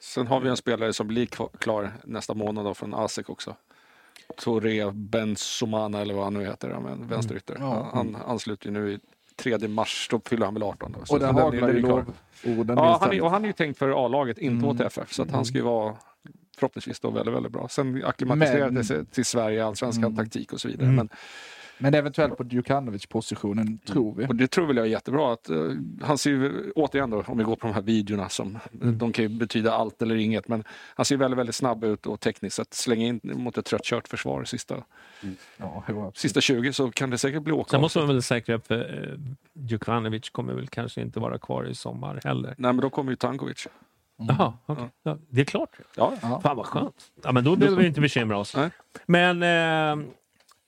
[0.00, 1.26] Sen har vi en spelare som blir
[1.58, 3.56] klar nästa månad då, från ASEK också.
[4.36, 7.56] Touré Benzomana eller vad han nu heter, men vänsterytter.
[7.60, 7.90] Ja.
[7.94, 8.98] Han ansluter ju nu i
[9.36, 10.92] 3 mars, då fyller han väl 18.
[10.98, 11.04] Då.
[11.06, 12.04] Så Och den haglar ju klar.
[12.42, 12.76] lovorden.
[12.78, 14.76] Ja, han är, och han är ju tänkt för A-laget, inte Mm.
[14.76, 15.12] åt FF.
[15.12, 15.96] Så att han ska ju vara
[16.58, 17.68] förhoppningsvis då väldigt, väldigt bra.
[17.68, 20.16] Sen acklimatiserat Men- sig till Sverige, allsvenskan, Mm.
[20.16, 20.84] taktik och så vidare.
[20.84, 20.96] Mm.
[20.96, 21.08] Men,
[21.78, 24.26] Men eventuellt på Djukanovic-positionen, tror vi.
[24.26, 25.32] och det tror väl jag är jättebra.
[25.32, 25.56] Att, eh,
[26.02, 28.98] han ser ju, återigen då, om vi går på de här videorna, som, Mm.
[28.98, 30.48] de kan ju betyda allt eller inget.
[30.48, 30.64] Men
[30.94, 34.44] han ser väldigt, väldigt snabb ut och tekniskt sett slänga in mot ett tröttkört försvar
[34.44, 34.74] sista,
[35.56, 36.16] Ja, jo, absolut.
[36.16, 37.70] sista 20 så kan det säkert bli åka.
[37.70, 38.78] Sen måste man väl säkra upp, eh,
[39.54, 42.54] Djukanovic kommer väl kanske inte vara kvar i sommar heller.
[42.58, 43.66] Nej, men då kommer ju Tankovic.
[44.28, 44.84] Jaha, okej.
[45.02, 45.70] Ja, det är klart.
[45.96, 46.40] Ja, Ja.
[46.40, 47.10] Fan vad skönt.
[47.24, 48.56] Ja, men då behöver vi inte bekymra oss.
[48.56, 48.70] Nej.
[49.06, 50.06] Men eh,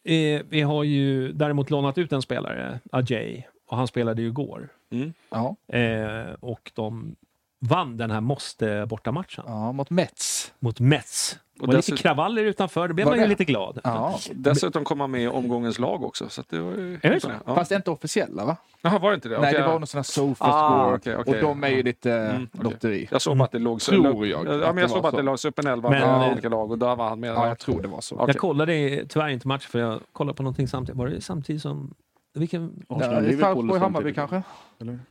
[0.04, 4.68] eh, vi har ju däremot lånat ut en spelare, Ajay, och han spelade ju igår.
[4.92, 5.12] Mm.
[5.30, 7.16] Ja, Eh, och de
[7.60, 10.52] vann den här måste bortamatchen ja, mot Mets.
[10.58, 11.38] mot Mets.
[11.60, 13.28] Det Och var lite kravaller utanför, då blev Var man ju det?
[13.28, 13.80] lite glad.
[13.84, 14.18] Ja.
[14.32, 16.28] Dessutom kom han med i omgångens lag också.
[16.28, 17.30] Så att det var ju Är det så?
[17.46, 17.54] Ja.
[17.54, 18.56] Fast inte officiella va?
[18.82, 19.38] Jaha, var det inte det?
[19.40, 19.60] Nej, Okej.
[19.62, 21.34] det var någon sån här sofa Ah, okej, okej.
[21.34, 22.64] Och de är ju lite Mm, okej.
[22.72, 23.08] lotteri.
[23.10, 23.92] Jag såg bara att det låg så.
[23.92, 25.16] Tror jag Ja, men det jag såg bara att så.
[25.16, 27.30] det lades upp en elva Men- med olika lag och där var han med.
[27.30, 28.24] Ja, jag tror det var så.
[28.26, 30.98] Jag kollade tyvärr inte matchen för jag kollade på någonting samtidigt.
[30.98, 31.94] Var det samtidigt som...
[32.34, 32.84] Vilken...
[32.88, 34.42] Arsenal, Ja, Liverpool Sarpsborg, Hammarby kanske?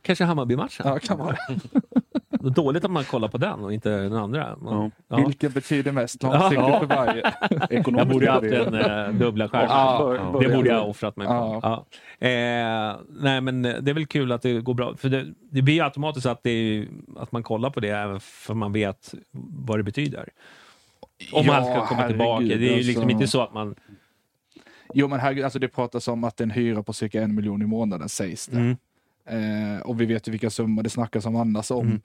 [0.02, 0.88] Kanske Hammarby-matchen?
[0.88, 1.36] Ja, kan vara.
[2.54, 4.56] Dåligt att man kollar på den och inte den andra.
[4.56, 5.16] Man, ja.
[5.16, 6.78] Vilken betyder mest långsiktigt Ja.
[6.80, 7.32] för varje?
[7.98, 9.66] Jag borde ju haft en eh, dubbla skärmar.
[10.14, 11.32] Ja, Det borde jag ha offrat mig på.
[11.32, 11.60] Ja.
[12.18, 12.26] Ja.
[12.26, 14.96] Eh, nej, men det är väl kul att det går bra.
[14.96, 18.20] För det, det blir ju automatiskt att, det är, att man kollar på det även
[18.20, 19.14] för man vet
[19.66, 20.28] vad det betyder.
[21.32, 22.44] Om Ja, han ska komma herregud, tillbaka.
[22.44, 23.10] Det är ju liksom alltså.
[23.14, 23.74] inte så att man...
[24.94, 27.66] Jo, men herregud, alltså det pratas om att en hyra på cirka en miljon i
[27.66, 28.56] månaden sägs det.
[28.56, 28.76] Mm.
[29.26, 31.86] Eh, och vi vet ju vilka summor det snackas om annars om.
[31.86, 32.00] Mm.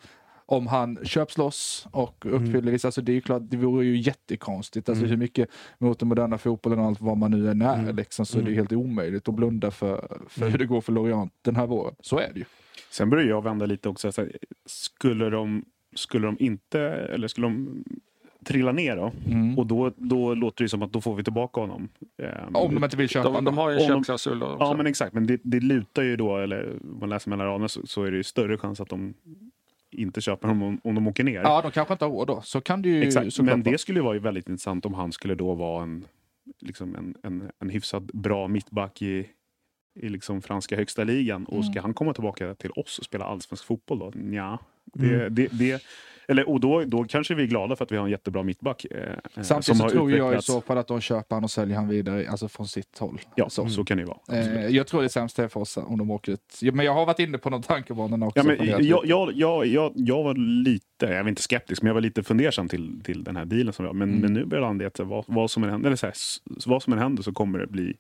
[0.48, 3.98] Om han köps loss och uppfyller vissa, alltså det är ju klart, det vore ju
[3.98, 4.90] jättekonstigt.
[4.90, 5.10] Alltså Mm.
[5.10, 7.96] hur mycket mot den moderna fotbollen och allt vad man nu än är, Mm.
[7.96, 10.92] liksom, så är det ju helt omöjligt att blunda för, för hur det går för
[10.94, 11.96] Lorient den här våren.
[12.00, 12.46] Så är det ju.
[12.92, 14.12] Sen börjar jag vända lite också.
[14.12, 14.32] Så här,
[14.66, 15.66] skulle, de,
[15.96, 17.84] skulle de inte, eller skulle de
[18.46, 19.12] trilla ner då?
[19.28, 19.58] Mm.
[19.60, 21.90] Och då, då låter det som att då får vi tillbaka honom.
[22.18, 24.40] Ehm, Om de inte vill köpa De, de har ju en köpklausul.
[24.42, 27.68] Ja men exakt, men det, det lutar ju då, eller om man läser mellan raderna
[27.68, 29.14] så, så är det ju större chans att de
[29.96, 31.42] inte köper honom om, om de åker ner.
[31.42, 32.42] Ja, de kanske inte har råd då.
[32.42, 35.54] Så kan ju Exakt, men det skulle ju vara väldigt intressant om han skulle då
[35.54, 36.06] vara en,
[36.62, 39.30] liksom en, en, en hyfsat bra mittback i,
[40.00, 41.46] i liksom franska högsta ligan.
[41.46, 44.14] Och ska han komma tillbaka till oss och spela allsvensk fotboll då?
[44.32, 45.36] Ja, det, Mm.
[45.36, 45.82] det, det,
[46.28, 48.86] eller, och då, då kanske vi är glada för att vi har en jättebra mittback.
[48.86, 48.98] Eh,
[49.36, 50.48] eh, Samtidigt så tror jag i utvecklats.
[50.48, 53.22] så fall att de köper han och säljer han vidare, alltså från sitt håll.
[53.36, 53.70] Ja, så.
[53.70, 54.40] så kan det ju vara.
[54.40, 56.60] Eh, jag tror det är för oss om de åker ut.
[56.74, 58.40] Men jag har varit inne på de tankebanorna också.
[58.40, 61.94] Ja, men jag, jag, jag, jag, jag var lite, jag var inte skeptisk, men jag
[61.94, 63.74] var lite fundersam till, till den här dealen.
[63.74, 63.94] Som har.
[63.94, 64.22] Men, Mm.
[64.22, 66.16] men nu börjar jag landa i att vad, vad, som än händer, eller så här,
[66.66, 67.94] vad som än händer så kommer det bli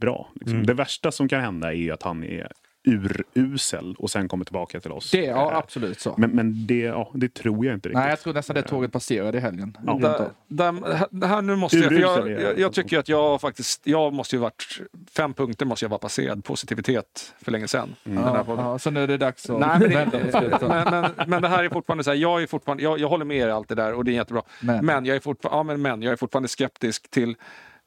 [0.00, 0.30] bra.
[0.34, 0.54] Liksom.
[0.54, 0.66] Mm.
[0.66, 2.52] Det värsta som kan hända är ju att han är
[2.84, 5.10] urusel och sen kommer tillbaka till oss.
[5.10, 6.14] Det, ja Eh, absolut så.
[6.18, 7.98] Men, men det, ja, det tror jag inte riktigt.
[7.98, 9.76] Nej, jag tror nästan det tåget passerade i helgen.
[9.86, 9.98] Ja.
[10.02, 14.36] Där, där, här nu måste jag, jag, jag, jag tycker att jag faktiskt, jag måste
[14.36, 14.80] ju varit,
[15.16, 17.94] fem punkter måste jag vara passerad positivitet för länge sedan.
[18.04, 21.42] Här Ja, ja, så nu är det dags att Nej, men, det, men, men, men
[21.42, 23.50] det här är fortfarande så här, jag är fortfarande, jag, jag håller med er i
[23.50, 24.42] allt det där och det är jättebra.
[24.60, 24.86] Men.
[24.86, 27.36] Men jag är fortfarande, ja, men, men jag är fortfarande skeptisk till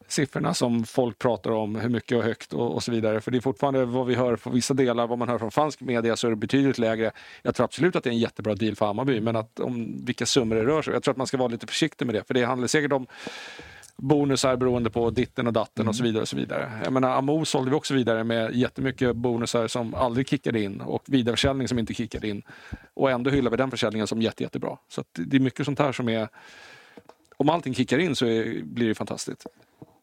[0.07, 3.21] siffrorna som folk pratar om, hur mycket och högt och, och så vidare.
[3.21, 5.81] För det är fortfarande vad vi hör från vissa delar, vad man hör från fransk
[5.81, 7.11] media så är det betydligt lägre.
[7.41, 10.25] Jag tror absolut att det är en jättebra deal för Hammarby, men att om vilka
[10.25, 12.33] summor det rör sig Jag tror att man ska vara lite försiktig med det, för
[12.33, 13.07] det handlar säkert om
[13.97, 16.21] bonusar beroende på ditten och datten och så vidare.
[16.21, 16.71] och så vidare.
[16.83, 21.03] Jag menar, Amo sålde vi också vidare med jättemycket bonusar som aldrig kickade in och
[21.05, 22.41] vidareförsäljning som inte kickade in.
[22.93, 24.77] Och ändå hyllar vi den försäljningen som jätte, jättebra.
[24.87, 26.27] Så det är mycket sånt här som är...
[27.37, 29.45] Om allting kickar in så är, blir det fantastiskt.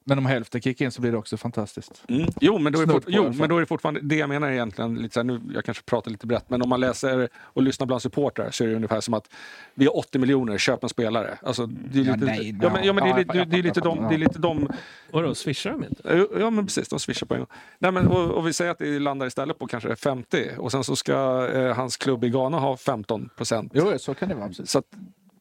[0.05, 2.05] Men om hälften kickar in så blir det också fantastiskt.
[2.09, 2.29] Mm.
[2.41, 4.95] Jo, men då är, fort, jo men då är det fortfarande det jag menar egentligen.
[4.95, 7.87] Lite så här, nu, jag kanske pratar lite brett, men om man läser och lyssnar
[7.87, 9.31] bland supportrar så är det ungefär som att
[9.75, 11.39] vi har 80 miljoner, köp en spelare.
[11.43, 13.49] Alltså, det är Ja, lite, nej, ja, men, ja, men det, är, ja, lite- jag
[13.49, 14.09] det är lite fattar, de...
[14.09, 14.69] Det är lite de
[15.13, 16.03] Vadå, swishar de inte?
[16.17, 17.49] Ja, Ja men precis, de swishar på en gång.
[17.79, 20.85] Nej, men, och, och vi säger att det landar istället på kanske 50 och sen
[20.85, 23.73] så ska eh, hans klubb i Ghana ha 15 procent.
[23.75, 24.49] Jo, så kan det vara.
[24.49, 24.71] Precis.
[24.71, 24.85] Så att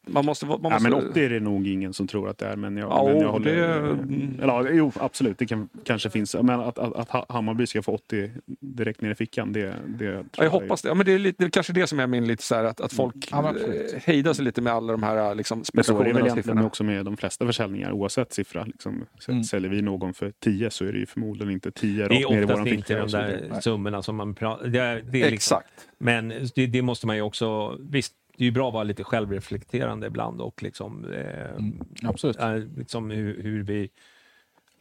[0.08, 0.46] man måste...
[0.46, 2.56] Man Ja, måste men 80 är det nog ingen som tror att det är.
[2.56, 3.56] Men jag, Ja, men jag håller...
[3.56, 5.38] det- Eller, ja, jo, absolut.
[5.38, 6.36] Det kan, kanske finns.
[6.42, 10.12] Men att, att, att Ha- Hammarby ska få 80 direkt ner i fickan, det, det
[10.12, 10.88] tror Ja, jag hoppas det.
[10.88, 12.64] Ja, men det, är lite, det är kanske det som är min lite så här,
[12.64, 15.72] att, att folk Ja, eh, hejdar sig lite med alla de här liksom, Men så
[15.72, 18.64] är det spekulationerna väl egentligen också med de flesta försäljningar, oavsett siffra.
[18.64, 19.44] Liksom, Mm.
[19.44, 22.18] Säljer vi någon för 10 så är det ju förmodligen inte 10 Det rakt ner
[22.20, 22.96] i är våran oftast inte ficka.
[22.98, 25.88] de och så där summorna som man pratar det, är- det är liksom, Exakt.
[25.98, 27.78] Men det, det måste man ju också...
[27.90, 31.06] Visst, det är ju bra att vara lite självreflekterande ibland och liksom...
[31.14, 32.40] Eh, Mm, absolut.
[32.40, 33.90] eh, liksom hur, hur vi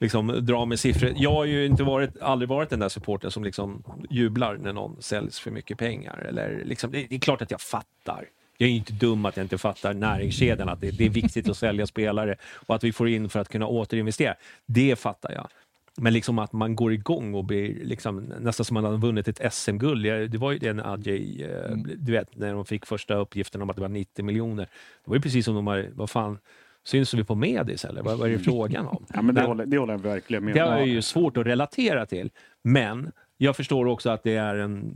[0.00, 1.12] liksom drar med siffror.
[1.16, 5.02] Jag har ju inte varit, aldrig varit den där supporten som liksom jublar när någon
[5.02, 6.18] säljs för mycket pengar.
[6.18, 8.24] Eller liksom, det, det är klart att jag fattar.
[8.58, 11.48] Jag är ju inte dum att jag inte fattar näringskedjan, att det, det är viktigt
[11.48, 14.34] att sälja spelare och att vi får in för att kunna återinvestera.
[14.66, 15.48] Det fattar jag.
[15.96, 19.52] Men liksom att man går igång och blir liksom, nästan som man hade vunnit ett
[19.54, 20.30] SM-guld.
[20.30, 23.70] Det var ju det när Adjei, eh, du vet, när de fick första uppgiften om
[23.70, 24.64] att det var 90 miljoner.
[25.04, 26.38] Det var ju precis som de har, vad fan,
[26.84, 29.06] syns vi på Medis eller vad, vad är det frågan om?
[29.14, 30.68] Ja, men det, Men- håller, det håller jag verkligen med det om.
[30.68, 32.30] har jag ju svårt att relatera till.
[32.62, 34.94] Men jag förstår också att det är en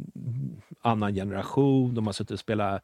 [0.82, 1.94] annan generation.
[1.94, 2.82] De har suttit och spelat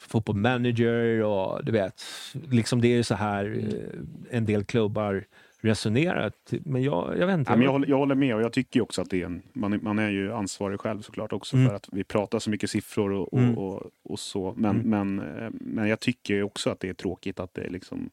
[0.00, 2.02] fotboll manager och du vet,
[2.50, 5.24] liksom det är så här eh, en del klubbar
[5.60, 6.32] resonerar.
[6.64, 7.52] Men jag, jag vet inte.
[7.52, 9.42] Ja, men jag, håller, jag håller med och jag tycker också att det är en,
[9.52, 11.68] man, man är ju ansvarig själv såklart också Mm.
[11.68, 13.58] för att vi pratar så mycket siffror och, och, Mm.
[13.58, 14.54] och, och så.
[14.56, 15.16] Men, Mm.
[15.16, 18.10] men, eh, men jag tycker också att det är tråkigt att det är liksom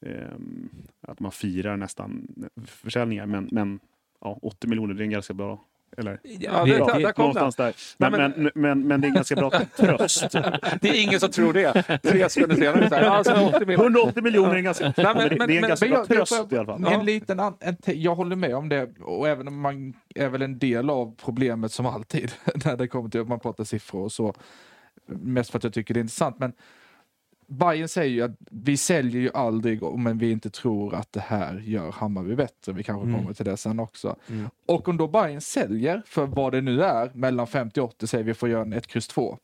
[0.00, 0.68] ehm,
[1.00, 2.28] att man firar nästan
[2.66, 3.26] försäljningar.
[3.26, 3.80] Men, men
[4.20, 5.64] ja, 80 miljoner, det är en ganska bra
[5.96, 6.18] eller?
[6.22, 7.74] Ja, det- där- där kom någonstans där.
[7.98, 10.30] Men, Nej, men, men, men, det är ganska bra tröst.
[10.80, 11.82] Det är ingen som tror det.
[12.02, 12.88] Tre sekunder senare.
[12.88, 13.84] Så här, alltså, 80 miljoner.
[13.84, 15.90] 180 miljoner är ganska, Nej, men, men- det, men- det är en men- ganska Men
[15.94, 16.92] bra jag- jag- tröst i alla fall.
[16.92, 20.28] En liten an, en te- jag håller med om det och även om man är
[20.28, 22.32] väl en del av problemet som alltid
[22.64, 24.34] när det kommer till att man pratar siffror och så.
[25.06, 26.38] Mest för att jag tycker det är intressant.
[26.38, 26.52] Men
[27.48, 31.58] Bayern säger ju att vi säljer ju aldrig om vi inte tror att det här
[31.64, 32.72] gör Hammarby bättre.
[32.72, 33.20] Vi kanske Mm.
[33.20, 34.16] kommer till det sen också.
[34.28, 34.48] Mm.
[34.66, 38.24] Och om då Bayern säljer för vad det nu är mellan 50 och 80 säger
[38.24, 39.38] vi får göra en 1, kryss 2.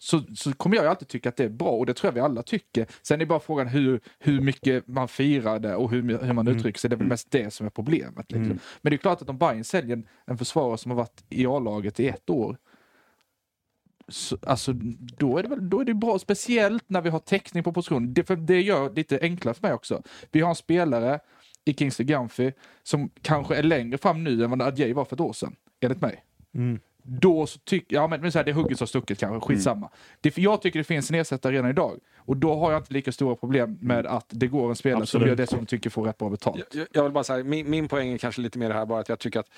[0.00, 2.20] Så, så kommer jag alltid tycka att det är bra och det tror jag vi
[2.20, 2.86] alla tycker.
[3.02, 6.56] Sen är bara frågan hur, hur mycket man firar det och hur, hur man Mm.
[6.58, 6.90] uttrycker sig.
[6.90, 8.32] Det är väl mest det som är problemet.
[8.32, 8.44] Liksom.
[8.44, 8.58] Mm.
[8.82, 11.46] Men det är klart att om Bayern säljer en, en försvarare som har varit i
[11.46, 12.56] A-laget i ett år
[14.08, 14.72] så, alltså,
[15.18, 18.14] då är det väl då är det bra, speciellt när vi har täckning på positionen.
[18.14, 20.02] Det, för det gör det lite enklare för mig också.
[20.30, 21.20] Vi har en spelare
[21.64, 22.52] i Kingsley Gamfi
[22.82, 26.00] som kanske är längre fram nu än vad Adjei var för ett år sedan, enligt
[26.00, 26.24] mig.
[26.54, 26.80] Mm.
[27.02, 29.90] Då så tycker jag, men, men så här, det är hugget som stucket kanske, skitsamma.
[30.20, 31.98] Det, för jag tycker det finns en ersättare redan idag.
[32.16, 35.02] Och då har jag inte lika stora problem med att det går en spelare som
[35.02, 35.28] Absolut.
[35.28, 36.64] gör det som jag tycker får rätt bra betalt.
[36.74, 39.00] Jag, jag vill bara säga, min, min poäng är kanske lite mer det här bara
[39.00, 39.48] att jag tycker att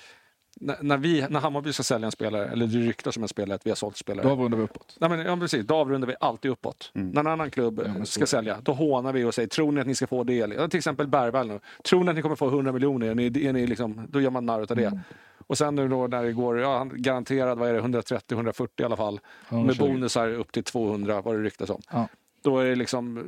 [0.55, 3.55] när, när, vi, när Hammarby ska sälja en spelare, eller det ryktas om en spelare
[3.55, 4.27] att vi har sålt spelare.
[4.27, 4.95] Då avrundar vi uppåt.
[4.99, 6.91] Nej, men, ja, precis, då avrundar vi alltid uppåt.
[6.95, 7.09] Mm.
[7.09, 8.27] När en annan klubb Ja, ska det.
[8.27, 10.51] sälja, då hånar vi och säger tror ni att ni ska få del?
[10.51, 11.59] Ja, till exempel Bergvall nu.
[11.83, 13.07] Tror ni att ni kommer få 100 miljoner?
[13.07, 14.85] Är ni, är ni liksom, då gör man narr av det.
[14.85, 14.99] Mm.
[15.47, 18.83] Och sen nu då när det går, ja, han garanterad vad är det, 130-140 i
[18.83, 19.19] alla fall.
[19.49, 19.87] Ja, med 20.
[19.87, 21.81] bonusar upp till 200 vad det ryktas om.
[21.91, 22.07] Ja.
[22.43, 23.23] Då är det liksom,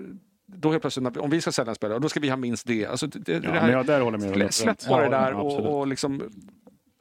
[0.46, 2.86] då helt plötsligt, om vi ska sälja en spelare, då ska vi ha minst det.
[2.86, 4.54] Alltså, det, det, Ja, det men här, jag, där håller med.
[4.54, 6.22] Släpp, bara det där och, och liksom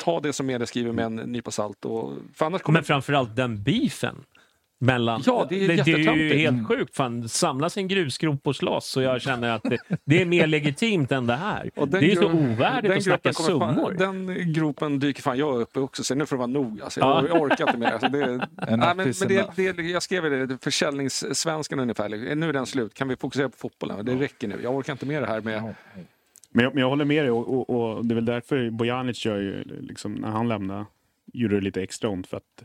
[0.04, 1.84] ta det som media skriver med en nypa salt.
[1.84, 4.24] Och, för annars kommer Men framförallt den beefen.
[4.82, 6.96] Mellan, Ja, det är det, det är ju helt sjukt.
[6.96, 11.12] Fan, samlas en grusgrop och slåss så jag känner att det, det är mer legitimt
[11.12, 11.70] än det här.
[11.86, 13.96] Det är ju så ovärdigt den att snacka summor.
[13.98, 16.80] Fan, den gropen dyker fan jag upp också, så nu får det vara nog.
[16.82, 17.22] Alltså, Ja.
[17.22, 17.86] jag, jag orkar inte mer.
[17.92, 18.26] Alltså, det,
[18.56, 22.34] nej, men, men det, det, jag skrev det, försäljningssvenskan ungefär.
[22.34, 24.04] Nu är den slut, kan vi fokusera på fotbollen?
[24.04, 24.60] Det räcker nu.
[24.62, 25.74] Jag orkar inte med det här med...
[26.52, 29.26] Men jag, men jag håller med dig och, och, och det är väl därför Bojanic
[29.26, 30.86] gör ju, liksom, när han lämnade,
[31.32, 32.26] gjorde det lite extra ont.
[32.26, 32.64] För att,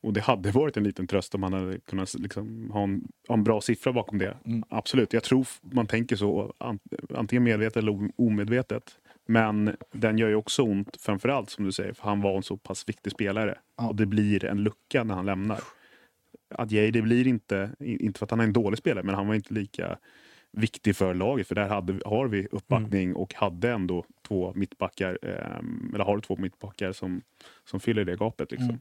[0.00, 3.34] och det hade varit en liten tröst om han hade kunnat liksom, ha, en, ha
[3.34, 4.36] en bra siffra bakom det.
[4.44, 4.64] Mm.
[4.68, 6.78] Absolut, jag tror man tänker så, an,
[7.14, 8.96] antingen medvetet eller omedvetet.
[9.26, 12.56] Men den gör ju också ont, framförallt som du säger, för han var en så
[12.56, 13.58] pass viktig spelare.
[13.76, 13.88] Ja.
[13.88, 15.60] Och det blir en lucka när han lämnar.
[16.54, 19.34] Adjei, det blir inte, inte för att han är en dålig spelare, men han var
[19.34, 19.98] inte lika
[20.52, 21.48] viktig för laget.
[21.48, 26.36] För där hade, har vi uppbackning och hade ändå två mittbackar, ehm, eller har två
[26.36, 27.22] mittbackar som,
[27.64, 28.50] som fyller det gapet.
[28.50, 28.68] Liksom.
[28.68, 28.80] Mm.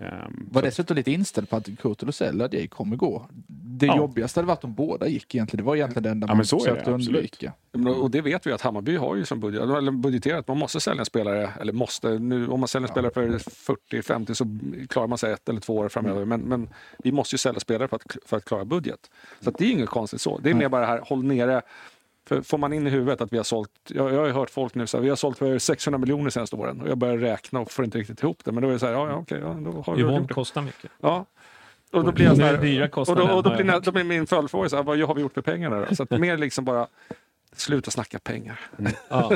[0.00, 3.26] Ehm, Var dessutom lite inställd på att Kurtulus eller Adjei kommer gå.
[3.48, 3.96] Det Ja.
[3.96, 5.64] jobbigaste hade varit om båda gick egentligen.
[5.64, 7.52] Det var egentligen det enda Ja, man är det, försökte undvika.
[7.72, 10.48] Ja, men Och det vet vi att Hammarby har ju som budget, eller budgeterat.
[10.48, 14.34] Man måste sälja en spelare, eller måste, nu, om man säljer en spelare för 40-50
[14.34, 14.58] så
[14.88, 16.24] klarar man sig ett eller två år framöver.
[16.24, 16.68] Men, men
[16.98, 19.10] vi måste ju sälja spelare för att, för att klara budget.
[19.40, 20.38] Så att det är inget konstigt så.
[20.38, 21.62] Det är mer bara det här, håll nere.
[22.28, 24.74] För får man in i huvudet att vi har sålt, jag, jag har hört folk
[24.74, 26.80] nu säga vi har sålt för 600 miljoner senaste åren.
[26.80, 28.52] Och jag börjar räkna och får inte riktigt ihop det.
[28.52, 30.28] Men då är det så här, ja, ja okej, ja, då har vi Yvonne gjort
[30.28, 30.34] det.
[30.34, 30.90] kostar mycket.
[31.00, 31.26] Ja.
[31.92, 34.68] Och då blir, jag så här, och då, och då, blir, då blir min följdfråga,
[34.68, 35.94] så här, vad har vi gjort för pengarna då?
[35.94, 36.86] Så att mer liksom bara,
[37.52, 38.60] sluta snacka pengar.
[39.08, 39.32] Ja.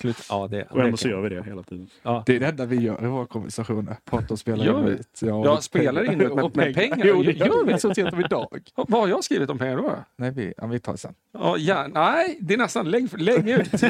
[0.00, 0.16] Slut.
[0.30, 1.88] Ja, det, Och ändå så gör vi det hela tiden.
[2.02, 2.22] Ja.
[2.26, 3.96] Det är det enda vi gör i våra konversationer.
[4.04, 4.92] Prata och spela Gör vi?
[4.92, 5.18] in ut.
[5.22, 6.98] Ja, Jag spelar in ut med- och med pengar.
[7.04, 7.78] Jo, det Gör vi?
[7.78, 8.48] Så sent som idag.
[8.74, 9.92] Vad har jag skrivit om pengar då?
[10.16, 11.14] Nej, vi, ja, vi tar det sen.
[11.32, 13.72] Ja, ja, nej, det är nästan lägg, lägg ut.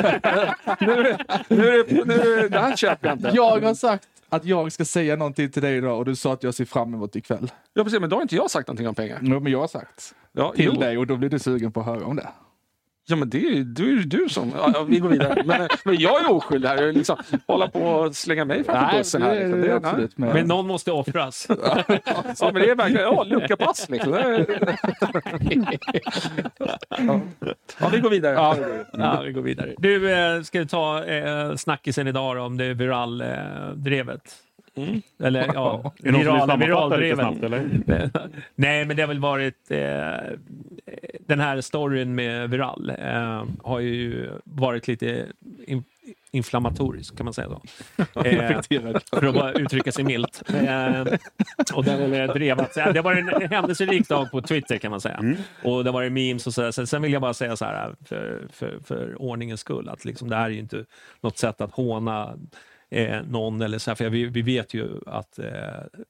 [0.81, 1.17] nu,
[1.49, 3.31] nu, nu, är det- det här köper jag inte.
[3.35, 6.43] Jag har sagt att jag ska säga någonting till dig idag och du sa att
[6.43, 7.53] jag ser fram emot ikväll.
[7.75, 9.19] Ja, precis, men då har inte jag sagt någonting om pengar.
[9.23, 10.81] Jo, men jag har sagt Ja, till jo.
[10.81, 12.29] dig och då blir du sugen på att höra om det.
[13.11, 14.53] Ja, men det är ju du, är du som...
[14.57, 15.43] Ja, ja, vi går vidare.
[15.47, 16.83] Men, men jag är oskyldig här.
[16.83, 17.17] Jag liksom,
[17.47, 19.37] hålla på och slänga mig framför Nej, bussen här.
[19.37, 19.61] är Liksom.
[19.61, 20.27] Det, absolut nej.
[20.29, 20.35] med.
[20.37, 21.47] Men någon måste offras.
[22.41, 24.13] Ja, men det är verkligen ja, luckapass liksom.
[24.13, 25.79] Det är-
[27.81, 28.35] Ja, vi går vidare.
[28.35, 28.57] Ja,
[28.93, 29.75] ja, vi går vidare.
[29.79, 34.21] Du, eh, ska vi ta eh, snackisen idag då, om det viral-drevet?
[34.83, 35.03] Mm.
[35.19, 37.19] Eller ja, Är det någon som vill viral, sammanfatta lite viraldrevet.
[37.19, 38.31] snabbt eller?
[38.55, 39.71] Nej, men det har väl varit...
[39.71, 39.79] Eh,
[41.27, 45.27] den här storyn med Viral eh, har ju varit lite
[45.67, 45.85] in,
[46.31, 47.63] inflammatorisk, kan man säga så.
[48.25, 48.61] Eh,
[49.11, 50.43] för att bara uttrycka sig milt.
[50.49, 51.05] Eh,
[51.75, 52.75] och den har drevat.
[52.75, 55.37] Det har varit en händelserik dag på Twitter, kan man säga.
[55.63, 56.71] Och det har varit memes och sådär.
[56.71, 60.29] Sen, sen vill jag bara säga så här, för, för, för ordningens skull, att liksom,
[60.29, 60.85] det här är ju inte
[61.21, 62.35] något sätt att håna
[62.91, 65.47] eh, någon eller så här, för vi, vi vet ju att eh,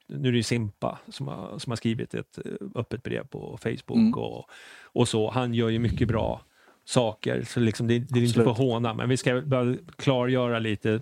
[0.07, 3.99] nu är det Simpa som har, som har skrivit ett eh, öppet brev på Facebook
[3.99, 4.15] Mm.
[4.15, 4.51] och,
[4.83, 5.31] och så.
[5.31, 6.41] Han gör ju mycket bra
[6.85, 10.59] saker, så liksom det, det är inte för att håna, men vi ska bara klargöra
[10.59, 11.01] lite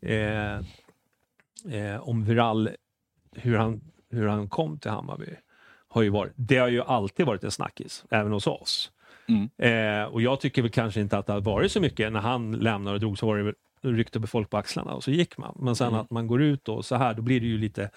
[0.00, 0.56] eh,
[1.74, 2.70] eh, om Viral,
[3.32, 3.80] hur han,
[4.10, 5.26] hur han kom till Hammarby.
[5.88, 8.92] Har ju varit, det har ju alltid varit en snackis, även hos oss.
[9.28, 9.50] Mm.
[9.58, 12.12] Eh, och jag tycker väl kanske inte att det har varit så mycket.
[12.12, 15.38] När han lämnade och drog så var det ryckte folk på axlarna och så gick
[15.38, 15.56] man.
[15.60, 17.90] Men sen att man går ut och så här, då blir det ju lite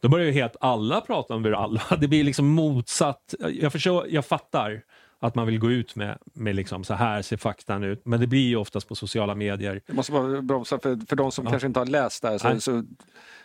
[0.00, 1.80] då börjar ju helt alla prata om Viral.
[2.00, 3.34] Det blir liksom motsatt.
[3.60, 4.82] Jag, förstår, jag fattar
[5.26, 8.06] att man vill gå ut med, med liksom så här ser faktan ut.
[8.06, 9.80] Men det blir ju oftast på sociala medier.
[9.86, 11.50] Jag måste bara bromsa för, för de som Ja.
[11.50, 12.82] kanske inte har läst det här så, så,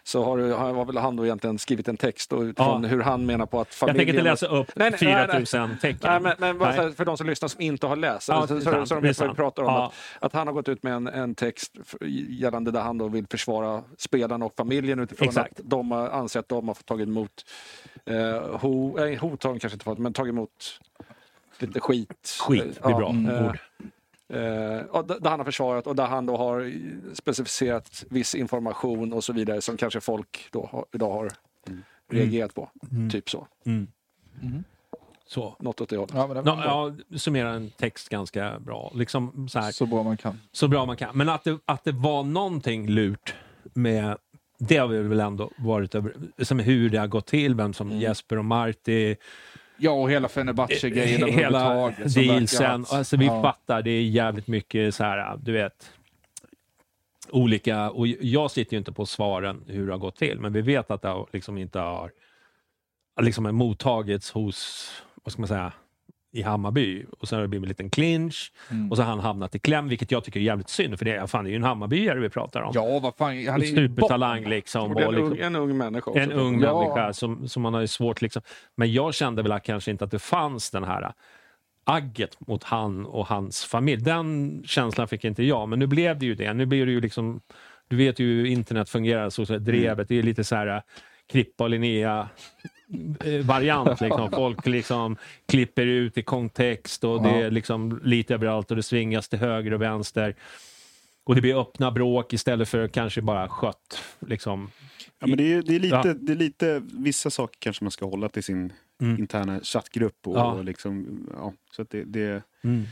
[0.04, 2.90] så har, du- har väl han då egentligen skrivit en text och utifrån Ja.
[2.90, 3.98] hur han menar på att Jag familjen...
[4.06, 5.28] tänker inte läsa upp Nej, nej, nej, nej.
[5.28, 6.00] 4000 tecken.
[6.04, 8.86] Nej, men, men bara för de som lyssnar som inte har läst, Ja, så, så,
[8.86, 9.70] så de vet vad vi pratar om.
[9.76, 11.74] Att, att han har gått ut med en, en text
[12.30, 15.60] gällande där han då vill försvara spelarna och familjen utifrån Exakt.
[15.60, 17.46] att de har, anser att de har fått tagit emot
[18.06, 20.80] eh, ho, nej, hot har de kanske inte fått, men tagit emot
[21.62, 22.38] lite skit.
[22.42, 23.58] Skit, det är bra eh, ord.
[24.34, 26.74] Eh, där han har försvarat och där han då har
[27.16, 31.32] specificerat viss information och så vidare som kanske folk då har, idag har
[32.12, 32.70] reagerat på.
[32.92, 33.10] Mm.
[33.10, 33.48] Typ så.
[33.66, 33.88] Mm.
[35.26, 35.56] Så.
[35.60, 36.14] Något åt det hållet.
[36.16, 38.92] Ja, men det var Ja, ja, summera en text ganska bra.
[38.96, 40.40] Liksom så, här, Så bra man kan.
[40.52, 41.18] så bra man kan.
[41.18, 43.34] Men att det, att det var någonting lurt
[43.74, 44.18] med
[44.60, 47.88] det har vi väl ändå varit över, som hur det har gått till, vem som
[47.88, 48.02] Mm.
[48.02, 49.16] Jesper och Marti,
[49.80, 52.86] Ja, och hela Fenerbahce-grejen hela som verkar dealsen.
[52.90, 53.42] Alltså vi ja.
[53.42, 55.92] fattar, det är jävligt mycket så här, du vet,
[57.30, 60.62] olika, och jag sitter ju inte på svaren hur det har gått till, men vi
[60.62, 62.12] vet att det liksom inte har
[63.22, 64.92] liksom mottagits hos,
[65.24, 65.74] vad ska man säga,
[66.32, 68.92] i Hammarby och sen har det blivit en liten clinch Mm.
[68.92, 71.16] och så har han hamnat i kläm, vilket jag tycker är jävligt synd, för det
[71.16, 72.72] är, fan, det är ju en Hammarbyare vi pratar om.
[72.76, 73.48] Ja, vad fan.
[73.48, 74.92] Han är supertalang liksom.
[74.92, 76.22] Och det är och en, liksom ung, en ung människa också.
[76.24, 76.80] en ung Ja.
[76.82, 78.42] människa som, som man har ju svårt liksom.
[78.76, 81.14] Men jag kände väl att kanske inte att det fanns den här
[81.84, 84.02] agget mot han och hans familj.
[84.04, 86.54] Den känslan fick inte jag, men nu blev det ju det.
[86.54, 87.42] Nu blir det ju liksom,
[87.88, 90.82] du vet ju hur internet fungerar, så, så här, drevet, det är lite så här
[91.32, 92.26] Krippa och Linnea eh,
[93.44, 94.02] variant.
[94.02, 94.32] Liksom.
[94.32, 99.30] Folk liksom klipper ut i kontext och det är liksom lite överallt och det svingas
[99.30, 100.36] till höger och vänster.
[101.24, 104.04] Och det blir öppna bråk istället för kanske bara skött.
[104.20, 104.70] Liksom.
[105.20, 106.14] Ja, men det, är, det, är lite, Ja.
[106.22, 109.20] det är lite, vissa saker kanske man ska hålla till sin Mm.
[109.20, 110.28] interna chattgrupp.
[110.28, 110.52] Och, Ja.
[110.54, 112.84] och liksom, ja, så att det, det, Mm.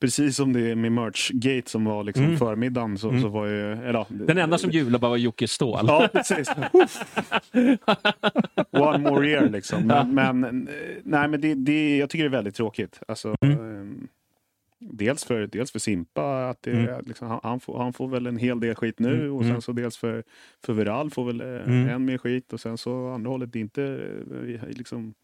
[0.00, 2.36] Precis som det är med Merchgate som var liksom Mm.
[2.36, 3.22] förmiddagen så, Mm.
[3.22, 3.72] så var ju...
[3.72, 5.84] Eller, ja, det- Den enda som jublade bara var Jocke Ståhl.
[5.88, 6.48] Ja, precis.
[8.70, 9.86] One more year liksom.
[9.86, 10.74] Men, men, eh,
[11.04, 13.00] nej, men det, det, jag tycker det är väldigt tråkigt.
[13.08, 13.58] Alltså, Mm.
[13.60, 14.08] ehm,
[14.78, 17.04] dels, för, dels för Simpa, att det, Mm.
[17.06, 19.60] liksom, han, får, han får väl en hel del skit nu Mm, och sen mm.
[19.62, 20.22] så dels för,
[20.64, 23.82] för Viral får väl eh, en mer skit och sen så andra hållet inte
[24.62, 25.14] eh, liksom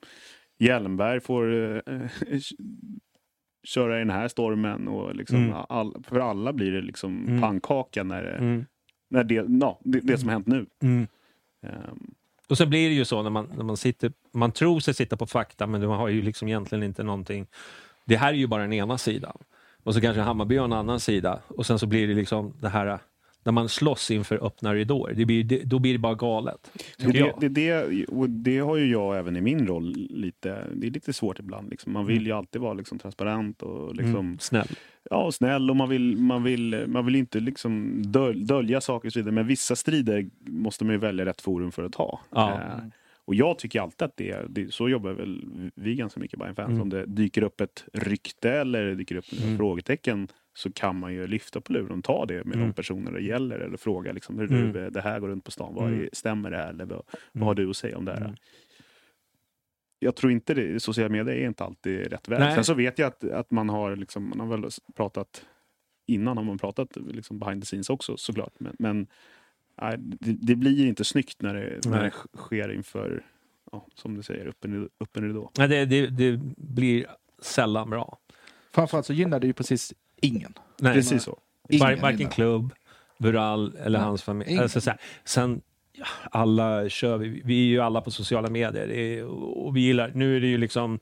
[0.59, 2.01] Hjelmberg får eh,
[3.67, 5.57] köra i den här stormen och liksom Mm.
[5.69, 7.41] all, för alla blir det liksom Mm.
[7.41, 8.65] pannkaka när, det- Mm.
[9.09, 10.67] när det, ja, det, det som hänt nu.
[10.83, 11.07] Ehm,
[12.49, 15.17] Och så blir det ju så när man, när man sitter, man tror sig sitta
[15.17, 17.47] på fakta men man har ju liksom egentligen inte någonting.
[18.05, 19.37] Det här är ju bara den ena sidan.
[19.83, 22.69] Och så kanske Hammarby har en annan sida och sen så blir det liksom det
[22.69, 22.99] här
[23.47, 25.15] när man slåss inför öppna ridåer.
[25.15, 26.71] Det blir, det, då blir det bara galet.
[26.99, 30.67] Det, det, det, och det har ju jag även i min roll lite.
[30.75, 31.71] Det är lite svårt ibland.
[31.71, 31.93] Liksom.
[31.93, 34.69] Man vill ju alltid vara liksom transparent och liksom, Mm, snäll.
[35.11, 39.13] Ja, snäll och man vill, man vill, man vill inte liksom döl, dölja saker och
[39.13, 39.35] så vidare.
[39.35, 42.21] Men vissa strider måste man ju välja rätt forum för att ta.
[42.31, 42.53] Ja.
[42.55, 42.85] Eh,
[43.25, 45.45] och jag tycker alltid att det, det så jobbar väl
[45.75, 46.69] vi ganska mycket Bayern fans.
[46.69, 46.83] Mm.
[46.83, 49.57] Om det dyker upp ett rykte eller dyker upp Mm.
[49.57, 52.67] frågetecken så kan man ju lyfta på luren och ta det med Mm.
[52.69, 54.73] de personer det gäller eller fråga liksom, hur Mm.
[54.73, 56.01] du, det här går runt på stan, vad Mm.
[56.01, 56.69] är, stämmer det här?
[56.69, 57.05] Eller vad, Mm.
[57.33, 58.21] vad har du att säga om det här?
[58.21, 58.37] Mm.
[59.99, 62.39] Jag tror inte det, sociala medier är inte alltid rätt väg.
[62.41, 62.55] Nej.
[62.55, 65.47] Sen så vet jag att, att man har liksom, man har väl pratat
[66.07, 68.53] innan har man pratat liksom behind the scenes också såklart.
[68.59, 69.07] Men, men
[69.83, 73.25] nej, det, det blir inte snyggt när det, när det sker inför,
[73.73, 75.51] ja, som du säger, öppen, öppen ridå.
[75.59, 77.07] Nej, det, det, det blir
[77.43, 78.19] sällan bra.
[78.73, 80.55] Framförallt så gynnar det ju precis ingen.
[80.81, 80.95] Nej.
[80.95, 81.39] Precis så.
[81.69, 82.73] Ingen Var, varken klubb,
[83.19, 84.59] Vural eller Nej, hans familj.
[84.59, 85.61] Alltså, så här, sen,
[86.31, 87.43] alla kör vi.
[87.45, 88.87] Vi är ju alla på sociala medier.
[88.87, 89.25] Det är,
[89.59, 90.99] och vi gillar, nu är det ju liksom,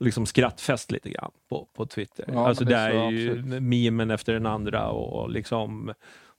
[0.00, 2.24] liksom skrattfest lite grann på, på Twitter.
[2.32, 3.62] Ja, alltså det det är är ju absolut.
[3.62, 5.86] memen efter den andra och, liksom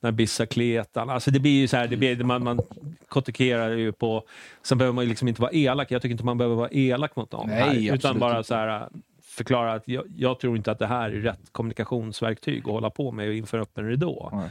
[0.01, 1.09] den här bicicletan.
[1.09, 2.59] Alltså det blir ju så här, det blir, man, man
[3.07, 4.23] kontikerar ju på...
[4.63, 5.91] Sen behöver man ju liksom inte vara elak.
[5.91, 8.47] Jag tycker inte man behöver vara elak mot någon Nej, här, absolut utan bara inte.
[8.47, 8.89] så här
[9.29, 13.11] förklara att jag, jag tror inte att det här är rätt kommunikationsverktyg att hålla på
[13.11, 14.29] med inför öppen ridå.
[14.33, 14.49] Nej.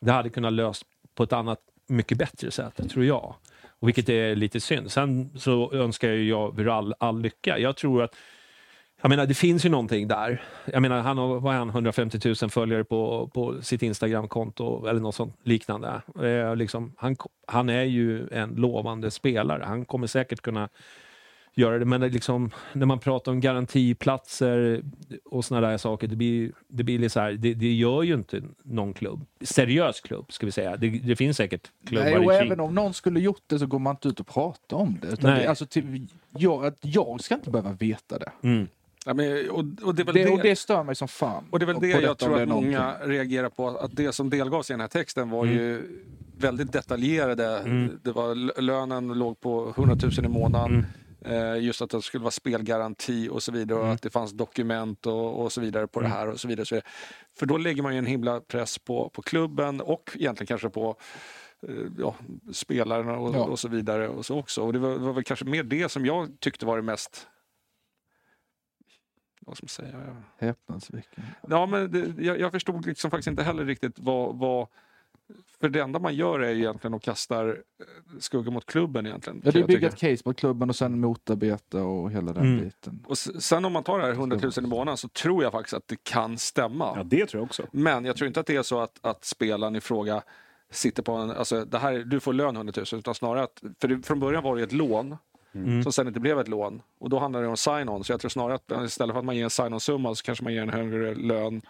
[0.00, 0.82] Det hade kunnat löst
[1.14, 1.58] på ett annat,
[1.88, 3.34] mycket bättre sätt, tror jag.
[3.82, 4.92] Och vilket är lite synd.
[4.92, 7.58] Sen så önskar ju jag Viral all lycka.
[7.58, 8.14] Jag tror att
[9.02, 10.42] jag menar, det finns ju någonting där.
[10.64, 15.14] Jag menar, han har, vad han, 150 000 följare på, på sitt Instagramkonto eller något
[15.14, 16.02] sånt liknande.
[16.22, 17.16] Eh, liksom, han,
[17.46, 19.62] han är ju en lovande spelare.
[19.66, 20.68] Han kommer säkert kunna
[21.54, 21.84] göra det.
[21.84, 24.82] Men det liksom, när man pratar om garantiplatser
[25.24, 28.14] och såna där saker, det blir, det blir lite så här, det, det gör ju
[28.14, 29.24] inte någon klubb.
[29.40, 30.76] Seriös klubb, ska vi säga.
[30.76, 32.34] Det, det finns säkert klubbar Nej, i och Kina.
[32.34, 35.08] även om någon skulle gjort det så går man inte ut och pratar om det.
[35.08, 35.42] Utan Nej.
[35.42, 36.06] det alltså, till,
[36.38, 38.32] jag, att jag ska inte behöva veta det.
[38.42, 38.68] Mm.
[39.06, 41.44] Ja, men, och, och det är väl Det, det, och det stör mig som fan.
[41.50, 43.10] och det är väl det jag tror att många någonting.
[43.10, 43.68] reagerar på.
[43.68, 45.56] Att det som delgavs i den här texten var Mm.
[45.58, 45.82] ju
[46.38, 47.58] väldigt detaljerade.
[47.58, 47.98] Mm.
[48.02, 50.86] Det var, lönen låg på 100 000 i månaden.
[51.24, 53.78] Eh, just att det skulle vara spelgaranti och så vidare.
[53.78, 53.94] Och Mm.
[53.94, 56.10] att det fanns dokument och, och så vidare på Mm.
[56.10, 56.28] det här.
[56.28, 56.80] och så vidare, så.
[57.38, 60.96] För då lägger man ju en himla press på, på klubben och egentligen kanske på
[61.68, 62.14] eh, ja,
[62.52, 63.44] spelarna och, Ja.
[63.44, 64.08] och så vidare.
[64.08, 64.62] Och så också.
[64.62, 67.28] Och det var, var väl kanske mer det som jag tyckte var det mest
[69.46, 70.16] vad ska man säga?
[70.38, 71.30] Häpnadsväckande.
[71.48, 74.68] Ja, men det, jag, jag förstod liksom faktiskt inte heller riktigt vad, vad...
[75.60, 77.54] För det enda man gör är egentligen att kasta eh,
[78.18, 79.40] skugga mot klubben egentligen.
[79.44, 82.32] Ja, det kan är jag bygga ett case på klubben och sen motarbeta och hela
[82.32, 82.64] den Mm.
[82.64, 83.04] biten.
[83.06, 85.74] Och sen om man tar det här 100 000 i månaden så tror jag faktiskt
[85.74, 86.92] att det kan stämma.
[86.96, 87.66] Ja, det tror jag också.
[87.72, 90.22] Men jag tror inte att det är så att, att spelaren i fråga
[90.70, 93.88] sitter på en, alltså det här, du får lön 100 000, utan snarare att, för
[93.88, 95.16] det, från början var det ett lån
[95.54, 95.82] Mm.
[95.82, 96.82] som sen inte blev ett lån.
[96.98, 99.36] Och då handlar det om sign-on, så jag tror snarare att istället för att man
[99.36, 101.62] ger en sign-on-summa så kanske man ger en högre lön.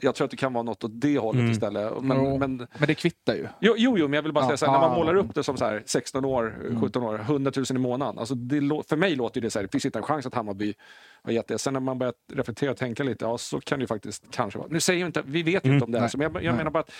[0.00, 1.52] Jag tror att det kan vara något åt det hållet Mm.
[1.52, 1.92] istället.
[1.94, 3.46] Jo, Men, men, Men det kvittar ju.
[3.60, 5.34] jo, jo, jo, men jag vill bara Ja, säga så här, när man målar upp
[5.34, 6.80] det som så här, 16 år, Mm.
[6.80, 8.18] 17 år, 100 000 i månaden.
[8.18, 10.74] Alltså det, för mig låter det så här, det finns inte en chans att Hammarby
[11.22, 11.58] har gett det.
[11.58, 14.58] Sen när man börjar reflektera och tänka lite, ja så kan det ju faktiskt kanske
[14.58, 14.68] vara.
[14.70, 15.74] Nu säger jag inte, vi vet Mm.
[15.74, 16.92] inte om det här, men jag, jag menar bara att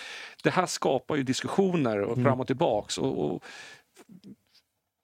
[0.43, 2.23] det här skapar ju diskussioner och Mm.
[2.25, 2.97] fram och tillbaks.
[2.97, 3.43] Och, och,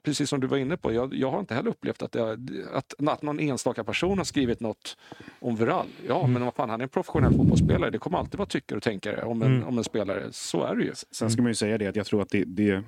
[0.04, 2.38] precis som du var inne på, jag, jag har inte heller upplevt att, det,
[2.74, 4.98] att, att någon enstaka person har skrivit något
[5.40, 5.86] om Viral.
[6.08, 6.34] Ja, Mm.
[6.34, 7.90] men vad fan, han är en professionell fotbollsspelare.
[7.90, 9.68] Det kommer alltid vara tyckare och tänkare om en, Mm.
[9.68, 10.24] om en spelare.
[10.32, 10.92] Så är det ju.
[11.12, 12.84] Sen ska man ju säga det att jag tror att det, det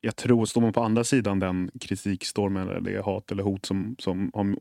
[0.00, 3.96] jag tror, står man på andra sidan den kritikstormen eller det hat eller hot som,
[3.98, 4.56] som har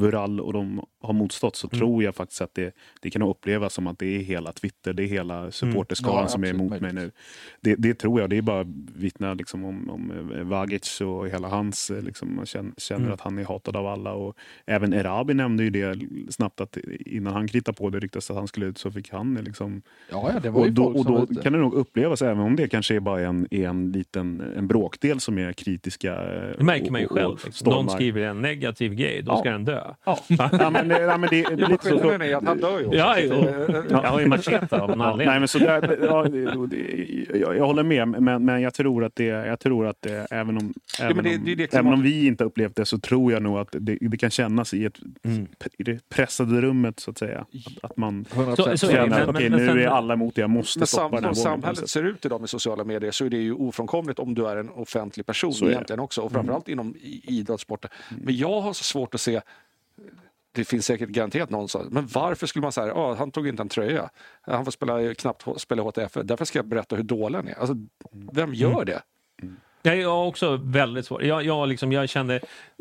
[0.00, 1.78] Vural och de har motstått så Mm.
[1.78, 5.02] tror jag faktiskt att det, det kan upplevas som att det är hela Twitter, det
[5.02, 6.92] är hela supporterskaran Ja, som är emot mig nu.
[6.94, 7.14] möjligt.
[7.60, 8.64] Det, det tror jag, det är bara
[8.96, 13.12] vittna liksom om, om eh, Vagic och hela hans, eh, liksom, man känner, känner Mm.
[13.14, 14.12] att han är hatad av alla.
[14.12, 14.36] Och
[14.66, 15.98] även Erabi nämnde ju det
[16.32, 19.34] snabbt att innan han kritade på det ryktas att han skulle ut så fick han
[19.34, 21.42] liksom Ja, ja, det var och ju då, och då var ute.
[21.42, 25.20] kan det nog upplevas, även om det kanske är bara en, en liten en bråkdel
[25.20, 26.12] som är kritiska.
[26.12, 27.36] eh, Det märker man ju och- själv.
[27.64, 29.36] Någon skriver en negativ grej, då Ja.
[29.38, 29.80] ska den dö.
[30.04, 31.98] Ja, ja men, det- ja, men det, är lite så.
[31.98, 32.98] skillnaden är att han dör ju också.
[32.98, 33.14] Ja.
[33.14, 35.26] Det- Jag har ju machete av Ja, anledning.
[35.26, 36.26] nej, men så där, ja,
[37.38, 40.56] jag, jag håller med, men, men jag tror att det, jag tror att det även
[40.56, 43.32] om, även, men det- om, det det även om vi inte upplevt det så tror
[43.32, 45.46] jag nog att det, det kan kännas i, ett, Mm.
[45.78, 47.40] i det pressade rummet så att säga.
[47.82, 48.56] Att, att man 100%.
[48.56, 50.78] Så- så är det, känner att okej, men nu är alla emot det, jag måste
[50.80, 51.42] Men stoppa sam, den här vågen.
[51.42, 54.56] samhället ser ut idag med sociala medier så är det ju ofrånkomligt om du är
[54.56, 55.64] en offentlig person Så.
[55.64, 55.72] Mm.
[55.72, 56.20] egentligen också.
[56.20, 57.90] Och framförallt inom i- idrottssporter.
[58.22, 59.40] Men jag har så svårt att se
[60.52, 63.62] det finns säkert garanterat någon som men varför skulle man säga ah, han tog inte
[63.62, 64.10] en tröja.
[64.40, 66.12] Han får spela, knappt spela HTF.
[66.24, 67.58] Därför ska jag berätta hur dålig han är.
[67.58, 67.74] Alltså,
[68.32, 68.84] vem gör Mm.
[68.84, 69.02] det?
[69.82, 71.22] Jag har också väldigt svårt.
[71.22, 72.34] Jag, jag, liksom, jag kände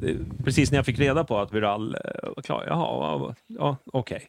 [0.04, 2.02] eh, precis när jag fick reda på att Viral eh,
[2.36, 2.66] var klar.
[2.68, 4.28] Jaha, ja, okej.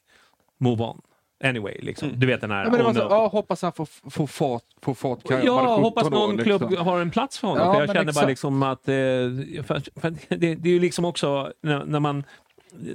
[0.59, 1.01] Move on.
[1.45, 2.09] Anyway, liksom.
[2.09, 2.21] Mm.
[2.21, 2.65] Du vet den här...
[2.65, 5.19] Ja, men det var så, ja, hoppas han får, får fart på fart.
[5.29, 7.67] Ja, hoppas någon klubb har en plats för honom.
[7.67, 8.29] Ja, för jag känner bara exakt.
[8.29, 8.89] liksom att...
[8.89, 8.95] Eh,
[9.65, 12.25] för, för det, det är ju liksom också när, när man...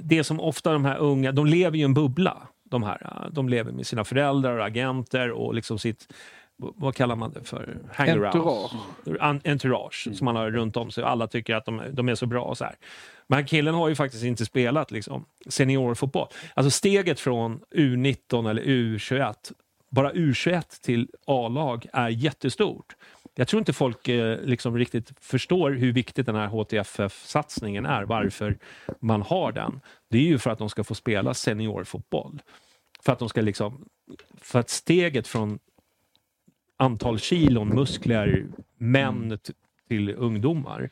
[0.02, 2.36] Det som ofta de här unga, de lever ju i en bubbla.
[2.70, 3.28] De här.
[3.32, 6.12] De lever med sina föräldrar och agenter och liksom sitt...
[6.56, 7.76] Vad kallar man det för?
[7.92, 8.26] Hangaround.
[8.26, 9.46] Entourage.
[9.46, 11.04] Entourage som man har runt om sig.
[11.04, 12.74] Alla tycker att de, de är så bra och så här.
[13.30, 16.28] Men killen har ju faktiskt inte spelat liksom, seniorfotboll.
[16.54, 19.34] Alltså steget från U19 eller U21,
[19.90, 22.96] bara U21 till A-lag är jättestort.
[23.34, 28.58] Jag tror inte folk eh, liksom riktigt förstår hur viktigt den här HTFF-satsningen är, varför
[29.00, 29.80] man har den.
[30.08, 32.42] Det är ju för att de ska få spela seniorfotboll.
[33.00, 33.84] För att de ska liksom,
[34.40, 35.58] för att steget från
[36.76, 38.46] antal kilon muskler,
[38.76, 39.38] män
[39.88, 40.90] till ungdomar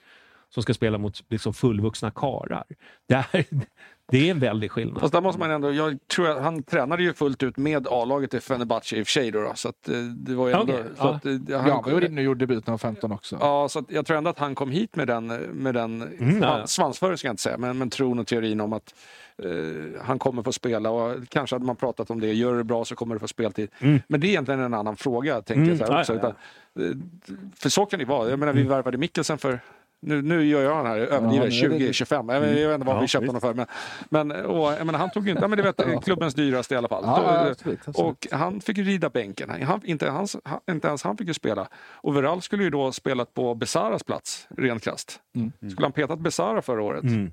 [0.54, 2.64] som ska spela mot liksom fullvuxna karar.
[3.08, 3.44] Det är,
[4.12, 5.00] det är en väldig skillnad.
[5.00, 8.34] Fast där måste man ändå, jag tror att han tränade ju fullt ut med A-laget
[8.34, 9.40] i Fenerbahce i och för sig då.
[9.40, 10.72] då, Så att, eh, det var ju ändå...
[10.72, 11.14] Okej, så ja.
[11.14, 13.36] att, eh, Ja, han, han var inne och gjorde debut när han var 15 också.
[13.40, 16.42] Ja, så att jag tror ändå att han kom hit med den, med den Mm,
[16.42, 16.66] ja, ja.
[16.66, 18.94] svansföring ska jag inte säga, men, men tron och teorin om att
[19.42, 22.64] eh, han kommer få spela och kanske hade man pratat om det, gör du det
[22.64, 23.70] bra så kommer du få speltid.
[23.78, 24.00] Mm.
[24.08, 26.14] Men det är egentligen en annan fråga, tänker Mm, jag så här ja, också.
[26.14, 26.28] ja, ja.
[26.74, 27.10] Utan,
[27.56, 28.30] för så kan det vara.
[28.30, 29.60] Jag menar, vi värvade Mikkelsen för
[30.00, 32.74] nu, nu gör jag den här Ja, överdriver, det- 20, 25, jag vet jag vet
[32.74, 33.54] inte vad Ja, vi köpte honom för.
[33.54, 33.66] Men,
[34.08, 36.76] men och, jag menar, han tog ju inte, ja, men du vet, klubbens dyraste i
[36.78, 37.02] alla fall.
[37.06, 37.96] Ja, Då- ja, absolut, absolut.
[37.98, 39.50] och han fick ju rida bänken.
[39.62, 41.68] Han, inte, hans, han, inte ens han fick ju spela.
[41.90, 45.20] Och Veral skulle ju då spelat på Besaras plats, rent krasst.
[45.36, 45.52] Mm.
[45.72, 47.02] Skulle han petat Besara förra året?
[47.02, 47.30] Mm.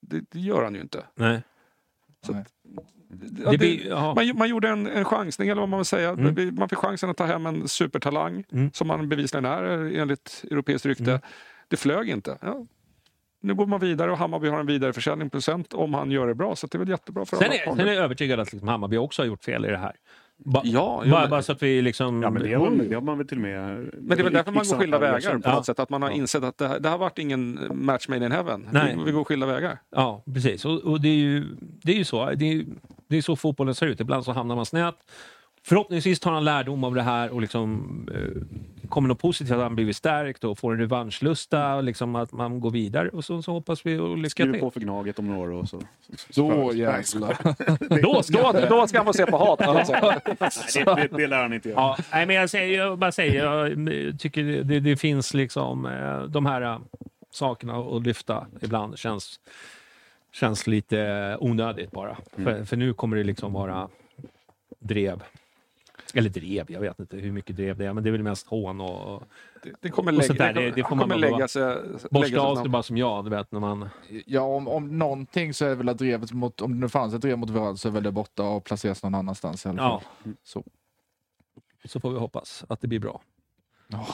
[0.00, 1.04] Det, det gör han ju inte.
[1.14, 1.42] Nej.
[2.26, 2.40] Så Nej.
[2.40, 2.52] att-
[3.44, 4.14] ja, Det det, ja.
[4.14, 6.10] man, man gjorde en, en chansning, eller vad man vill säga.
[6.10, 6.54] Mm.
[6.54, 8.70] Man fick chansen att ta hem en supertalang, Mm.
[8.72, 9.62] som han bevisligen är
[9.98, 11.20] enligt europeiskt rykte.
[11.68, 12.38] Det flög inte.
[12.40, 12.66] Ja.
[13.40, 16.56] Nu går man vidare och Hammarby har en vidareförsäljningsprocent om han gör det bra.
[16.56, 18.96] Så det är väl jättebra för Sen är, sen är jag övertygad att liksom Hammarby
[18.96, 19.92] också har gjort fel i det här.
[20.44, 22.22] Ba, Ja, ja, bara, men- bara så att vi liksom...
[22.22, 23.68] Ja, men det har, det har man väl till och med...
[23.98, 25.54] Men det är väl därför man går skilda vägar på Ja.
[25.54, 25.78] något sätt.
[25.78, 28.68] Att man har insett att det här, det här varit ingen match made in heaven.
[28.72, 28.94] Nej.
[28.98, 29.78] Vi, vi går skilda vägar.
[29.90, 30.64] Ja, precis.
[30.64, 32.30] Och, och det, är ju, det är ju så.
[32.30, 32.64] Det är,
[33.08, 34.00] det är så fotbollen ser ut.
[34.00, 34.96] Ibland så hamnar man snett.
[35.68, 39.74] Förhoppningsvis tar han lärdom av det här och liksom, eh, kommer något positivt att han
[39.74, 43.08] blivit stärkt och får en revanschlusta och liksom att man går vidare.
[43.08, 44.60] Och så, så hoppas vi och lycka Skriver till.
[44.60, 45.80] på för Gnaget om några år och så.
[46.34, 48.02] Då jävlar.
[48.02, 49.86] Då ska Då, då ska man se på hat.
[49.86, 50.20] säga.
[50.26, 51.80] Nej, det, det, det lär han inte göra.
[51.80, 56.22] Ja, nej, men jag, säger, jag bara säger, jag tycker det, det, finns liksom eh,
[56.22, 56.78] de här eh,
[57.30, 59.40] sakerna att lyfta ibland känns,
[60.32, 62.16] känns lite onödigt bara.
[62.36, 63.88] För, för nu kommer det liksom vara
[64.78, 65.22] drev.
[66.14, 68.46] Eller drev, jag vet inte hur mycket drev det är, men det är väl mest
[68.46, 69.22] hån och, och
[69.62, 71.76] Det, det kommer Och lägga, det kommer, det- det får man kommer bara lägga sig...
[72.10, 73.88] borsta av sig bara som jag, du vet när man...
[74.26, 77.14] Ja, om, om någonting så är det väl att drevet mot, om det nu fanns
[77.14, 79.78] ett drev mot Viral så är väl det borta och placeras någon annanstans i alla
[79.78, 80.00] fall.
[80.24, 80.64] Ja, Så.
[81.84, 83.20] så får vi hoppas att det blir bra.
[83.88, 84.06] Ja.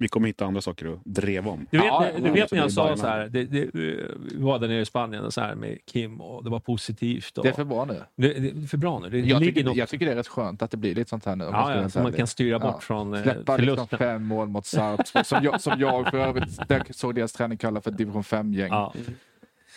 [0.00, 1.66] Vi kommer hitta andra saker att dreva om.
[1.70, 4.68] Du vet, Ja, du vet när jag sa så här, det, det, vi var där
[4.68, 7.38] nere i Spanien och så här med Kim och det var positivt.
[7.38, 8.02] Och, Det är för bra nu.
[8.16, 9.08] det, det är för bra nu.
[9.10, 11.24] Det, Jag tycker, något, jag tycker det är rätt skönt att det blir lite sånt
[11.24, 11.44] här nu.
[11.44, 12.80] jag ja, ja, så man kan styra bort Ja.
[12.80, 13.98] från eh, Släppa liksom förlusten.
[13.98, 17.80] fem mål mot Sarpsborg, som jag, som jag för övrigt där såg deras träning kalla
[17.80, 18.68] för division 5-gäng.
[18.70, 18.94] Ja.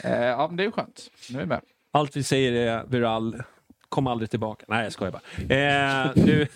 [0.03, 1.07] Eh, ja, men det är ju skönt.
[1.31, 1.61] Nu är vi med.
[1.91, 3.43] Allt vi säger är Viral,
[3.91, 4.65] kom aldrig tillbaka.
[4.67, 5.21] Nej, jag skojar bara.
[6.05, 6.47] Eh, nu,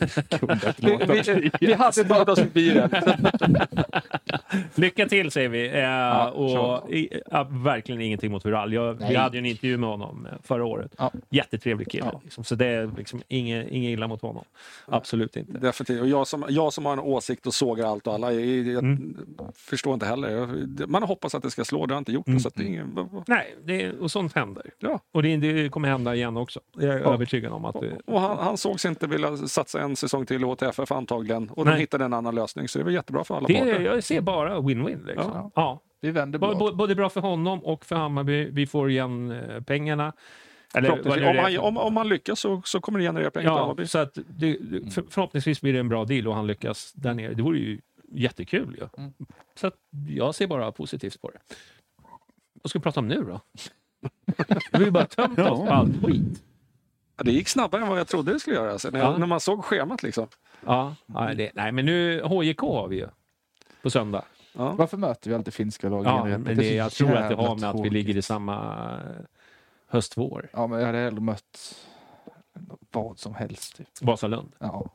[0.78, 2.90] vi, vi, vi hade tagit oss förbi det.
[4.76, 5.68] lycka till säger vi.
[5.82, 6.90] Eh, och, så.
[6.90, 8.74] i, ja, verkligen ingenting mot Viral.
[8.74, 10.96] Jag, vi hade ju en intervju med honom eh, förra året.
[10.98, 11.12] Ja.
[11.30, 12.10] Jättetrevlig kille.
[12.14, 12.22] Ja.
[12.24, 12.44] Liksom.
[12.44, 14.44] Så det är liksom inget, inget illa mot honom.
[14.86, 15.60] Absolut inte.
[15.60, 16.02] Definitivt.
[16.02, 18.86] Och jag som, jag som har en åsikt och sågar allt och alla, jag, jag
[18.86, 19.18] Mm.
[19.56, 20.30] förstår inte heller.
[20.30, 22.40] Jag, man hoppas att det ska slå, det har inte gjort det.
[22.40, 24.64] Så att det är ingen, Nej, det, och sånt händer.
[24.80, 25.00] ja.
[25.12, 26.60] Och det, det kommer hända igen också.
[26.78, 27.98] Jag är Och, övertygad om att det...
[28.06, 31.50] Och han, han sågs inte vilja satsa en säsong till i HTFF antagligen.
[31.50, 31.80] Och de Nej.
[31.80, 33.80] hittade en annan lösning, så det väl jättebra för alla det parter.
[33.82, 35.06] jag ser bara win-win.
[35.06, 35.32] Liksom.
[35.34, 35.52] Ja.
[35.56, 35.82] Ja.
[36.02, 36.78] Vi vänder Både, blad.
[36.78, 38.50] både- bra för honom och för Hammarby.
[38.52, 40.14] Vi får igen eh, pengarna.
[40.76, 40.92] Eller
[41.30, 43.88] om, han, om, om han lyckas så, så kommer det generera pengar till Ja, Hammarby.
[43.88, 47.14] så att det, det- för, förhoppningsvis blir det en bra deal och han lyckas där
[47.14, 47.34] nere.
[47.34, 47.80] Det vore ju
[48.12, 48.78] jättekul.
[48.80, 48.90] Ja.
[48.98, 49.14] Mm.
[49.56, 49.74] Så att
[50.10, 51.40] jag ser bara positivt på det.
[52.64, 53.40] Vad ska vi prata om nu då?
[54.72, 56.44] Vi har ju bara tömt oss på allt skit.
[57.18, 58.72] Ja, det gick snabbare än vad jag trodde det skulle göra.
[58.72, 59.18] Alltså, när, jag, Ja.
[59.18, 60.28] när man såg schemat liksom.
[60.66, 63.08] Ja, nej, det, nej, men nu HJK har vi ju
[63.82, 64.26] på söndag.
[64.54, 66.06] Varför möter vi alltid finska lag?
[66.06, 68.56] Ja, men det, så jag tror att det har med att vi ligger i samma
[68.94, 69.26] eh,
[69.88, 70.50] höst-vår.
[70.54, 71.76] Ja, men jag hade hellre mött
[72.92, 73.78] vad som helst.
[73.78, 73.88] Typ.
[74.02, 74.52] Vasalund.
[74.60, 74.90] Ja.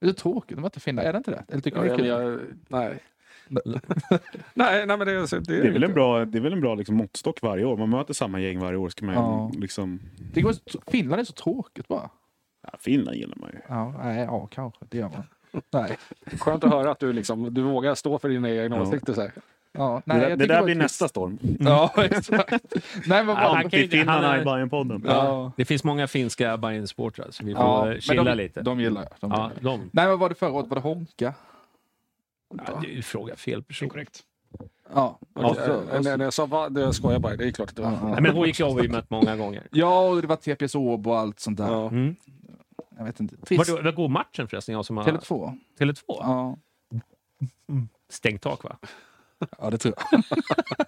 [0.00, 1.44] Det är tråkigt att möta finnar, är det inte det?
[1.48, 2.98] Eller tycker Ja, det jag, nej.
[4.54, 6.60] nej, nej, men det, är- det, Det är väl en bra, det är väl en
[6.60, 7.76] bra liksom, måttstock varje år.
[7.76, 8.88] Man möter samma gäng varje år.
[8.88, 9.50] Ska man Ja.
[9.58, 10.00] liksom...
[10.32, 10.54] Det går,
[10.90, 12.10] Finland är så tråkigt bara.
[12.62, 13.58] Ja, Finland gillar man ju.
[13.68, 14.80] Ja, nej, ja kanske.
[14.88, 15.22] Det gör man.
[15.72, 15.98] Nej.
[16.40, 18.82] Skönt att höra att du, liksom, du vågar stå för dina egna Ja.
[18.82, 19.12] åsikter.
[19.12, 19.32] Så här.
[19.72, 21.38] Ja, Det nej, där, jag det tycker där blir nästa storm.
[21.60, 22.50] Ja, exakt.
[22.50, 22.58] nej,
[23.06, 25.02] men Ja, bara, han är- i Bajen-podden.
[25.06, 25.52] ja.
[25.56, 28.60] Det finns många finska Bayern-supportrar så vi får Ja, chilla de, lite.
[28.62, 29.10] De gillar jag.
[29.20, 29.78] De ja, gillar de.
[29.80, 30.66] Nej, men vad var det förra året?
[30.68, 31.34] Var det Honka?
[32.66, 33.88] Ja, du frågar fel person.
[33.88, 34.22] Korrekt.
[34.94, 35.18] Ja.
[35.34, 37.36] Ja, så- eh, när, när jag sa va, det skojar jag bara.
[37.36, 37.90] Det är klart att det var.
[37.90, 39.66] Nej, men HJK har vi ju mött många gånger.
[39.72, 41.66] Ja, och det var TPS Åbo och allt sånt där.
[41.72, 41.88] Ja.
[41.88, 42.16] Mm.
[42.98, 43.36] Jag vet inte.
[43.36, 43.66] Var, Trist.
[43.76, 44.72] det- vad går matchen förresten?
[44.74, 45.04] Jag som har...
[45.04, 45.58] Tele2.
[45.78, 46.02] Tele2?
[46.08, 46.56] Ja.
[48.10, 48.76] Stängt tak va?
[49.58, 50.24] ja, det tror jag.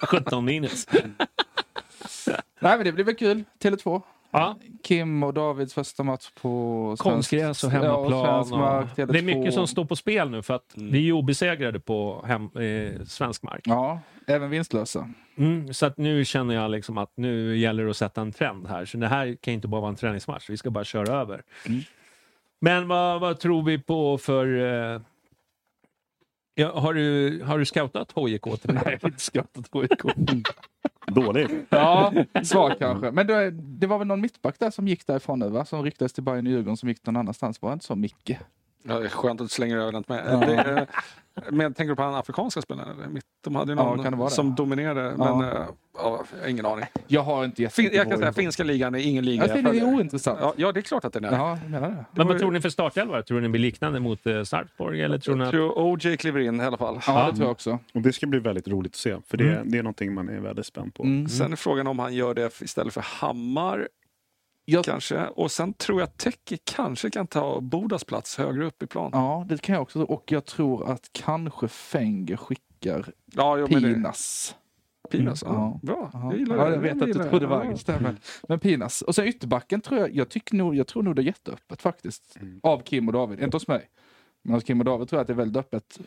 [0.08, 0.86] 17 minus.
[2.60, 3.44] Nej, men det blir väl kul.
[3.58, 4.02] Tele2.
[4.30, 6.48] Ja, Kim och Davids första match på
[6.98, 8.48] svensk- konstgräs och Ja, hemmaplan.
[8.50, 8.98] mark, och...
[8.98, 9.12] Tele2.
[9.12, 12.24] Det är mycket som står på spel nu för att vi är ju obesegrade på
[12.26, 13.60] hem, eh, svensk mark.
[13.64, 15.10] Ja, även vinstlösa.
[15.36, 18.66] Mm, så att nu känner jag liksom att nu gäller det att sätta en trend
[18.66, 18.84] här.
[18.84, 21.42] Så det här kan inte bara vara en träningsmatch, vi ska bara köra över.
[21.66, 21.80] Mm.
[22.60, 24.46] Men vad, vad tror vi på för...
[24.94, 25.00] Eh...
[26.54, 28.42] Ja, har, du, har du scoutat HJK?
[28.42, 30.02] till Nej, jag har inte skrattat HIK.
[31.06, 31.48] Dålig.
[31.68, 32.12] Ja,
[32.44, 33.10] svag kanske.
[33.10, 35.64] Men det, det var väl någon mittback där som gick därifrån nu va?
[35.64, 37.62] Som ryktades till Bayern Djurgården som gick någon annanstans.
[37.62, 38.38] Var det inte så Micke?
[38.82, 40.24] Ja, det är skönt att du slänger över den till mig.
[40.30, 40.36] Ja.
[40.36, 40.86] Det,
[41.50, 43.20] men tänker du på den afrikanska spelaren?
[43.44, 44.30] De hade ju Ja, någon det?
[44.30, 45.14] som dominerade.
[45.18, 45.36] Ja.
[45.38, 45.56] Men eh,
[45.98, 46.84] ja, jag har ingen aning.
[47.06, 49.86] Jag har inte Fin, jag kan säga finska ligan är ingen liga Jag jag tycker
[49.86, 50.38] det ointressant.
[50.42, 51.32] Ja, ja, det är klart att den är.
[51.32, 52.04] Ja, jag menar det.
[52.12, 53.22] Men vad tror ni för startelva?
[53.22, 55.02] Tror ni det blir liknande mot eh, Sarpsborg?
[55.02, 55.52] Eller tror ni Jag att...
[55.52, 57.00] tror OJ kliver in i alla fall.
[57.06, 57.78] Ja, det tror jag också.
[57.94, 59.16] Och det ska bli väldigt roligt att se.
[59.26, 59.70] För det, Mm.
[59.70, 61.02] det är någonting man är väldigt spänd på.
[61.02, 61.28] Mm.
[61.28, 63.88] Sen är frågan om han gör det istället för Hammar.
[64.70, 65.26] Jag- Kanske.
[65.26, 69.10] Och sen tror jag Teki kanske kan ta Bodas plats högre upp i plan.
[69.12, 70.02] Ja, det kan jag också.
[70.02, 74.54] Och jag tror att kanske Fenger skickar Ja, det, Pinas.
[75.10, 75.42] Pinas.
[75.46, 75.50] Ja.
[75.82, 75.86] Ja.
[75.86, 76.74] Bra, Ja, jag gillar ja, det.
[76.74, 78.12] jag vet att du trodde var Ja.
[78.48, 79.02] Men, Pinas.
[79.02, 82.36] Och sen ytterbacken tror jag, jag, tycker nog, jag tror nog det är jätteöppet faktiskt.
[82.40, 82.60] Mm.
[82.62, 83.88] Av Kim och David, inte hos mig.
[84.42, 85.98] Men hos Kim och David tror jag att det är väldigt öppet.
[86.00, 86.02] I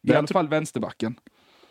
[0.00, 1.14] Jag alla fall vänsterbacken.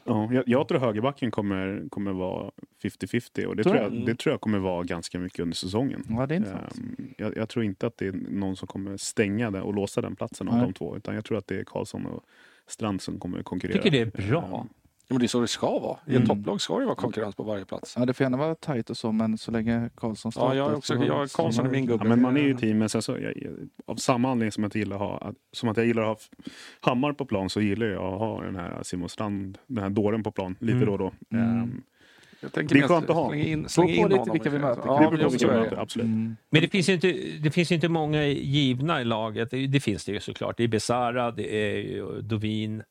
[0.03, 2.51] Ja, jag, jag tror högerbacken kommer, kommer vara
[2.83, 6.03] 50-50 och det Tror tror, jag, det tror jag kommer vara ganska mycket under säsongen.
[6.09, 6.77] Ja, det är intressant.
[6.77, 10.01] Ehm, jag, jag tror inte att det är någon som kommer stänga den och låsa
[10.01, 10.97] den platsen av de två.
[10.97, 12.23] Utan jag tror att det är Karlsson och
[12.67, 13.81] Strand som kommer konkurrera.
[13.81, 14.47] tycker det är bra.
[14.51, 14.67] Ja,
[15.13, 15.97] men det är så det ska vara.
[16.05, 16.21] I Mm.
[16.23, 17.95] ett topplag ska det vara konkurrens på varje plats.
[17.97, 20.55] Ja, det får gärna vara tajt och så, men så länge Karlsson Ja, startar.
[20.55, 22.03] jag är också, så- jag, Karlsson är min gubbe.
[22.03, 23.33] Ja, men man är ju team, men sen så, jag,
[23.85, 26.29] av samma anledning som att jag gillar ha, att- som att jag gillar att
[26.81, 29.89] ha Hammar på plan så gillar jag att ha den här Simon Strand, den här
[29.89, 30.85] dåren på plan lite Mm.
[30.85, 31.11] då och då.
[31.37, 31.45] Mm.
[31.61, 31.83] Ehm,
[32.43, 33.27] Jag tänker Det är skönt att ha.
[33.29, 34.81] Slänga in, på in lite vilka vi möter.
[34.85, 36.05] Ja, det jag vilka vi möter, absolut.
[36.05, 36.35] Mm.
[36.49, 37.11] Men det finns, ju inte,
[37.43, 39.51] det finns ju inte många givna i laget.
[39.51, 40.57] Det, det finns det ju såklart.
[40.57, 42.83] Det är Besara, det är Dovin,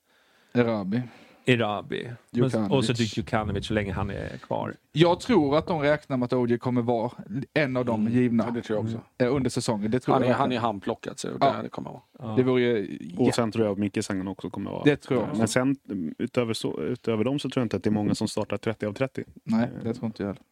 [0.52, 1.02] Erabi.
[1.46, 2.70] Men- Djukanovic.
[2.70, 4.74] och så Djukanovic så länge han är kvar.
[4.92, 7.12] Jag tror att de räknar med att OJ kommer vara
[7.54, 9.00] en av de givna Ja, det tror jag också.
[9.18, 9.90] eh, under säsongen.
[9.90, 10.34] Det tror Han är, jag.
[10.34, 11.62] han är handplockad så det, Ja.
[11.62, 12.02] det kommer vara.
[12.18, 12.34] Ja.
[12.36, 12.98] Det vore ju...
[13.18, 14.84] Och sen tror jag att Micke Sängen också kommer vara.
[14.84, 15.38] Det tror jag också.
[15.38, 15.76] Men sen
[16.18, 18.86] utöver, så, utöver dem så tror jag inte att det är många som startar 30
[18.86, 19.24] av 30.
[19.44, 20.42] Nej, det tror inte jag heller.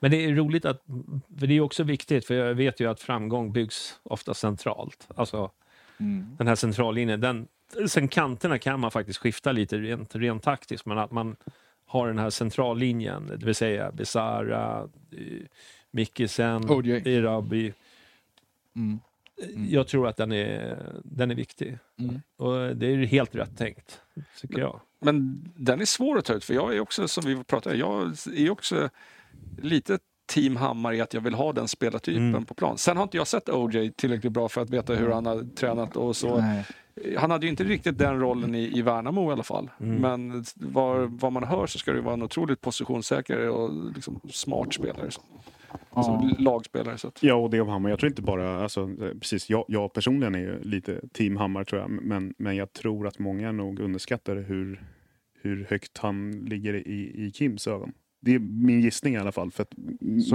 [0.00, 0.82] Men det är roligt att,
[1.38, 5.08] för det är också viktigt, för jag vet ju att framgång byggs ofta centralt.
[5.16, 5.50] Alltså
[6.00, 6.26] Mm.
[6.38, 7.48] den här centrallinjen, den,
[7.88, 11.36] sen kanterna kan man faktiskt skifta lite rent, rent taktiskt, men att man
[11.86, 15.46] har den här centrallinjen, det vill säga Besara, eh,
[15.90, 16.90] Mikkisen, OJ.
[16.90, 17.72] Erabi.
[18.76, 19.00] Mm.
[19.68, 21.78] Jag tror att den är, den är viktig.
[21.98, 22.22] Mm.
[22.36, 24.00] Och det är helt rätt tänkt,
[24.40, 24.80] tycker jag.
[24.98, 28.16] Men den är svår att ta ut för jag är också, som vi pratade jag
[28.34, 28.90] är också
[29.62, 32.44] lite team Hammar i att jag vill ha den spelartypen Mm.
[32.44, 32.78] på plan.
[32.78, 35.96] Sen har inte jag sett OJ tillräckligt bra för att veta hur han har tränat
[35.96, 36.40] och så.
[36.40, 36.64] Nej.
[37.18, 39.70] Han hade ju inte riktigt den rollen i, i Värnamo i alla fall.
[39.80, 39.94] Mm.
[39.96, 44.74] Men vad, vad man hör så ska det vara en otroligt positionssäker och liksom smart
[44.74, 45.10] spelare.
[45.10, 45.20] Så.
[45.90, 46.30] Alltså Ja.
[46.38, 46.98] lagspelare.
[46.98, 47.90] Så att, Ja, och det om Hammar.
[47.90, 48.90] Jag tror inte bara, alltså,
[49.20, 53.06] precis, jag, jag personligen är ju lite team Hammar tror jag, men, men jag tror
[53.06, 54.82] att många nog underskattar hur,
[55.42, 57.92] hur högt han ligger i, i Kims ögon.
[58.26, 59.66] Det är min gissning i alla fall, för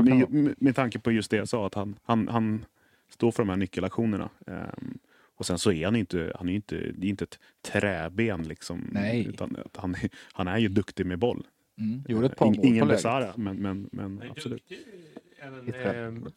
[0.02, 2.66] med, med, med tanke på just det jag sa, att han, han, han
[3.10, 4.30] står för de här nyckelaktionerna.
[4.48, 4.98] Ehm,
[5.38, 8.90] och sen så är han inte, han är inte, det är inte ett träben liksom.
[8.92, 9.26] Nej.
[9.28, 11.48] Utan han, är- han är ju duktig med boll.
[11.80, 12.04] Mm.
[12.08, 12.88] Gjorde ett par In, mål på ingen.
[12.88, 14.72] Besara, men, men, men absolut.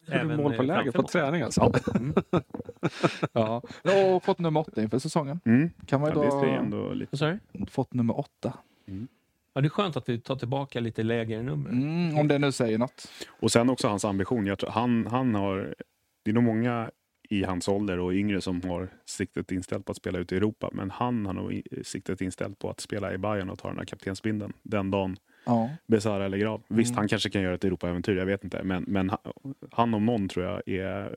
[0.07, 1.73] Gjorde mål på läger på träning alltså.
[3.33, 3.61] Ja.
[4.15, 5.39] Och fått nummer åtta inför säsongen.
[5.45, 5.69] Mm.
[5.85, 7.39] Kan man ju Ja, det är ändå lite...
[7.69, 8.53] Fått nummer åtta.
[9.55, 11.69] Ja, det är skönt att vi tar tillbaka lite lägre nummer.
[11.69, 13.11] Mm, om det nu säger något.
[13.27, 14.45] Och sen också hans ambition.
[14.47, 15.75] Jag tror, han, han har,
[16.23, 16.91] det är nog många
[17.29, 20.69] i hans ålder och yngre som har siktet inställt på att spela ute i Europa.
[20.73, 23.85] Men han har nog siktet inställt på att spela i Bayern och ta den här
[23.85, 25.69] kaptensbindeln den dagen Ja.
[25.87, 26.61] Besara lägger av.
[26.67, 26.97] Visst, Mm.
[26.97, 28.63] han kanske kan göra ett Europaäventyr, jag vet inte.
[28.63, 29.19] Men, men han,
[29.71, 31.15] han om någon tror jag är,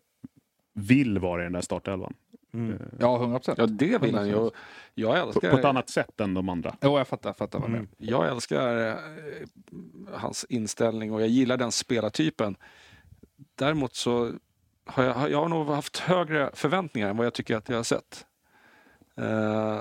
[0.74, 2.14] vill vara i den där startelvan.
[2.52, 2.72] Mm.
[2.72, 3.58] Eh, Ja, 100 procent.
[3.58, 4.50] Ja, det vill han ju.
[4.94, 6.76] Jag älskar, på ett annat sätt än de andra.
[6.80, 7.32] Jo, jag fattar.
[7.32, 7.88] fattar vad Mm.
[7.98, 8.94] jag älskar eh,
[10.14, 12.56] hans inställning och jag gillar den spelartypen.
[13.54, 14.32] Däremot så
[14.86, 17.82] har jag, jag har nog haft högre förväntningar än vad jag tycker att jag har
[17.82, 18.26] sett.
[19.16, 19.80] Eh,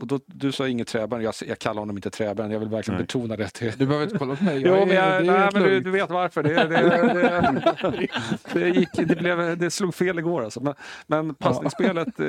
[0.00, 2.98] och då, du sa inget träben, jag, jag kallar honom inte träben, jag vill verkligen
[2.98, 3.06] Nej.
[3.06, 3.48] betona det.
[3.48, 4.62] Till, Du behöver inte kolla på mig.
[4.66, 6.42] Jo, men, jag, nej, men du, du vet varför.
[6.42, 8.08] Det, det, det,
[8.52, 10.44] det, gick, det, blev, det slog fel igår.
[10.44, 10.60] Alltså.
[10.60, 10.74] Men,
[11.06, 12.26] men passningsspelet, eh,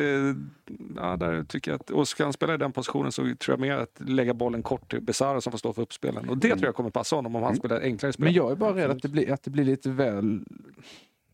[0.96, 3.60] ja, där tycker jag att, och ska han spela i den positionen så tror jag
[3.60, 6.30] mer att lägga bollen kort till Besara som får stå för uppspelen.
[6.30, 8.24] Och det tror jag kommer passa honom om han spelar enklare spel.
[8.24, 10.40] Men jag är bara rädd att det blir, att det blir lite väl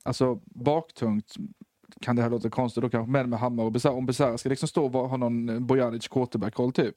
[0.03, 1.35] alltså, baktungt.
[2.01, 3.93] Kan det här låta konstigt då kanske, men med Hammar och Besara.
[3.93, 6.95] Om Besara ska liksom stå och ha någon Bojanic quarterback-roll typ.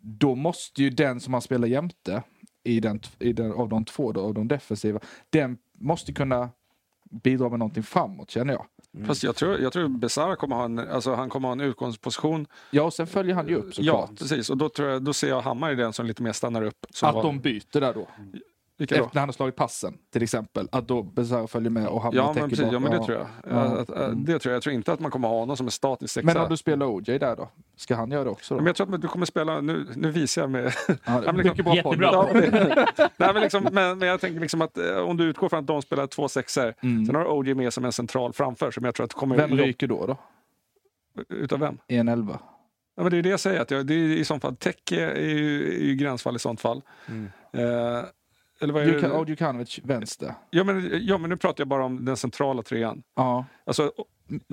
[0.00, 2.22] Då måste ju den som han spelar jämte
[2.64, 6.50] i den, i den, av de två då, av de defensiva, den måste kunna
[7.10, 8.66] bidra med någonting framåt känner jag.
[9.06, 12.46] Fast jag tror, jag tror Besara kommer ha en, alltså, han kommer ha en utgångsposition.
[12.70, 14.18] Ja, och sen följer han ju upp Ja, såklart.
[14.18, 14.50] precis.
[14.50, 16.86] Och då, tror jag, då ser jag Hammar i den som lite mer stannar upp.
[17.02, 18.08] Att var- de byter där då.
[18.78, 19.04] Vilka då?
[19.04, 20.68] Efter när han har slagit passen till exempel.
[20.72, 22.66] Att då Besara följer med och Hammar Ja, men precis.
[22.72, 23.26] Ja, men det tror jag.
[23.50, 23.56] Ja.
[23.56, 24.56] Att, att, det tror jag.
[24.56, 26.26] Jag tror inte att man kommer ha honom som en statisk sexa.
[26.26, 27.48] Men om du spelar OJ där då?
[27.76, 28.58] Ska han göra det också då?
[28.60, 30.72] Men jag tror att du kommer spela, nu, nu visar jag med...
[30.88, 32.12] Ja, Ja, men mycket bra Jättebra.
[32.12, 32.36] podd.
[32.36, 35.48] Ja, det- Nej, men, liksom, men, men jag tänker liksom att eh, om du utgår
[35.48, 37.06] från att de spelar två sexor, Mm.
[37.06, 39.36] sen har OJ med som en central framför som jag tror att kommer...
[39.36, 40.06] Vem ryker då?
[40.06, 40.16] då?
[41.28, 41.78] Utav vem?
[41.88, 42.38] I en elva?
[42.96, 45.00] Ja, men det är det jag säger, att jag, det är i så fall, Tecke
[45.10, 46.82] är ju, är ju gränsfall i sånt fall.
[47.08, 47.28] Mm.
[47.52, 48.04] Eh,
[48.60, 49.30] eller vad är Djukan- det?
[49.30, 50.34] Djukanovic vänster?
[50.50, 53.02] Ja men, ja, men nu pratar jag bara om den centrala trean.
[53.14, 53.44] Ja.
[53.64, 53.92] Alltså,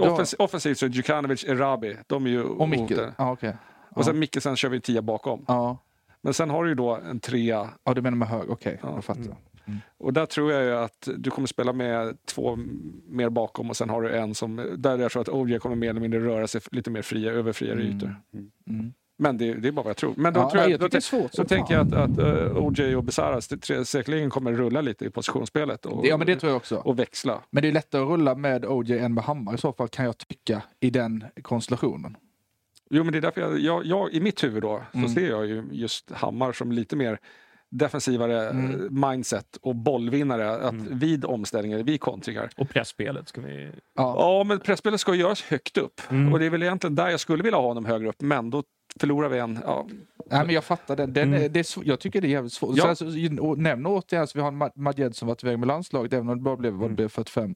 [0.02, 2.92] offens, offensivt så är Djukanovic, Erabi, de är ju Och Micke?
[3.18, 3.56] Ja, okej.
[3.90, 4.20] Och sen.
[4.20, 5.46] Micke, sen kör vi tia bakom.
[5.48, 5.78] Ja.
[6.22, 8.50] Men sen har du ju då en trea ja, du menar med hög?
[8.50, 8.92] Okej, Ja.
[8.96, 9.36] jag fattar.
[9.98, 12.56] Och där tror jag ju att du kommer spela med två
[13.08, 15.90] mer bakom och sen har du en som, där jag tror att OJ kommer mer
[15.90, 18.16] eller mindre röra sig lite mer fria, över friare ytor.
[18.68, 18.94] Mm.
[19.24, 20.14] Men det, det är bara vad jag tror.
[20.18, 21.94] Men då, Ja, tror jag, jag då, det är svårt då som tänker jag att,
[21.94, 26.28] att uh, OJ och Besaras tre- säkerligen kommer rulla lite i positionsspelet och, Ja, men
[26.28, 26.76] det tror jag också.
[26.76, 27.40] och växla.
[27.50, 30.06] Men det är lättare att rulla med OJ än med Hammar i så fall, kan
[30.06, 32.18] jag tycka, i den konstellationen.
[32.90, 35.10] Jo, men det är därför jag, jag, jag i mitt huvud då, så Mm.
[35.10, 37.20] ser jag ju just Hammar som lite mer
[37.70, 38.72] defensivare Mm.
[38.86, 42.50] eh, mindset och bollvinnare att vid omställningar, vid kontringar.
[42.58, 43.72] Och pressspelet ska vi...
[43.96, 44.16] Ja.
[44.18, 46.02] Ja, men pressspelet ska göras högt upp.
[46.10, 46.34] Mm.
[46.34, 48.64] Och det är väl egentligen där jag skulle vilja ha honom högre upp, men då
[49.00, 49.60] förlorar vi en...
[49.66, 49.88] Ja,
[50.32, 51.14] Nej, men jag fattar den.
[51.14, 51.44] den Mm.
[51.44, 52.78] är, det är, jag tycker det är jävligt svårt.
[52.78, 52.84] Ja.
[52.84, 53.06] Så, alltså,
[53.58, 56.38] nämn återigen så vi har en Ma- Madjed som varit iväg med landslaget, även om
[56.38, 57.56] det bara blev, det blev 45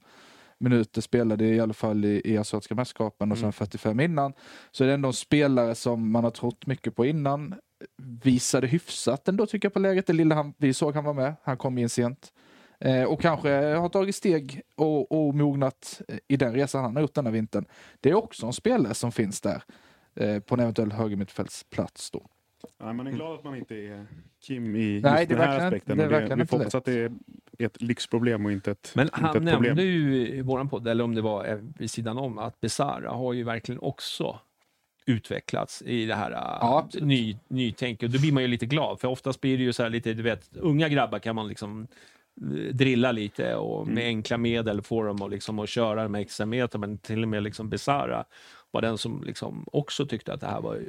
[0.59, 4.33] minuter spelade i alla fall i, i Asiatiska mästerskapen och sen 45 innan.
[4.71, 7.55] Så är det ändå en spelare som man har trott mycket på innan.
[8.23, 10.07] Visade hyfsat ändå tycker jag på läget.
[10.07, 11.33] Det lilla han, vi såg han var med.
[11.43, 12.33] Han kom in sent.
[12.79, 17.13] Eh, och kanske har tagit steg och, och mognat i den resan han har gjort
[17.15, 17.65] denna vintern.
[18.01, 19.63] Det är också en spelare som finns där
[20.17, 22.25] eh, på en eventuell högermittfältsplats då.
[22.83, 24.05] Nej, man är glad att man inte är
[24.41, 25.97] Kim i Nej, just det är den här verkligen- aspekten.
[25.97, 27.11] det det, verkligen vi får hoppas att det är
[27.59, 29.77] ett lyxproblem och inte ett, Men inte han nämnde problem.
[29.77, 33.33] ju i våran podd, eller om det var eh, vid sidan om, att Besara har
[33.33, 34.39] ju verkligen också
[35.05, 37.07] utvecklats i det här Ja, uh, absolut.
[37.07, 38.03] ny, nytänk.
[38.03, 40.13] Och då blir man ju lite glad, för oftast blir det ju så här lite,
[40.13, 41.87] du vet, unga grabbar kan man liksom
[42.41, 43.95] eh, drilla lite och Mm.
[43.95, 47.23] med enkla medel få dem att, liksom, att köra de här extra meter, men till
[47.23, 48.25] och med liksom Besara
[48.71, 50.79] var den som liksom också tyckte att det här var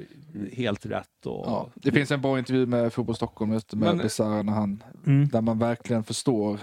[0.53, 1.27] helt rätt.
[1.27, 4.53] Och, Ja, det finns en bra intervju med Fotboll Stockholm just med Men- Besara när
[4.53, 5.29] han, Mm.
[5.29, 6.59] där man verkligen förstår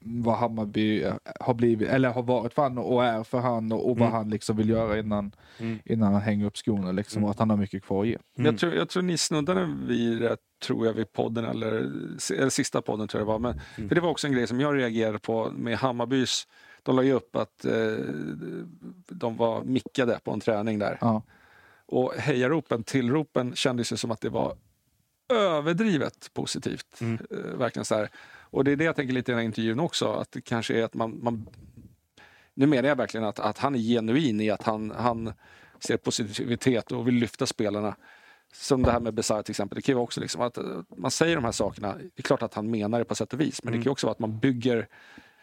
[0.00, 1.04] vad Hammarby
[1.40, 4.12] har blivit, eller har varit för han och är för han och, och vad Mm.
[4.12, 5.78] han liksom vill göra innan, Mm.
[5.84, 8.16] innan han hänger upp skorna liksom, och att han har mycket kvar att ge.
[8.36, 11.72] Jag, tror, jag tror ni snuddade vid det, tror jag, vid podden, eller,
[12.38, 13.38] eller sista podden tror jag det var.
[13.38, 13.88] Men, Mm.
[13.88, 16.46] För det var också en grej som jag reagerade på med Hammarbys.
[16.88, 17.72] De la ju upp att eh,
[19.06, 20.98] de var mickade på en träning där.
[21.00, 21.22] Ja.
[21.86, 24.56] Och hejaropen, tillropen kändes ju som att det var
[25.28, 27.00] överdrivet positivt.
[27.00, 27.18] Mm.
[27.30, 28.10] Eh, verkligen så här.
[28.40, 30.74] Och det är det jag tänker lite i den här intervjun också, att det kanske
[30.74, 31.48] är att man, man
[32.54, 35.32] nu menar jag verkligen att, att han är genuin i att han, han
[35.78, 37.96] ser positivitet och vill lyfta spelarna.
[38.52, 39.76] Som det här med Besar till exempel.
[39.76, 40.64] Det kan ju också liksom att eh,
[40.96, 41.94] man säger de här sakerna.
[41.96, 43.62] Det är klart att han menar det på sätt och vis.
[43.62, 44.88] Men det kan ju också vara att man bygger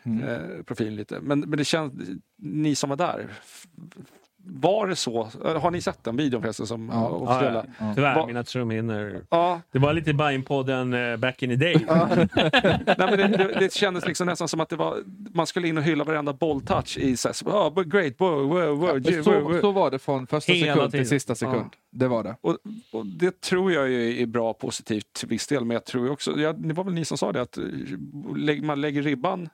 [0.05, 1.19] eh, profilen lite.
[1.21, 1.93] Men, men det känns,
[2.37, 3.27] ni som var där.
[4.47, 5.29] Var det så?
[5.45, 6.67] Eh, Har ni sett den videon förresten?
[6.67, 7.07] Som Ja.
[7.07, 7.65] officiella?
[7.79, 9.21] Ja, Tyvärr, Va- mina trumhinnor.
[9.29, 9.61] Ja.
[9.71, 11.75] Det var lite Bajen-podden eh, back in the day.
[11.87, 14.97] Nej, men det, det, det kändes liksom nästan som att det var,
[15.33, 18.77] man skulle in och hylla varenda bolltouch i så här, oh, great, wow, wow, wow,
[18.79, 19.23] wow.
[19.23, 21.03] Så, så var det från första Hela sekund tiden.
[21.03, 21.69] till sista sekund.
[21.91, 22.35] Det var det.
[22.41, 22.57] Och,
[22.91, 26.39] och det tror jag ju är bra positivt till viss del, men jag tror också,
[26.39, 27.63] ja, det var väl ni som sa det, att eh,
[28.35, 29.49] lägg- man lägger ribban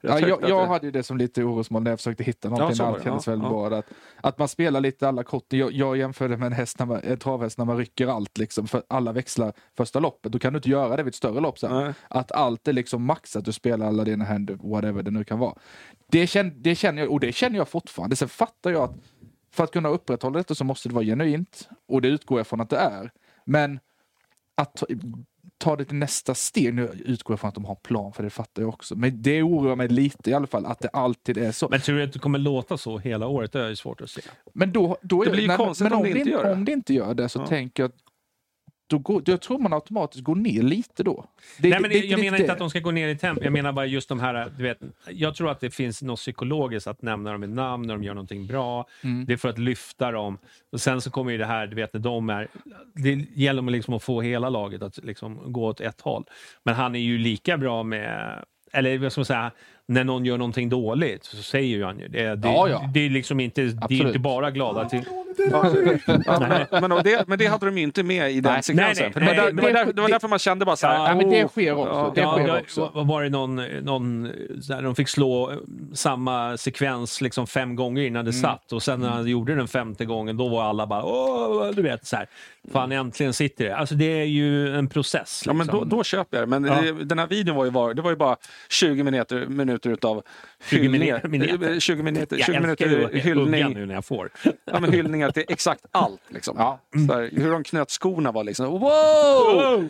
[0.00, 2.48] rätt Ja, jag, jag det- hade ju det som lite orosmål när jag försökte hitta
[2.48, 2.76] någonting.
[2.78, 3.04] Ja, allt det.
[3.04, 3.68] kändes Ja, väldigt ja.
[3.68, 3.78] bra.
[3.78, 3.86] Att,
[4.20, 5.52] att man spelar lite alla kort.
[5.52, 8.38] Jag, jag jämförde med en, häst när man, en travhäst när man rycker allt.
[8.38, 10.32] Liksom, för alla växlar första loppet.
[10.32, 11.70] Då kan du inte göra det vid ett större lopp sen.
[11.84, 11.92] Nej.
[12.08, 13.44] Att allt är liksom maxat.
[13.44, 15.54] Du spelar alla dina händer, whatever det nu kan vara.
[16.10, 18.16] Det, känn, det känner jag, och det känner jag fortfarande.
[18.16, 18.94] Sen fattar jag att
[19.52, 21.68] för att kunna upprätthålla detta så måste det vara genuint.
[21.88, 23.10] Och det utgår jag från att det är.
[23.44, 23.80] Men
[24.54, 24.82] att
[25.58, 26.74] ta, det till nästa steg.
[26.74, 28.96] Nu utgår jag från att de har en plan för det fattar jag också.
[28.96, 31.68] Men det oroar mig lite i alla fall att det alltid är så.
[31.68, 33.52] Men tror du att det kommer låta så hela året?
[33.52, 34.20] Det är svårt att se.
[34.52, 36.52] Men då, då Det blir ju nej, konstigt men om det inte gör det.
[36.52, 37.46] Om det inte gör det så Ja.
[37.46, 37.94] tänker jag att
[38.86, 41.24] då går, jag tror man automatiskt går ner lite då.
[41.58, 43.16] Det, Nej, men det- jag det- menar det- inte att de ska gå ner i
[43.18, 43.44] tempo.
[43.44, 44.78] Jag menar bara just de här, du vet,
[45.10, 48.14] jag tror att det finns något psykologiskt att nämna dem i namn när de gör
[48.14, 48.86] någonting bra.
[49.04, 49.26] Mm.
[49.26, 50.38] Det är för att lyfta dem.
[50.72, 52.48] Och sen så kommer ju det här, du vet, när de är...
[52.94, 56.24] Det gäller om liksom att få hela laget att liksom gå åt ett håll.
[56.62, 58.44] Men han är ju lika bra med...
[58.72, 59.50] Eller vad ska man säga?
[59.88, 62.34] När någon gör någonting dåligt så säger ju han ju det.
[62.36, 62.90] Det, Ja, ja.
[62.94, 65.02] det är liksom inte, det är inte bara glada till...
[65.50, 65.72] Ja,
[66.70, 68.62] men, men, det, men det hade de ju inte med i den Nej.
[68.62, 69.12] sekvensen.
[69.16, 70.86] Nej, nej, var nej, det, var det- där, det var därför man kände bara så
[70.86, 71.08] här.
[71.08, 71.92] Ja, men det sker också.
[71.94, 72.90] ja, Det sker ja, också.
[72.94, 74.22] var det någon, någon
[74.68, 75.56] där de fick slå eh,
[75.92, 78.26] samma sekvens liksom fem gånger innan Mm.
[78.26, 81.70] det satt och sen när han gjorde den femte gången då var alla bara åh,
[81.74, 82.26] du vet så här.
[82.72, 83.76] Fan äntligen sitter det.
[83.76, 85.42] Alltså det är ju en process.
[85.46, 85.88] Ja, men liksom.
[85.88, 86.60] då, då köper jag det.
[86.60, 86.80] Men Ja.
[86.92, 88.36] det, den här videon var ju bara, det var ju bara
[88.70, 89.75] 20 minuter, minuter
[90.70, 90.88] 20
[91.28, 91.72] minuter.
[91.72, 94.30] Eh, 20 minuter, jag 20 älskar minuter ju hugga hyllning, nu när jag får.
[94.72, 96.20] ja, men hyllningar till exakt allt.
[96.28, 96.54] Liksom.
[96.58, 96.80] Ja.
[97.08, 98.66] Så här, hur de knöt skorna var liksom.
[98.66, 99.88] Wow!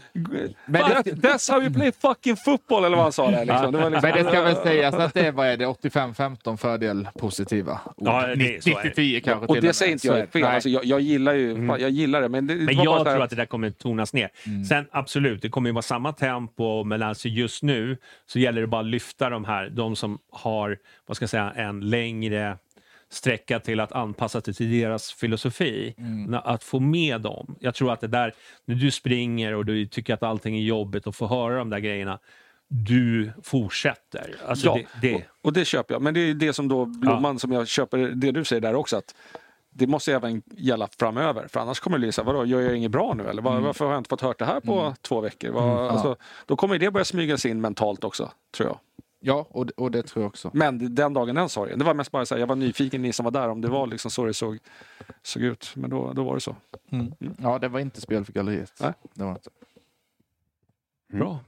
[0.66, 3.44] Men det- that's how you play fucking football eller vad han sa där.
[3.44, 3.72] Liksom.
[3.72, 6.56] Det var liksom, Men det ska väl sägas att det är, vad är det, 85-15
[6.56, 7.80] fördel positiva.
[7.96, 8.88] Ja, det- så är det.
[9.02, 10.42] 90-10 kanske och till det säger inte jag är fel.
[10.42, 10.54] Nej.
[10.54, 12.28] Alltså, jag, jag gillar ju fan, jag gillar det.
[12.28, 14.28] Men, det, Men det jag tror att det där kommer tonas ner.
[14.68, 17.96] Sen absolut, det kommer ju vara samma tempo, men alltså just nu
[18.26, 21.52] så gäller det bara att lyfta de här, de som har, vad ska jag säga,
[21.56, 22.58] en längre
[23.08, 25.94] sträcka till att anpassa sig till deras filosofi.
[26.28, 27.56] Nå- Att få med dem.
[27.60, 28.32] Jag tror att det där,
[28.64, 31.78] när du springer och du tycker att allting är jobbigt och får höra de där
[31.78, 32.18] grejerna,
[32.68, 34.34] du fortsätter.
[34.48, 36.02] Alltså Ja, det, det, Och, och det köper jag.
[36.02, 38.96] Men det är det som då Blomman, som jag köper, det du säger där också.
[38.96, 39.14] att
[39.70, 41.48] det måste även gälla framöver.
[41.48, 43.42] För annars kommer det bli så här, vadå, gör jag inget bra nu eller?
[43.42, 45.50] Var, Varför har jag inte fått hört det här på två veckor?
[45.50, 46.16] Var, alltså,
[46.46, 48.78] Då kommer det börja smyga sig in mentalt också, tror jag.
[49.20, 50.50] Ja, och, och det tror jag också.
[50.54, 53.12] Men den dagen den sorgen, det var mest bara så här, jag var nyfiken, ni
[53.12, 54.58] som var där, om det var liksom så det såg,
[55.22, 55.72] såg ut.
[55.76, 56.56] Men då, då var det så.
[56.90, 57.12] Mm.
[57.38, 58.72] Ja, det var inte spel för galleriet.
[58.80, 58.92] Nej.
[59.14, 59.50] Det var inte.
[61.12, 61.40] bra.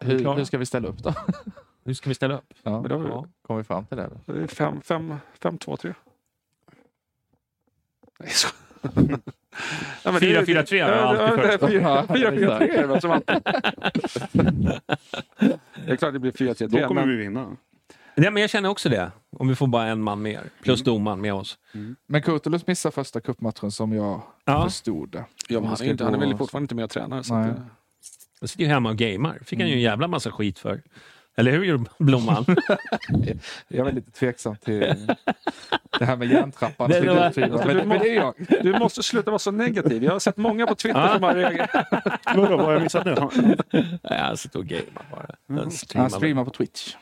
[0.00, 0.36] Hur, klara.
[0.36, 1.14] hur ska vi ställa upp då?
[1.84, 2.54] Hur ska vi ställa upp?
[2.62, 3.26] Ja, Men då, Ja.
[3.42, 4.10] kom vi fram till det?
[4.26, 4.32] Då?
[4.32, 5.94] det är fem, fem, fem, två, tre.
[8.18, 8.48] Nej, så.
[8.82, 11.72] Ja, men det är- Fyra, fyra, tre har jag Ja, alltid det är först.
[11.72, 13.36] Fyra, fyra, fyra, tre är det väl som alltid.
[15.86, 16.86] Det är klart det blir fyra, tre, Då tre.
[16.86, 17.56] kommer Men, vi vinna.
[18.14, 19.10] Nej, men jag känner också det.
[19.38, 21.58] Om vi får bara en man mer, plus domaren med oss.
[22.06, 24.64] Men Kurtulus missar första cupmatchen som jag Ja.
[24.64, 25.24] förstod det.
[25.48, 27.22] ja, han, är inte, han är väl fortfarande inte med och tränar.
[27.22, 27.46] Så att,
[28.40, 29.38] Han sitter ju hemma och gamer.
[29.44, 30.82] fick han ju en jävla massa skit för.
[31.36, 32.44] Eller hur Blomman?
[33.68, 34.80] Jag är väldigt tveksam till
[35.98, 36.90] det här med järntrappan.
[36.90, 37.66] Det- till det var- Gudfrida.
[37.66, 38.34] men, men det är jag.
[38.62, 40.04] Du måste sluta vara så negativ.
[40.04, 41.14] Jag har sett många på Twitter Ja.
[41.14, 41.70] som har reagerat.
[42.36, 43.14] Vadå, vad har jag missat nu?
[44.02, 45.26] Nej, han sitter och gamer bara.
[45.48, 46.94] Han Han streamar på Twitch.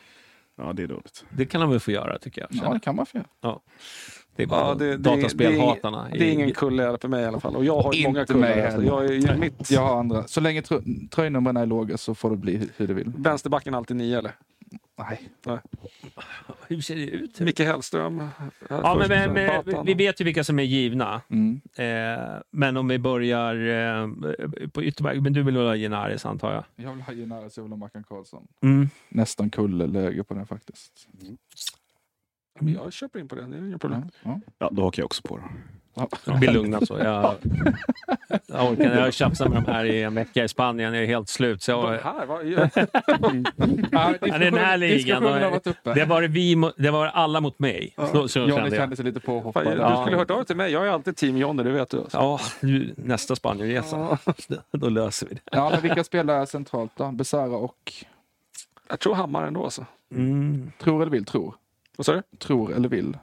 [0.57, 1.24] Ja, det är dåligt.
[1.31, 2.48] Det kan han väl få göra tycker jag.
[2.52, 3.27] Ja, det kan man få göra.
[3.40, 3.62] Ja.
[4.41, 6.05] Det är bara Ja, det, det, dataspelhatarna.
[6.11, 7.57] Det, är- det är ingen kulle för mig i alla fall.
[7.57, 8.62] Och jag har Inte många kullar.
[8.65, 8.83] Alltså.
[8.83, 9.71] Jag är ju mitt...
[9.71, 10.27] Jag har andra.
[10.27, 13.12] Så länge trö- tröjnumren är låga så får det bli hur- det vill.
[13.17, 14.33] Vänsterbacken alltid nio eller?
[14.99, 15.21] Nej.
[16.69, 17.41] Hur ser det ut?
[17.41, 18.29] Micke Hellström.
[18.69, 21.21] Ja, men, men, men vi vet ju vilka som är givna.
[21.31, 21.61] Mm.
[21.75, 23.55] Eh, men om vi börjar
[24.01, 24.09] eh,
[24.73, 26.65] på ytterback, men du vill väl ha Genaris antar jag?
[26.87, 28.47] Jag vill ha Genaris, jag vill ha Mackan Karlsson.
[28.62, 28.89] Mm.
[29.09, 31.09] Nästan kulle-läge på den faktiskt.
[32.59, 34.10] Men jag köper in på det, det är inga problem.
[34.22, 34.40] Ja.
[34.59, 35.44] Ja, då hakar jag också på det.
[36.24, 37.05] Jag blir lugn alltså.
[37.05, 37.35] Jag,
[38.47, 41.06] jag, orkar, jag har tjafsat med de här i en vecka i Spanien, jag är
[41.06, 41.62] helt slut.
[41.62, 42.27] Så jag, här?
[42.27, 42.47] Vad,
[43.93, 45.22] Ja, Ja, den här ligan,
[45.94, 47.94] det var, vi, det var alla mot mig.
[48.12, 49.64] Så, så Johnny kände kände sig lite påhoppad.
[49.64, 50.72] du skulle hört av dig till mig.
[50.72, 52.05] Jag är alltid team Johnny, det vet du.
[52.12, 52.40] Ja,
[52.97, 54.18] nästa Spanienresa.
[54.72, 55.40] Då löser vi det.
[55.52, 57.10] Ja, men vilka spelar centralt då?
[57.12, 57.93] Besara och
[58.89, 59.86] Jag tror Hammar ändå alltså.
[60.14, 60.72] Mm.
[60.78, 61.24] tror eller vill?
[61.24, 61.55] Tror.
[61.97, 62.23] Vad sa du?
[62.39, 63.17] Tror eller vill.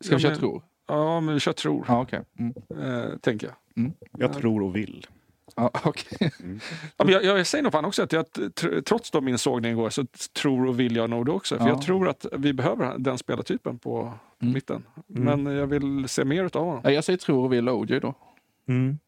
[0.00, 0.62] Ska vi ja, köra men- tror?
[0.88, 2.22] Ja, men vi kör tror, Ja, okej.
[2.38, 2.54] Mm.
[3.10, 3.92] eh, tänker jag.
[4.18, 5.06] Jag tror och vill.
[5.56, 6.30] Ja, okej.
[6.96, 9.70] Ja, men jag, jag säger nog fan också att jag, tr- trots då min sågning
[9.72, 11.56] igår, så tror och vill jag nog det också.
[11.56, 11.68] För Ja.
[11.68, 14.12] jag tror att vi behöver den spelartypen på
[14.42, 14.54] Mm.
[14.54, 14.82] mitten.
[15.06, 16.80] Men jag vill se mer utav honom.
[16.84, 18.14] Ja, jag säger tror och vill OJ då.
[18.68, 18.98] Mm.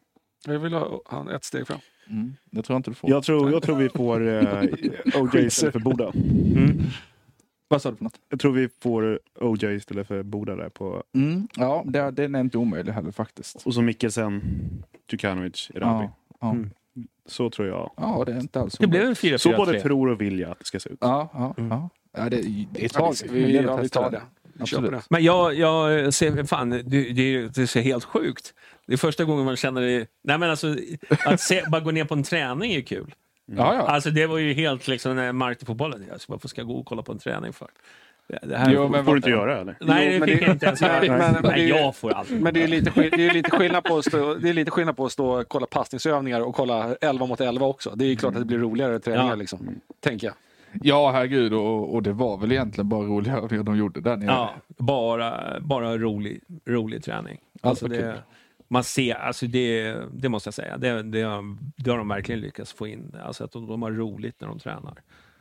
[0.47, 1.79] Jag vill ha han ett steg fram.
[2.11, 2.35] Mm.
[2.51, 3.11] Det tror jag inte du får.
[3.11, 4.63] Jag tror, jag tror vi får eh,
[5.23, 6.13] OJ istället för Boda.
[7.69, 8.21] Vad sa du för något?
[8.29, 11.03] Jag tror vi får OJ istället för Boda där på...
[11.15, 11.49] Mm.
[11.57, 13.67] Ja, det, den är inte omöjlig heller faktiskt.
[13.67, 14.43] Och så Mikkelsen,
[15.11, 16.05] Djukanovic, Erabi.
[16.05, 16.51] Ja, ja.
[16.51, 16.71] Mm.
[17.27, 17.91] Så tror jag.
[17.97, 19.37] ja, det är inte alls Det blev en 4-4-3.
[19.39, 20.99] Så både tror och vill jag att det ska se ut.
[21.01, 21.71] Ja, ja, Mm.
[21.71, 21.89] ja.
[22.17, 22.37] ja det,
[22.73, 23.23] det är Ja, taget.
[23.31, 24.23] vi, ja, vi tar det.
[24.53, 25.11] Vi Absolut.
[25.11, 28.55] Men jag, jag ser, fan, det, det, det ser helt sjukt.
[28.87, 30.07] Det är första gången man känner det.
[30.25, 30.77] Nej men alltså,
[31.25, 33.15] att se, bara gå ner på en träning är kul.
[33.57, 33.81] Ja, ja.
[33.83, 36.05] Alltså det var ju helt liksom när Mark till fotbollen.
[36.13, 37.69] Alltså, varför ska jag gå och kolla på en träning för?
[38.43, 39.77] Det, här, Jo, får men du vad- inte göra eller?
[39.81, 41.01] nej, Jo, det men fick det- jag inte ens göra.
[41.01, 42.31] Nej, men- men jag får allt.
[42.31, 44.71] Men det är lite, skill- det är lite skillnad på att stå, det är lite
[44.71, 47.91] skillnad på att stå och kolla passningsövningar och kolla 11 mot 11 också.
[47.95, 49.35] Det är ju klart att det blir roligare träningar Ja.
[49.35, 49.81] liksom.
[50.01, 50.35] Tänker jag.
[50.83, 51.53] Ja, herregud.
[51.53, 54.27] Och, och det var väl egentligen bara roliga övningar de gjorde där nere.
[54.31, 57.39] Ja, bara, bara rolig, rolig träning.
[57.63, 58.15] Alltså vad det.
[58.69, 61.21] Man ser, alltså det, det måste jag säga, det, det,
[61.77, 63.17] det har de verkligen lyckats få in.
[63.25, 64.95] Alltså att de, de har roligt när de tränar.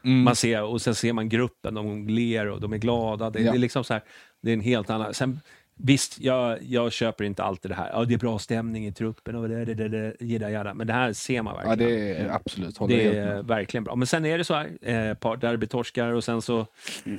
[0.03, 0.23] Mm.
[0.23, 3.29] Man ser, och sen ser man gruppen, de ler och de är glada.
[3.29, 3.51] Det, Ja.
[3.51, 4.03] det är liksom så här,
[4.41, 5.13] det är en helt annan...
[5.13, 5.39] Sen,
[5.79, 7.89] visst, jag, jag köper inte alltid det här.
[7.93, 10.73] Ja, det är bra stämning i truppen och det, det, det, det, jada, jada.
[10.73, 11.99] Men det här ser man Ja, verkligen.
[11.99, 12.77] det är absolut.
[12.77, 13.95] Håller det är verkligen bra.
[13.95, 16.65] Men sen är det så här, eh, ett par derbytorskar och sen så...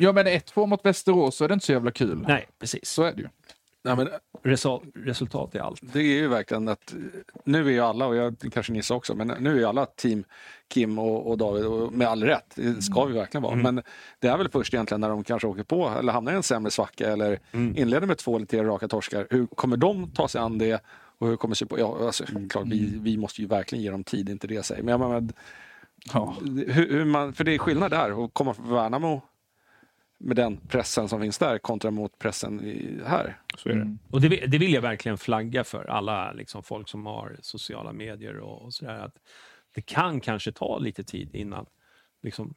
[0.01, 2.24] Ja, men 1-2 mot Västerås så är det inte så jävla kul.
[2.28, 2.89] Nej, precis.
[2.89, 3.28] Så är det ju.
[3.89, 4.09] Nej, men
[4.43, 5.81] Result, resultat är allt.
[5.93, 6.94] det är ju verkligen att
[7.44, 10.24] nu är ju alla, och jag kanske Nissa också, men nu är ju alla team
[10.69, 12.52] Kim och, och David och med all rätt.
[12.55, 13.55] Det ska vi verkligen vara.
[13.55, 13.82] Men
[14.19, 16.70] det är väl först egentligen när de kanske åker på eller hamnar i en sämre
[16.70, 19.27] svacka eller inleder med två eller tre raka torskar.
[19.31, 20.82] Hur kommer de ta sig an det?
[21.19, 21.78] Och hur kommer support...
[21.78, 24.82] Ja, alltså, klart, vi, vi måste ju verkligen ge dem tid, inte det jag säger.
[24.82, 25.28] Men jag menar,
[26.12, 26.35] Ja.
[26.43, 29.23] hur, hur man, för det är skillnad där att komma från Värnamo
[30.19, 33.40] med den pressen som finns där kontra mot pressen i, här.
[33.57, 33.81] Så är det.
[33.81, 33.99] Mm.
[34.11, 37.93] Och det, vill- det vill jag verkligen flagga för alla liksom, folk som har sociala
[37.93, 38.99] medier och, och sådär.
[38.99, 39.15] Att
[39.74, 41.66] det kan kanske ta lite tid innan
[42.23, 42.55] liksom,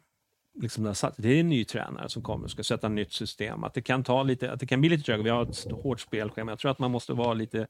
[0.62, 2.94] liksom det, har satt, det är en ny tränare som kommer och ska sätta ett
[2.94, 3.64] nytt system.
[3.64, 5.26] Att det kan ta lite, att det kan bli lite trögt.
[5.26, 6.52] Vi har ett hårt spelschema.
[6.52, 7.68] Jag tror att man måste vara lite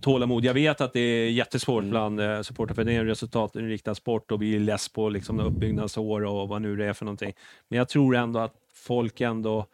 [0.00, 0.44] tålamod.
[0.44, 4.32] Jag vet att det är jättesvårt bland eh, supportrar för det är en resultatinriktad sport
[4.32, 7.32] och vi är less på liksom, uppbyggnadsår och vad nu det är för någonting.
[7.68, 9.66] Men jag tror ändå att folk ändå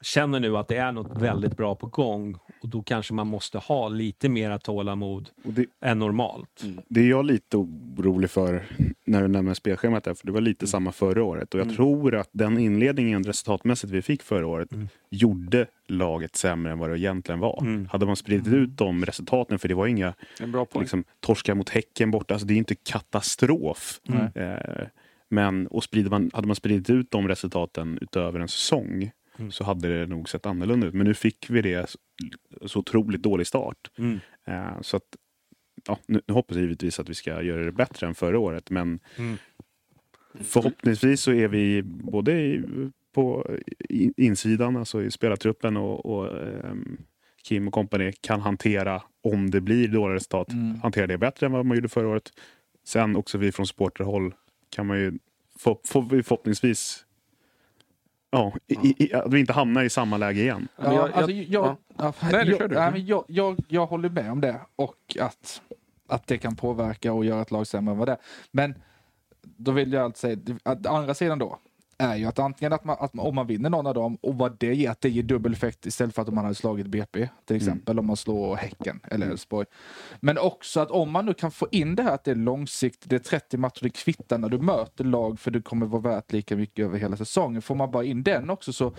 [0.00, 3.58] känner nu att det är något väldigt bra på gång och då kanske man måste
[3.58, 6.64] ha lite mera tålamod det, än normalt.
[6.88, 8.66] det är jag lite orolig för
[9.06, 11.54] när du nämner spelschemat där, för det var lite samma förra året.
[11.54, 14.68] Och jag tror att den inledningen resultatmässigt vi fick förra året
[15.10, 17.86] gjorde laget sämre än vad det egentligen var.
[17.90, 21.68] Hade man spridit ut de resultaten, för det var inga En bra liksom, torskar mot
[21.68, 24.00] Häcken borta, alltså det är inte katastrof.
[24.34, 24.86] Eh,
[25.30, 29.10] men och sprider man, hade man spridit ut de resultaten utöver en säsong
[29.50, 30.94] så hade det nog sett annorlunda ut.
[30.94, 31.90] Men nu fick vi det
[32.66, 33.90] så, otroligt dålig start.
[33.98, 34.18] Mm.
[34.46, 35.02] Eh, så att,
[35.86, 38.70] ja, nu, nu hoppas jag givetvis att vi ska göra det bättre än förra året.
[38.70, 39.36] Men Mm.
[40.40, 42.64] förhoppningsvis så är vi både i,
[43.14, 43.56] på
[44.16, 46.96] insidan, alltså i spelartruppen och, och ehm,
[47.42, 50.80] Kim och kompani kan hantera, om det blir dåliga resultat, Mm.
[50.80, 52.30] hantera det bättre än vad man gjorde förra året.
[52.84, 54.34] Sen också vi från supporterhåll
[54.70, 55.18] kan man ju
[55.58, 57.04] få, får vi förhoppningsvis
[58.30, 60.68] Ja, i, i, att vi inte hamnar i samma läge igen.
[63.68, 65.62] jag håller med om det och att,
[66.08, 68.18] att det kan påverka och göra ett lag sämre än vad det är.
[68.50, 68.74] Men
[69.42, 71.58] då vill jag alltså säga att andra sidan då,
[71.98, 74.34] är ju att antingen att, man, att man, om man vinner någon av dem och
[74.34, 77.28] vad det ger, att det ger dubbel effekt istället för att man hade slagit BP
[77.44, 79.66] till exempel om man slår Häcken eller Elfsborg.
[80.20, 83.10] Men också att om man nu kan få in det här att det är långsiktigt,
[83.10, 86.32] det är 30 matcher, det kvittar när du möter lag för det kommer vara värt
[86.32, 87.62] lika mycket över hela säsongen.
[87.62, 88.94] Får man bara in den också så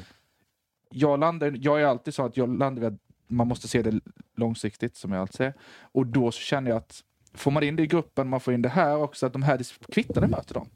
[0.91, 3.99] jag, landar, jag är alltid så att jag landar vid att man måste se det
[4.35, 5.53] långsiktigt som jag alltid säger.
[5.81, 7.03] Och då så känner jag att
[7.34, 9.61] får man in det i gruppen, man får in det här också, att de här
[9.91, 10.69] kvittar möter dem.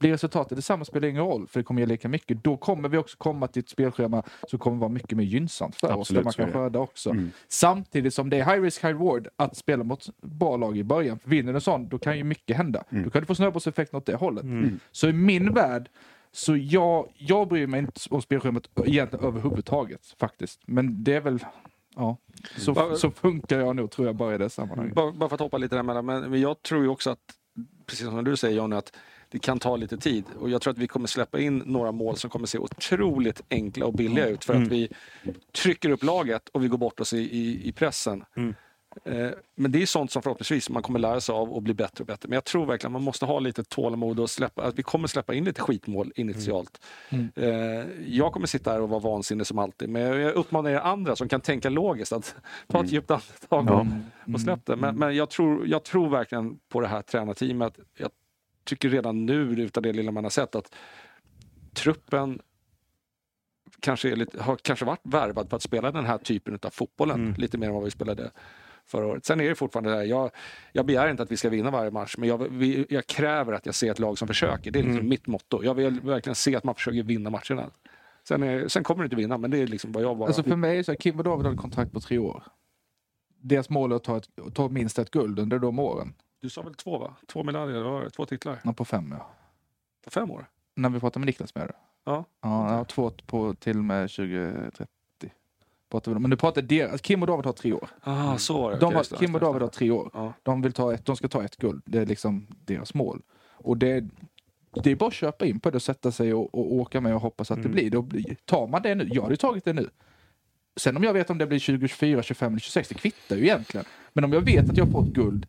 [0.00, 2.44] Blir resultatet detsamma spelar ingen roll, för det kommer ge lika mycket.
[2.44, 5.96] Då kommer vi också komma till ett spelschema som kommer vara mycket mer gynnsamt för
[5.96, 7.10] oss, där man kan skörda också.
[7.10, 7.30] Mm.
[7.48, 11.18] Samtidigt som det är high risk, high reward att spela mot bra lag i början.
[11.24, 12.84] Vinner du en sån, då kan ju mycket hända.
[12.90, 13.04] Mm.
[13.04, 14.44] Då kan du få snöbollseffekten åt det hållet.
[14.44, 14.80] Mm.
[14.92, 15.88] Så i min värld,
[16.32, 20.60] så jag, jag bryr mig inte om spelschemat egentligen överhuvudtaget faktiskt.
[20.66, 21.44] Men det är väl,
[21.96, 22.16] ja,
[22.56, 24.94] så, så funkar jag nog tror jag bara i det sammanhanget.
[24.94, 27.34] Bara, bara för att hoppa lite däremellan, men men jag tror ju också att,
[27.86, 28.92] precis som du säger Johnny, att
[29.30, 30.24] det kan ta lite tid.
[30.40, 33.86] Och jag tror att vi kommer släppa in några mål som kommer se otroligt enkla
[33.86, 34.88] och billiga ut för att vi
[35.62, 38.24] trycker upp laget och vi går bort oss i, i, i pressen.
[39.04, 42.02] Eh, Men det är sånt som förhoppningsvis man kommer lära sig av och bli bättre
[42.02, 42.28] och bättre.
[42.28, 45.08] Men jag tror verkligen att man måste ha lite tålamod och släppa, att vi kommer
[45.08, 46.80] släppa in lite skitmål initialt.
[47.08, 47.28] Mm.
[47.36, 49.88] Eh, Jag kommer sitta här och vara vansinnig som alltid.
[49.88, 52.34] Men jag uppmanar er andra som kan tänka logiskt att
[52.68, 54.76] ta ett djupt andetag och, och släpp det.
[54.76, 57.78] Men, men jag, tror, jag tror verkligen på det här tränarteamet.
[57.98, 58.10] Jag
[58.64, 60.74] tycker redan nu, utav det lilla man har sett, att
[61.74, 62.40] truppen
[63.80, 67.58] kanske lite, har kanske varit värvad på att spela den här typen av fotbollen lite
[67.58, 68.30] mer än vad vi spelade
[68.86, 69.24] förra året.
[69.24, 70.30] Sen är det fortfarande det här, jag,
[70.72, 73.66] jag begär inte att vi ska vinna varje match, men jag, vi, jag kräver att
[73.66, 74.70] jag ser ett lag som försöker.
[74.70, 75.64] Det är liksom mitt motto.
[75.64, 77.70] Jag vill verkligen se att man försöker vinna matcherna.
[78.28, 80.26] Sen, är, sen kommer du inte vinna, men det är liksom vad jag bara...
[80.26, 82.42] Alltså för mig är så här, Kim och David hade kontrakt på tre år.
[83.42, 86.14] Deras mål är att ta, ett, ta minst ett guld under de åren.
[86.40, 87.14] Du sa väl två va?
[87.26, 88.60] Två medaljer, var två titlar?
[88.64, 89.30] Ja, på fem ja.
[90.04, 90.46] På fem år?
[90.74, 91.74] När vi pratar med Niklas med det.
[92.04, 92.24] Ja.
[92.40, 94.86] Ja, ja två på till och med 2030.
[95.90, 96.22] Pratar vi om.
[96.22, 97.88] Men nu pratar deras, Kim och David har tre år.
[98.02, 98.78] Ah, så var det.
[98.78, 99.40] De har, det, Kim och.
[99.40, 100.10] David har tre år.
[100.14, 100.32] Ja.
[100.42, 101.82] De, vill ta ett, de ska ta ett guld.
[101.86, 103.22] Det är liksom deras mål.
[103.48, 104.04] Och det,
[104.82, 107.14] det är bara att köpa in på det och sätta sig och, och åka med
[107.14, 107.70] och hoppas att Mm.
[107.70, 107.96] det blir.
[107.96, 108.36] Och blir.
[108.44, 109.90] Tar man det nu, jag hade ju tagit det nu.
[110.76, 113.86] Sen om jag vet om det blir 2024, 25 eller 26, det kvittar ju egentligen.
[114.12, 115.46] Men om jag vet att jag får ett guld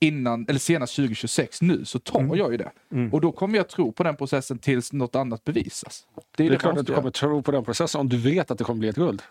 [0.00, 2.38] innan, eller senast 2026 nu, så tar Mm.
[2.38, 2.70] jag ju det.
[3.12, 6.06] Och då kommer jag tro på den processen tills något annat bevisas.
[6.36, 8.58] Det är, det klart att du kommer tro på den processen om du vet att
[8.58, 9.22] det kommer bli ett guld.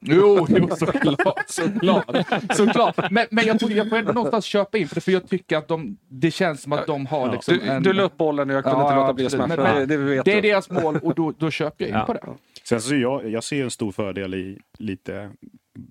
[0.00, 1.44] Jo, jo såklart.
[1.50, 2.16] såklart,
[2.56, 3.10] såklart.
[3.10, 5.56] Men, men jag, tror, jag får ändå någonstans köpa in för det, för jag tycker
[5.56, 7.82] att de, det känns som att de har liksom Du, en...
[7.82, 9.56] du la upp bollen och jag kunde Ja, inte låta bli att smasha.
[9.56, 12.04] Men- Det, det vet Det är deras mål och då, då köper jag in Ja.
[12.04, 12.24] på det.
[12.64, 15.30] Sen så jag, jag ser en stor fördel i lite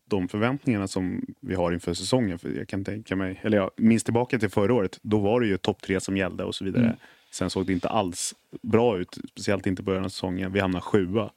[0.06, 2.40] de förväntningarna som vi har inför säsongen.
[2.40, 5.48] För jag kan tänka mig, eller jag minns tillbaka till förra året, då var det
[5.48, 6.84] ju topp tre som gällde och så vidare.
[6.84, 6.96] Mm.
[7.32, 10.54] Sen såg det inte alls bra ut, speciellt inte i början av säsongen.
[10.54, 11.32] Vi hamnade sjua.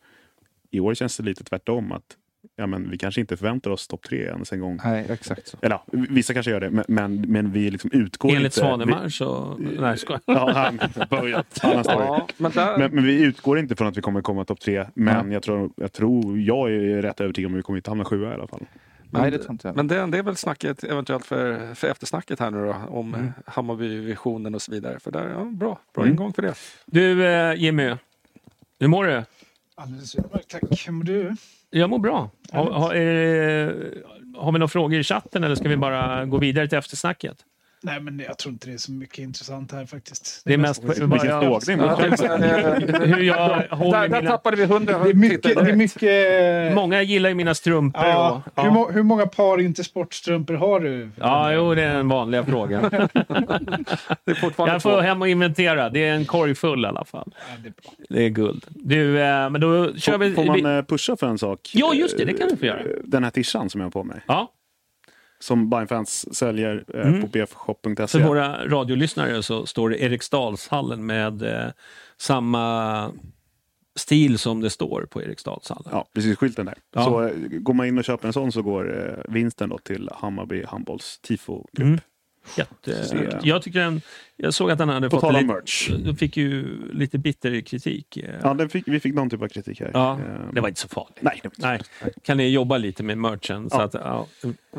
[0.70, 2.16] I år känns det lite tvärtom, att
[2.56, 4.80] ja, men vi kanske inte förväntar oss topp tre ens en gång.
[4.84, 5.58] Nej, exakt så.
[5.62, 8.56] Eller ja, vissa kanske gör det, men, men, men vi liksom utgår Enligt inte...
[8.60, 9.56] Svanemar så...
[9.80, 10.80] Nej, ska Ja, han
[11.10, 11.58] börjat.
[11.62, 14.60] Han Ja, men där, men, men vi utgår inte från att vi kommer komma topp
[14.60, 14.86] tre.
[14.94, 18.04] Men jag, tror, jag tror, jag är rätt övertygad om att vi kommer inte hamna
[18.04, 18.64] sjua i alla fall.
[19.12, 19.76] Nej, det tror inte jag.
[19.76, 23.32] men det, det är väl snacket eventuellt för, för eftersnacket här nu då, om Mm.
[23.46, 25.00] Hammarby-visionen och så vidare.
[25.00, 26.12] För där, ja, bra, bra Mm.
[26.14, 26.54] ingång för det.
[26.86, 27.94] Du eh, Jimmy,
[28.80, 29.22] hur mår du?
[29.74, 30.86] Alldeles utmärkt, tack.
[30.86, 31.36] Hur mår du?
[31.70, 32.30] Jag mår bra.
[32.52, 33.94] Har, har, är,
[34.36, 37.36] har vi några frågor i chatten eller ska vi bara gå vidare till eftersnacket?
[37.82, 40.42] Nej, men jag tror inte det är så mycket intressant här faktiskt.
[40.44, 41.80] Det är mest Vilken sågning.
[43.14, 43.36] hur jag
[43.70, 44.30] håller Där, där mina...
[44.30, 45.42] tappade vi hundra Det är mycket...
[45.42, 48.04] Det är mycket Många gillar ju mina strumpor.
[48.04, 51.10] ja, och, hur, må, hur många par inte sportstrumpor har du?
[51.16, 52.82] Ja, jo, det är den vanliga frågan.
[54.24, 55.00] Det är fortfarande Jag får två.
[55.00, 55.90] hem och inventera.
[55.90, 57.34] Det är en korg full i alla fall.
[57.36, 57.92] Ja, det är bra.
[58.08, 58.64] Det är guld.
[58.68, 60.34] Du, eh, men då kör vi...
[60.34, 61.70] Får man eh, pusha för en sak?
[61.74, 62.80] Ja, just det, det kan du få göra.
[62.80, 64.20] Eh, Den här tishan som jag har på mig.
[64.26, 64.52] ja,
[65.40, 67.20] Som Bajenfans säljer eh, Mm.
[67.20, 68.06] på bfshop.se.
[68.06, 71.70] för våra radiolyssnare så står det Eriksdalshallen med eh,
[72.16, 73.12] samma
[73.96, 75.88] stil som det står på Eriksdalshallen.
[75.92, 76.38] Ja, precis.
[76.38, 76.74] Skylten där.
[76.94, 77.04] Ja.
[77.04, 80.10] Så eh, går man in och köper en sån så går eh, vinsten då till
[80.14, 81.78] Hammarby handbolls tifogrupp.
[81.78, 82.00] Mm.
[82.56, 83.04] Jätte...
[83.04, 84.00] Så- Jag, tycker den,
[84.36, 85.90] jag såg att den hade På fått lite, merch.
[86.04, 88.16] de fick ju lite bitter kritik.
[88.16, 88.34] eh.
[88.42, 89.90] Ja, den fick, vi fick någon typ av kritik här.
[89.94, 91.18] Ja, Eh, det var inte så farligt.
[91.20, 91.80] Nej, det Nej.
[92.22, 93.70] Kan ni jobba lite med merchen?
[93.70, 93.82] Så Ja.
[93.82, 94.26] att, ja,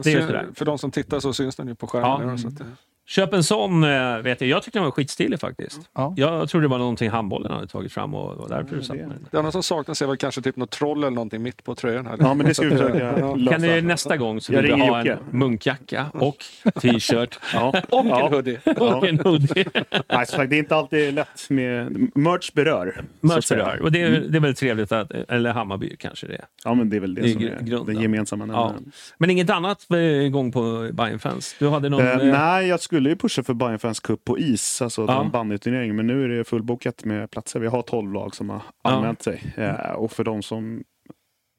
[0.04, 0.48] det är sådär.
[0.56, 2.38] För de som tittar så syns den ju på skärmen.
[2.60, 2.66] Ja.
[3.08, 4.50] Köp en sån, eh, vet jag.
[4.50, 5.80] Jag tyckte den var skitstilig faktiskt.
[5.96, 6.14] Ja.
[6.18, 9.02] Jag trodde det var någonting handbollen hade tagit fram och och därför Ja, satt det-
[9.08, 9.28] med den.
[9.32, 12.06] Det enda som saknas är väl kanske typ något troll eller någonting mitt på tröjan.
[12.06, 12.16] Här.
[12.20, 13.36] Ja, men det ska vi försöka ja.
[13.36, 13.52] lösa.
[13.52, 16.36] Kan ni nästa gång så Jag vill vi ringer ha en munkjacka och
[16.82, 17.68] t-shirt Ja.
[17.90, 18.26] Och Ja.
[18.28, 18.60] en hoodie.
[18.78, 19.66] och en hoodie.
[19.92, 21.92] Nej, som sagt, det är inte alltid lätt med...
[22.16, 23.04] Merch berör.
[23.22, 23.80] Merch berör.
[23.82, 26.46] Och det är, det är väl trevligt att, eller Hammarby kanske det är.
[26.64, 27.94] Ja, men det är väl det, Det är som är grunden.
[27.96, 28.48] den gemensamma Ja.
[28.48, 28.92] nämnaren.
[29.18, 32.08] Men inget annat eh, igång på Bayern fans Du hade någon...
[32.08, 35.24] Eh, nej, jag skulle ju pusha för Bayern Fans Cup på is, alltså Ja.
[35.24, 35.30] ja.
[35.34, 37.60] bandyturnering, men nu är det fullbokat med platser.
[37.60, 38.90] Vi har 12 lag som har Ja.
[38.90, 39.54] anmält sig.
[39.58, 40.84] Eh, och för de som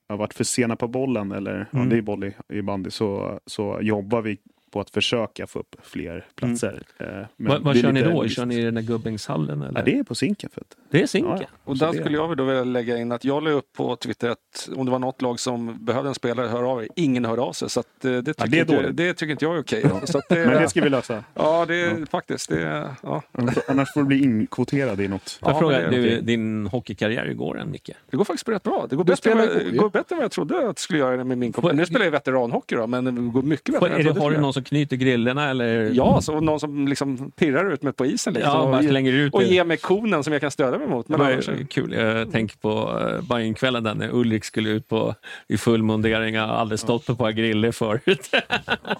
[0.09, 1.89] har varit för sena på bollen, eller ja, Mm.
[1.89, 4.39] det är boll i, i bandy, så, så jobbar vi
[4.73, 6.83] på att försöka få upp fler platser.
[6.99, 7.63] Eh, men Mm.
[7.63, 8.29] vad det kör ni då?
[8.29, 9.63] Kör ni i den där Gubbängshallen?
[9.63, 9.79] Eller?
[9.81, 10.51] Ja, det är på Zinken.
[10.55, 11.37] För att, Det är Zinken?
[11.41, 13.97] Ja, Och där det- skulle jag då vilja lägga in att jag la upp på
[13.97, 16.89] Twitter att om det var något lag som behövde en spelare, hör av er.
[16.97, 17.71] Ingen hörde av sig.
[17.71, 19.85] Så att, eh, det, tycker det är inte, det tycker inte jag är okej.
[19.85, 21.25] Att det, Men det ska vi lösa.
[21.35, 22.49] Ja, det är faktiskt.
[22.49, 23.23] Det, ja.
[23.69, 25.39] Annars- får du bli inkvoterad i något.
[25.43, 27.91] Jag Ja, frågar, det du, din hockeykarriär, hur går den Micke?
[28.11, 28.87] det går faktiskt rätt bra.
[28.91, 29.31] Det går bättre,
[29.71, 29.77] ju.
[29.79, 31.73] går bättre än vad jag trodde att det skulle göra med min kompis.
[31.77, 34.53] Nu spelar jag veteranhockey då, men det går mycket bättre är det, har du någon
[34.53, 35.91] som knyter grillorna eller?
[35.95, 38.35] Ja, så någon som liksom pirrar ut mig på isen.
[38.35, 39.47] Liksom, Ja, och, slänger ut och det.
[39.47, 41.07] ger mig konen som jag kan stödja mig mot.
[41.07, 41.93] Det Men var annars, ju kul.
[41.93, 45.15] Jag tänker på uh, Bajenkvällen där när Ulrik skulle ut på,
[45.49, 46.35] i full mundering.
[46.35, 48.31] Jag har aldrig stått på ett par griller förut.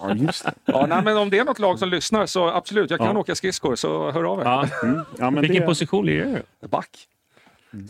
[0.01, 0.51] Ja, just det.
[0.65, 3.19] ja, nej, men om det är något lag som lyssnar så absolut, jag kan Ja.
[3.19, 4.43] åka skridskor så hör av er.
[4.43, 4.67] ja.
[4.83, 4.99] Mm.
[5.19, 6.67] Ja, men Vilken det, position lirar du?
[6.67, 6.89] Back.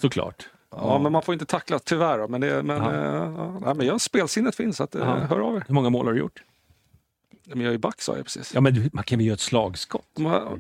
[0.02, 0.48] Såklart.
[0.76, 2.28] Ja, men man får inte tackla tyvärr.
[2.28, 2.92] Men, det, men, Ja.
[2.94, 5.16] eh, ja, nej, men jag, spelsinnet finns, så att, eh, Ja.
[5.16, 5.64] hör av er.
[5.68, 6.42] Hur många mål har du gjort?
[7.48, 8.52] Men jag är back sa jag precis.
[8.54, 10.06] Ja, men du, man kan väl göra ett slagskott?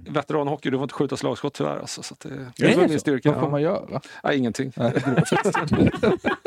[0.10, 1.77] Veteranhockey, du får inte skjuta slagskott tyvärr.
[1.80, 2.99] Alltså, så att det, Är det är det min så?
[2.99, 3.30] styrka.
[3.31, 3.51] Vad får Ja.
[3.51, 4.01] man göra?
[4.23, 4.72] Nej, ingenting.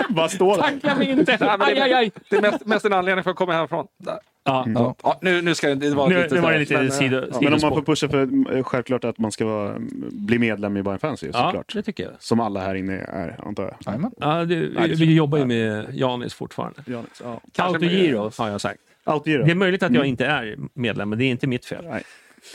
[0.09, 0.63] Vad står det?
[0.63, 1.37] Tackla mig inte!
[1.41, 2.11] Nej, men Aj, det, aj, aj!
[2.31, 3.87] det är mest, mest en anledning för att komma härifrån.
[3.99, 4.19] Där.
[4.45, 4.65] Ja.
[4.75, 4.95] Ja.
[5.03, 6.35] Ja, nu, nu ska det, det var Nu, lite...
[6.35, 7.39] nu var det lite men, eh, sido, ja.
[7.41, 9.77] Men om man får pusha för eh, självklart att man ska vara,
[10.13, 11.75] bli medlem i Bayern Fans ju, Ja, såklart.
[11.75, 12.13] det tycker jag.
[12.19, 14.11] Som alla här inne är, antar jag.
[14.19, 16.83] Ja, du, Nej, det vi jobbar ju med Janis fortfarande.
[16.87, 17.41] Janis, ja.
[17.53, 18.81] Kanske Autogiro har jag sagt.
[19.07, 19.45] Autogiro.
[19.45, 20.09] Det är möjligt att jag Mm.
[20.11, 21.85] inte är medlem, men det är inte mitt fel.
[21.89, 22.03] Nej.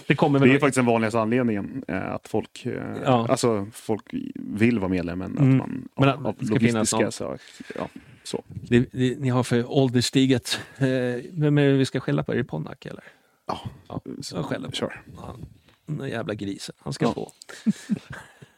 [0.08, 2.74] Det kommer Det är faktiskt den vanligaste anledningen eh, att folk, eh,
[3.04, 3.28] Ja.
[3.30, 4.04] alltså, folk
[4.36, 5.38] vill vara medlem, Mm.
[5.38, 7.38] att man Men att av logistiska så,
[7.76, 7.88] ja,
[8.24, 8.44] så.
[8.48, 10.60] det, det, ni har för ålderstiget.
[10.78, 10.88] Eh,
[11.32, 12.32] vem är det vi ska skälla på?
[12.32, 13.04] Är det Ponnak eller?
[13.48, 14.02] Ja, Ja,
[14.34, 14.76] jag skäller på.
[14.76, 15.02] kör.
[15.18, 15.46] Han,
[15.86, 16.76] den jävla grisen.
[16.80, 17.14] Han ska Ja.
[17.14, 17.32] få.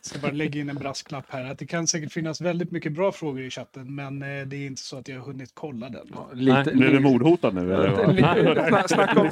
[0.04, 1.52] Jag ska bara lägga in en brasklapp här.
[1.52, 4.68] Att det kan säkert finnas väldigt mycket bra frågor i chatten, men eh, det är
[4.68, 6.08] inte så att jag har hunnit kolla den.
[6.34, 7.74] Lite, Blir du mordhotad nu?
[7.74, 8.88] Eller?
[8.88, 9.30] Snacka om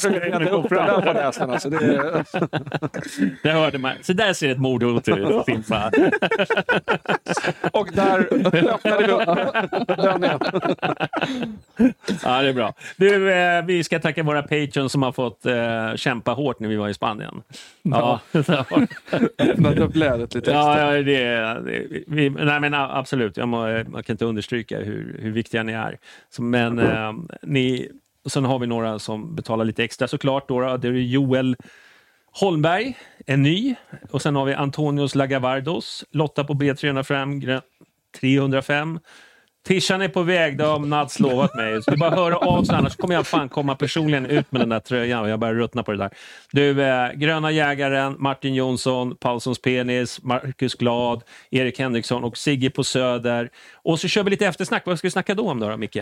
[1.14, 1.50] näsan.
[1.50, 2.26] Alltså, det är,
[3.44, 3.94] Det hörde man.
[4.02, 5.92] Så där ser ett mordhot ut, Fimpa.
[7.72, 8.20] och där
[8.74, 10.40] öppnade vi upp den igen.
[12.24, 12.74] Ja, det är bra.
[12.98, 16.76] Du, eh, vi ska tacka våra patreons som har fått eh, kämpa hårt när vi
[16.76, 17.42] var i Spanien.
[17.82, 18.20] Ja,
[19.40, 23.38] Öppnade upp lädret lite ja, ja det, det, vi, nej, men absolut.
[23.38, 25.98] Jag, må, jag kan inte understryka hur, hur viktiga ni är.
[26.30, 27.90] Så, men eh, ni,
[28.26, 30.48] sen har vi några som betalar lite extra såklart.
[30.48, 31.56] Då, det är Joel
[32.32, 33.76] Holmberg, en ny.
[34.12, 37.62] Och sen har vi Antonios Lagavardos, Lotta på B305, grö-
[38.20, 39.00] 305.
[39.64, 41.74] Tishan är på väg, det har Nats lovat mig.
[41.74, 44.70] Jag ska bara höra av sig, annars kommer jag fan komma personligen ut med den
[44.70, 45.30] där tröjan.
[45.30, 46.10] Jag börjar ruttna på det där.
[46.52, 52.84] Du, eh, Gröna Jägaren, Martin Jonsson, Paulssons Penis, Marcus Glad, Erik Henriksson och Sigge på
[52.84, 53.50] Söder.
[53.74, 54.86] Och så kör vi lite eftersnack.
[54.86, 55.98] Vad ska vi snacka då om då, då Micke?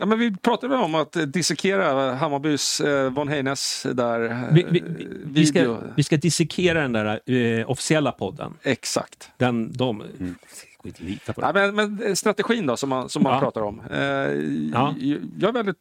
[0.00, 4.66] Ja, men vi pratade om att eh, dissekera Hammarbys eh, Von Heines där eh, Vi,
[4.70, 4.82] vi,
[5.24, 8.54] vi, ska, vi ska dissekera den där eh, officiella podden.
[8.62, 9.30] Exakt.
[9.36, 11.46] Den, de, går inte lita på det.
[11.58, 13.40] Ja, men, men strategin då som man, som man Ja.
[13.40, 13.80] pratar om.
[13.90, 13.98] Eh,
[14.72, 14.94] Ja.
[15.40, 15.76] Jag är väldigt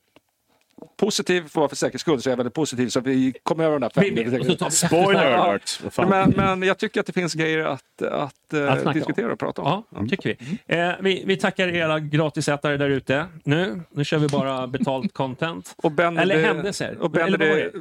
[0.97, 3.79] positiv, för, för säkerhets skull, så är jag väldigt positiv så att vi kommer över
[3.79, 5.81] den tar vi- Spoiler alert!
[5.97, 9.61] Men, men jag tycker att det finns grejer att, att, eh, Att diskutera och prata
[9.61, 9.83] om.
[9.91, 10.75] Ja, tycker vi.
[10.77, 11.23] Eh, vi.
[11.25, 13.25] Vi tackar era gratisätare där ute.
[13.43, 15.73] Nu, nu kör vi bara betalt content.
[15.83, 16.97] Och ben, Eller händelser.
[17.01, 17.71] Och ben, Eller det?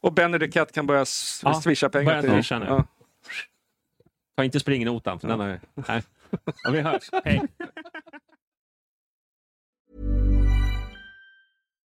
[0.00, 2.30] och Benedict kan börja swisha pengar börja till...
[2.30, 2.82] swisha nu.
[4.36, 6.02] Ta inte springnotan, för den har Nej.
[6.64, 7.10] Ja, vi hörs.
[7.24, 7.42] Hej.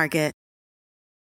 [0.00, 0.39] Market.